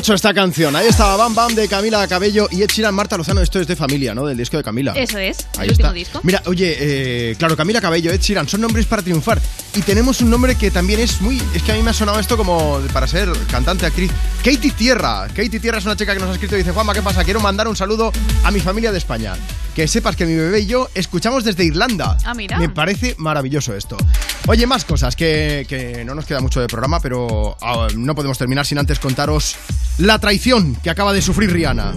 mucho 0.00 0.14
esta 0.14 0.32
canción. 0.32 0.74
Ahí 0.76 0.86
estaba 0.88 1.14
Bam 1.18 1.34
Bam 1.34 1.54
de 1.54 1.68
Camila 1.68 2.08
Cabello 2.08 2.48
y 2.50 2.62
Ed 2.62 2.70
Sheeran, 2.70 2.94
Marta 2.94 3.18
Lozano. 3.18 3.42
Esto 3.42 3.60
es 3.60 3.66
de 3.66 3.76
familia, 3.76 4.14
¿no? 4.14 4.24
Del 4.24 4.38
disco 4.38 4.56
de 4.56 4.62
Camila. 4.62 4.94
Eso 4.96 5.18
es, 5.18 5.46
Ahí 5.58 5.66
el 5.66 5.72
último 5.72 5.88
está. 5.88 5.92
disco. 5.92 6.20
Mira, 6.22 6.42
oye, 6.46 6.74
eh, 6.80 7.36
claro, 7.36 7.54
Camila 7.54 7.82
Cabello, 7.82 8.10
Ed 8.10 8.18
Sheeran, 8.18 8.48
son 8.48 8.62
nombres 8.62 8.86
para 8.86 9.02
triunfar. 9.02 9.38
Y 9.76 9.82
tenemos 9.82 10.22
un 10.22 10.30
nombre 10.30 10.54
que 10.54 10.70
también 10.70 11.00
es 11.00 11.20
muy. 11.20 11.36
Es 11.54 11.62
que 11.62 11.72
a 11.72 11.74
mí 11.74 11.82
me 11.82 11.90
ha 11.90 11.92
sonado 11.92 12.18
esto 12.18 12.38
como 12.38 12.80
para 12.94 13.06
ser 13.06 13.30
cantante, 13.50 13.84
actriz. 13.84 14.10
Katie 14.42 14.70
Tierra. 14.70 15.26
Katie 15.28 15.60
Tierra 15.60 15.76
es 15.76 15.84
una 15.84 15.96
chica 15.96 16.14
que 16.14 16.20
nos 16.20 16.30
ha 16.30 16.32
escrito 16.32 16.54
y 16.54 16.60
dice: 16.60 16.72
Juanma, 16.72 16.94
¿qué 16.94 17.02
pasa? 17.02 17.22
Quiero 17.22 17.40
mandar 17.40 17.68
un 17.68 17.76
saludo 17.76 18.10
a 18.42 18.50
mi 18.50 18.60
familia 18.60 18.92
de 18.92 18.96
España. 18.98 19.34
Que 19.76 19.86
sepas 19.86 20.16
que 20.16 20.24
mi 20.24 20.34
bebé 20.34 20.60
y 20.60 20.66
yo 20.66 20.88
escuchamos 20.94 21.44
desde 21.44 21.62
Irlanda. 21.64 22.16
Ah, 22.24 22.32
mira. 22.32 22.58
Me 22.58 22.70
parece 22.70 23.16
maravilloso 23.18 23.76
esto. 23.76 23.98
Oye, 24.46 24.66
más 24.66 24.86
cosas 24.86 25.14
que, 25.14 25.66
que 25.68 26.06
no 26.06 26.14
nos 26.14 26.24
queda 26.24 26.40
mucho 26.40 26.58
de 26.62 26.68
programa, 26.68 27.00
pero 27.00 27.58
ah, 27.60 27.86
no 27.94 28.14
podemos 28.14 28.38
terminar 28.38 28.64
sin 28.64 28.78
antes 28.78 28.98
contaros 28.98 29.56
la 30.00 30.18
traición 30.18 30.76
que 30.76 30.90
acaba 30.90 31.12
de 31.12 31.22
sufrir 31.22 31.52
Rihanna. 31.52 31.92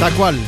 Tal 0.00 0.12
cual. 0.14 0.38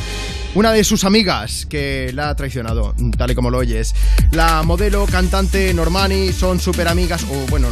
Una 0.55 0.71
de 0.71 0.83
sus 0.83 1.03
amigas 1.03 1.67
que 1.69 2.11
la 2.13 2.29
ha 2.29 2.35
traicionado, 2.35 2.95
tal 3.17 3.31
y 3.31 3.35
como 3.35 3.49
lo 3.49 3.59
oyes. 3.59 3.93
La 4.31 4.63
modelo, 4.63 5.05
cantante 5.05 5.73
Normani 5.73 6.33
son 6.33 6.59
súper 6.59 6.87
amigas, 6.87 7.23
o 7.23 7.49
bueno, 7.49 7.67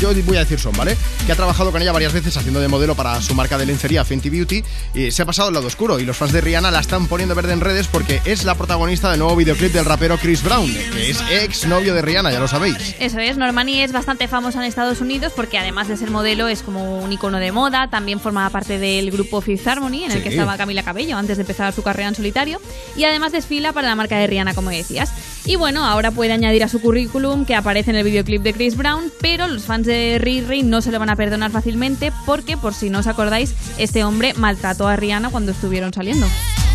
yo 0.00 0.12
voy 0.24 0.36
a 0.36 0.40
decir 0.40 0.58
son, 0.58 0.72
¿vale? 0.72 0.96
Que 1.26 1.32
ha 1.32 1.36
trabajado 1.36 1.70
con 1.72 1.82
ella 1.82 1.92
varias 1.92 2.12
veces 2.12 2.36
haciendo 2.36 2.60
de 2.60 2.68
modelo 2.68 2.94
para 2.94 3.20
su 3.20 3.34
marca 3.34 3.58
de 3.58 3.66
lencería 3.66 4.04
Fenty 4.04 4.30
Beauty 4.30 4.64
y 4.94 5.10
se 5.10 5.22
ha 5.22 5.26
pasado 5.26 5.48
al 5.48 5.54
lado 5.54 5.66
oscuro 5.66 5.98
y 6.00 6.04
los 6.04 6.16
fans 6.16 6.32
de 6.32 6.40
Rihanna 6.40 6.70
la 6.70 6.80
están 6.80 7.06
poniendo 7.06 7.34
verde 7.34 7.52
en 7.52 7.60
redes 7.60 7.86
porque 7.86 8.20
es 8.24 8.44
la 8.44 8.54
protagonista 8.54 9.10
del 9.10 9.18
nuevo 9.20 9.36
videoclip 9.36 9.72
del 9.72 9.84
rapero 9.84 10.16
Chris 10.18 10.42
Brown, 10.42 10.72
que 10.72 11.10
es 11.10 11.22
ex 11.30 11.66
novio 11.66 11.94
de 11.94 12.02
Rihanna, 12.02 12.32
ya 12.32 12.40
lo 12.40 12.48
sabéis. 12.48 12.94
Eso 12.98 13.18
es, 13.18 13.36
Normani 13.36 13.82
es 13.82 13.92
bastante 13.92 14.26
famosa 14.28 14.58
en 14.60 14.64
Estados 14.64 15.00
Unidos 15.00 15.32
porque 15.36 15.58
además 15.58 15.88
de 15.88 15.96
ser 15.96 16.10
modelo 16.10 16.48
es 16.48 16.62
como 16.62 16.98
un 17.00 17.12
icono 17.12 17.38
de 17.38 17.52
moda, 17.52 17.88
también 17.90 18.20
formaba 18.20 18.50
parte 18.50 18.78
del 18.78 19.10
grupo 19.10 19.40
Fifth 19.40 19.66
Harmony 19.66 20.04
en 20.04 20.12
el 20.12 20.18
Sí. 20.18 20.22
que 20.24 20.28
estaba 20.30 20.56
Camila 20.56 20.82
Cabello 20.82 21.16
antes 21.16 21.36
de 21.36 21.42
empezar 21.42 21.72
su 21.72 21.82
carrera 21.82 22.08
en 22.08 22.14
solitario 22.14 22.60
y 22.96 23.04
además 23.04 23.32
desfila 23.32 23.72
para 23.72 23.88
la 23.88 23.94
marca 23.96 24.16
de 24.16 24.26
Rihanna 24.26 24.54
como 24.54 24.70
decías. 24.70 25.10
Y 25.44 25.56
bueno, 25.56 25.84
ahora 25.84 26.10
puede 26.10 26.32
añadir 26.32 26.62
a 26.64 26.68
su 26.68 26.80
currículum 26.80 27.44
que 27.44 27.54
aparece 27.54 27.90
en 27.90 27.96
el 27.96 28.04
videoclip 28.04 28.42
de 28.42 28.52
Chris 28.52 28.76
Brown, 28.76 29.10
pero 29.20 29.48
los 29.48 29.64
fans 29.64 29.86
de 29.86 30.18
Riri 30.20 30.62
no 30.62 30.82
se 30.82 30.92
lo 30.92 30.98
van 30.98 31.10
a 31.10 31.16
perdonar 31.16 31.50
fácilmente 31.50 32.12
porque 32.26 32.56
por 32.56 32.74
si 32.74 32.90
no 32.90 33.00
os 33.00 33.06
acordáis, 33.06 33.54
este 33.78 34.04
hombre 34.04 34.34
maltrató 34.34 34.86
a 34.86 34.96
Rihanna 34.96 35.30
cuando 35.30 35.52
estuvieron 35.52 35.92
saliendo. 35.92 36.26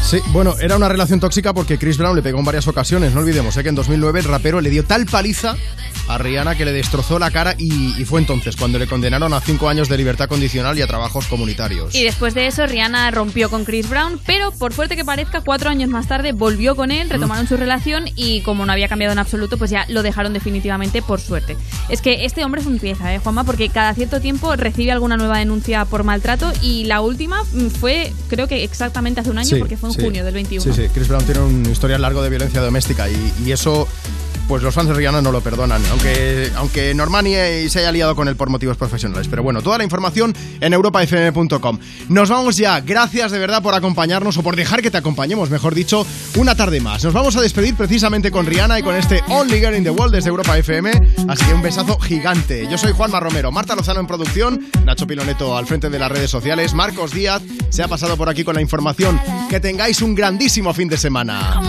Sí, 0.04 0.20
bueno, 0.28 0.56
era 0.60 0.76
una 0.76 0.88
relación 0.88 1.20
tóxica 1.20 1.54
porque 1.54 1.80
Chris 1.80 1.98
Brown 1.98 2.16
le 2.16 2.22
pegó 2.22 2.38
en 2.40 2.46
varias 2.46 2.68
ocasiones, 2.68 3.14
no 3.14 3.22
olvidemos, 3.22 3.58
¿eh? 3.58 3.64
que 3.64 3.70
en 3.70 3.76
2009 3.76 4.20
el 4.20 4.26
rapero 4.26 4.62
le 4.62 4.70
dio 4.70 4.84
tal 4.84 5.06
paliza 5.08 5.56
a 6.08 6.18
Rihanna 6.18 6.56
que 6.56 6.66
le 6.66 6.72
destrozó 6.72 7.20
la 7.20 7.32
cara 7.32 7.56
y, 7.58 8.04
fue 8.06 8.20
entonces 8.20 8.56
cuando 8.56 8.78
le 8.78 8.88
condenaron 8.88 9.34
a 9.34 9.42
cinco 9.42 9.68
años 9.68 9.90
de 9.90 9.98
libertad 9.98 10.28
condicional 10.28 10.78
y 10.78 10.82
a 10.82 10.88
trabajos 10.88 11.26
comunitarios. 11.26 11.96
Y 11.96 12.04
después 12.04 12.34
de 12.34 12.48
eso 12.48 12.66
Rihanna 12.68 13.10
rompió 13.12 13.50
con 13.50 13.66
Chris 13.66 13.90
Brown, 13.90 14.20
pero 14.26 14.52
por 14.52 14.74
fuerte 14.74 14.96
que 14.96 15.04
parezca, 15.04 15.42
cuatro 15.42 15.70
años 15.70 15.90
más 15.90 16.08
tarde 16.08 16.32
volvió 16.32 16.76
con 16.76 16.92
él, 16.92 17.10
retomaron 17.10 17.48
su 17.48 17.58
relación 17.58 18.06
y 18.16 18.42
como 18.42 18.66
no 18.66 18.72
había 18.72 18.88
cambiado 18.88 19.14
en 19.14 19.20
absoluto, 19.20 19.58
pues 19.58 19.72
ya 19.72 19.86
lo 19.90 20.04
dejaron 20.04 20.34
definitivamente 20.34 21.02
por 21.02 21.20
suerte. 21.20 21.58
Es 21.90 22.02
que 22.02 22.26
este 22.26 22.46
hombre 22.46 22.62
es 22.62 22.68
un 22.68 22.80
pieza, 22.80 23.14
¿eh, 23.14 23.20
Juanma? 23.20 23.44
Porque 23.44 23.70
cada 23.70 23.94
cierto 23.94 24.22
tiempo 24.22 24.56
recibe 24.56 24.92
alguna 24.92 25.18
nueva 25.18 25.40
denuncia 25.40 25.86
por 25.86 26.04
maltrato 26.04 26.52
y 26.62 26.86
la 26.86 27.02
última 27.02 27.42
mm, 27.44 27.68
fue 27.68 28.14
creo 28.30 28.48
que 28.48 28.64
exactamente 28.64 29.22
hace 29.22 29.32
un 29.32 29.40
año 29.40 29.58
porque 29.58 29.78
fue 29.78 29.90
en 29.90 29.96
junio 29.96 30.26
del 30.26 30.34
21. 30.34 30.62
Sí, 30.62 30.82
sí, 30.82 30.90
Chris 30.94 31.08
Brown 31.08 31.26
tiene 31.26 31.42
un 31.42 31.66
historial 31.66 32.02
largo 32.02 32.22
de 32.22 32.30
violencia 32.30 32.62
doméstica 32.62 33.08
y 33.10 33.52
eso 33.52 33.88
pues 34.48 34.62
los 34.64 34.74
fans 34.74 34.90
de 34.90 34.94
Rihanna 34.94 35.22
no 35.22 35.32
lo 35.32 35.42
perdonan, 35.42 35.82
aunque, 35.92 36.52
aunque 36.56 36.94
Normani 36.94 37.34
se 37.70 37.80
haya 37.80 37.92
liado 37.92 38.16
con 38.16 38.28
él 38.28 38.36
por 38.36 38.50
motivos 38.50 38.78
profesionales. 38.78 39.28
Pero 39.28 39.44
bueno, 39.44 39.62
toda 39.62 39.78
la 39.78 39.84
información 39.84 40.34
en 40.62 40.74
europafm.com. 40.74 41.80
Nos 42.10 42.30
vamos 42.30 42.58
ya, 42.58 42.80
gracias 42.82 43.32
de 43.32 43.40
verdad 43.40 43.62
por 43.62 43.74
acompañarnos 43.74 44.38
o 44.38 44.44
por 44.44 44.56
dejar 44.56 44.82
que 44.82 44.92
te 44.92 44.98
acompañemos, 44.98 45.50
mejor 45.50 45.74
dicho, 45.74 46.06
una 46.36 46.56
tarde 46.56 46.80
más. 46.80 47.04
Nos 47.04 47.14
vamos 47.14 47.36
a 47.36 47.42
despedir 47.42 47.76
precisamente 47.76 48.32
con 48.32 48.46
Rihanna 48.46 48.80
y 48.80 48.84
con 48.84 48.96
este 48.96 49.24
Only 49.30 49.60
Girl 49.60 49.76
in 49.76 49.84
the 49.84 49.90
World 49.90 50.14
desde 50.14 50.30
Europa 50.30 50.58
FM, 50.58 50.92
así 51.28 51.46
que 51.46 51.54
un 51.54 51.62
besazo 51.62 52.00
gigante. 52.00 52.68
Yo 52.70 52.78
soy 52.78 52.94
Juanma 52.94 53.20
Romero, 53.20 53.52
Marta 53.52 53.76
Lozano 53.76 54.00
en 54.00 54.08
producción, 54.08 54.68
Nacho 54.84 55.08
Piloneto 55.08 55.58
al 55.58 55.66
frente 55.66 55.90
de 55.90 56.00
las 56.00 56.12
redes 56.12 56.30
sociales, 56.30 56.74
Marcos 56.74 57.12
Díaz 57.12 57.42
se 57.70 57.84
ha 57.84 57.88
pasado 57.88 58.16
por 58.18 58.30
aquí 58.30 58.44
con 58.44 58.56
la 58.56 58.62
información. 58.62 59.20
Que 59.50 59.60
tengáis 59.60 60.02
un 60.02 60.16
grandísimo 60.16 60.74
fin 60.74 60.88
de 60.88 60.98
semana. 60.98 61.60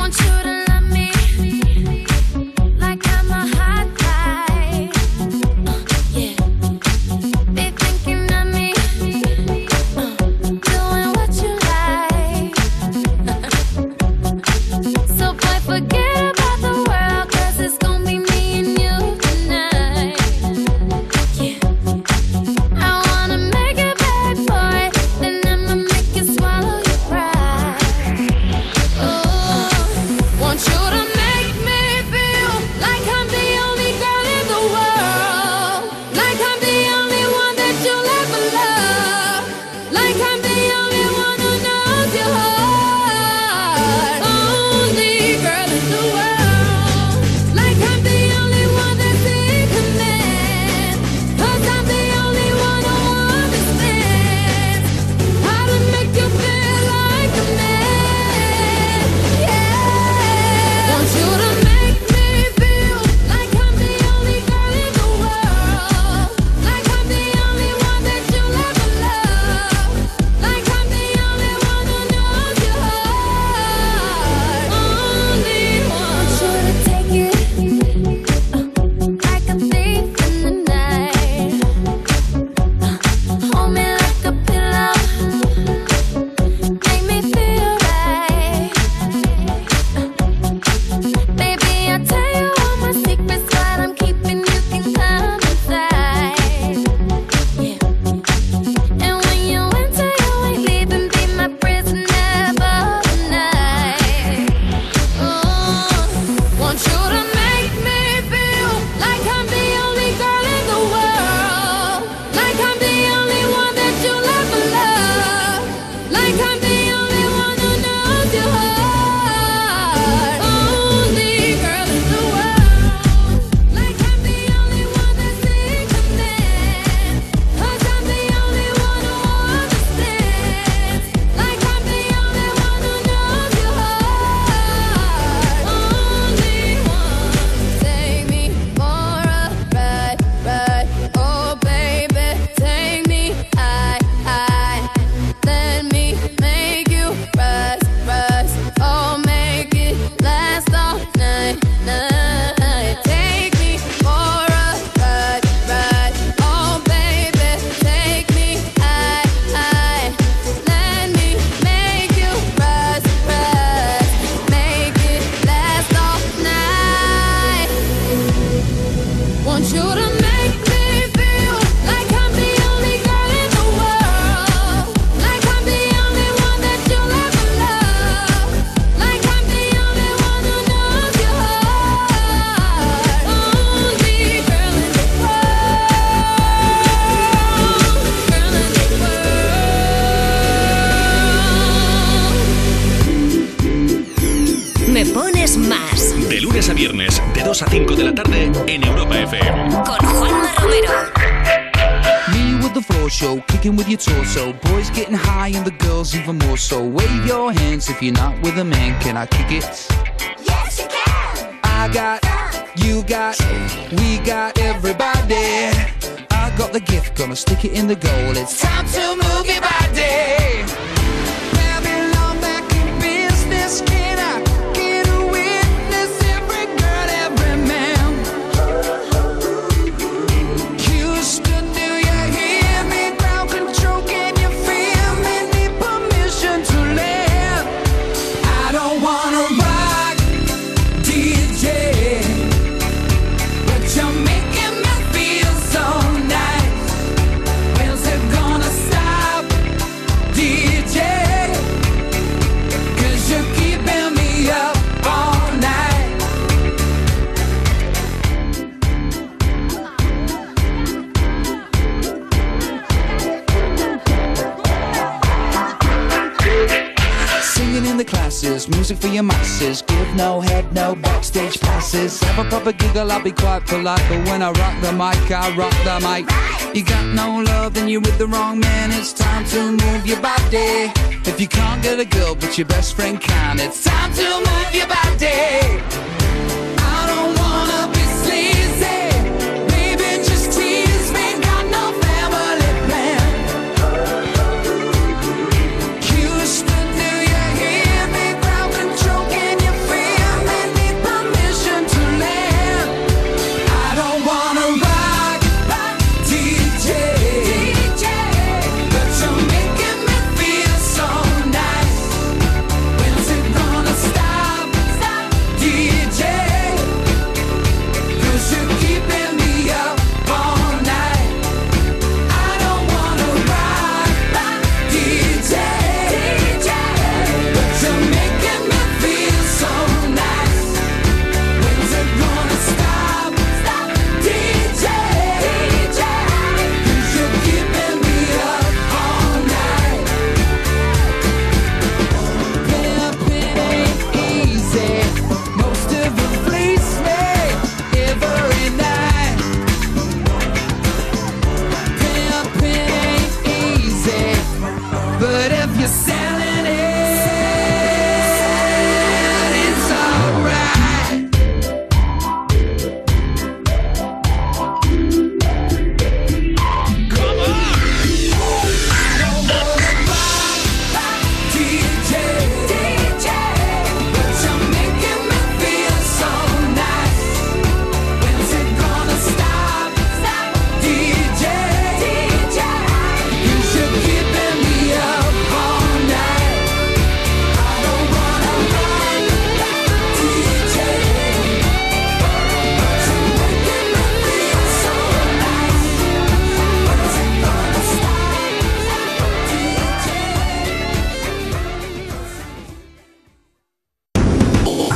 I 275.31 275.57
rock 275.57 275.73
the 275.83 275.99
mic. 276.07 276.36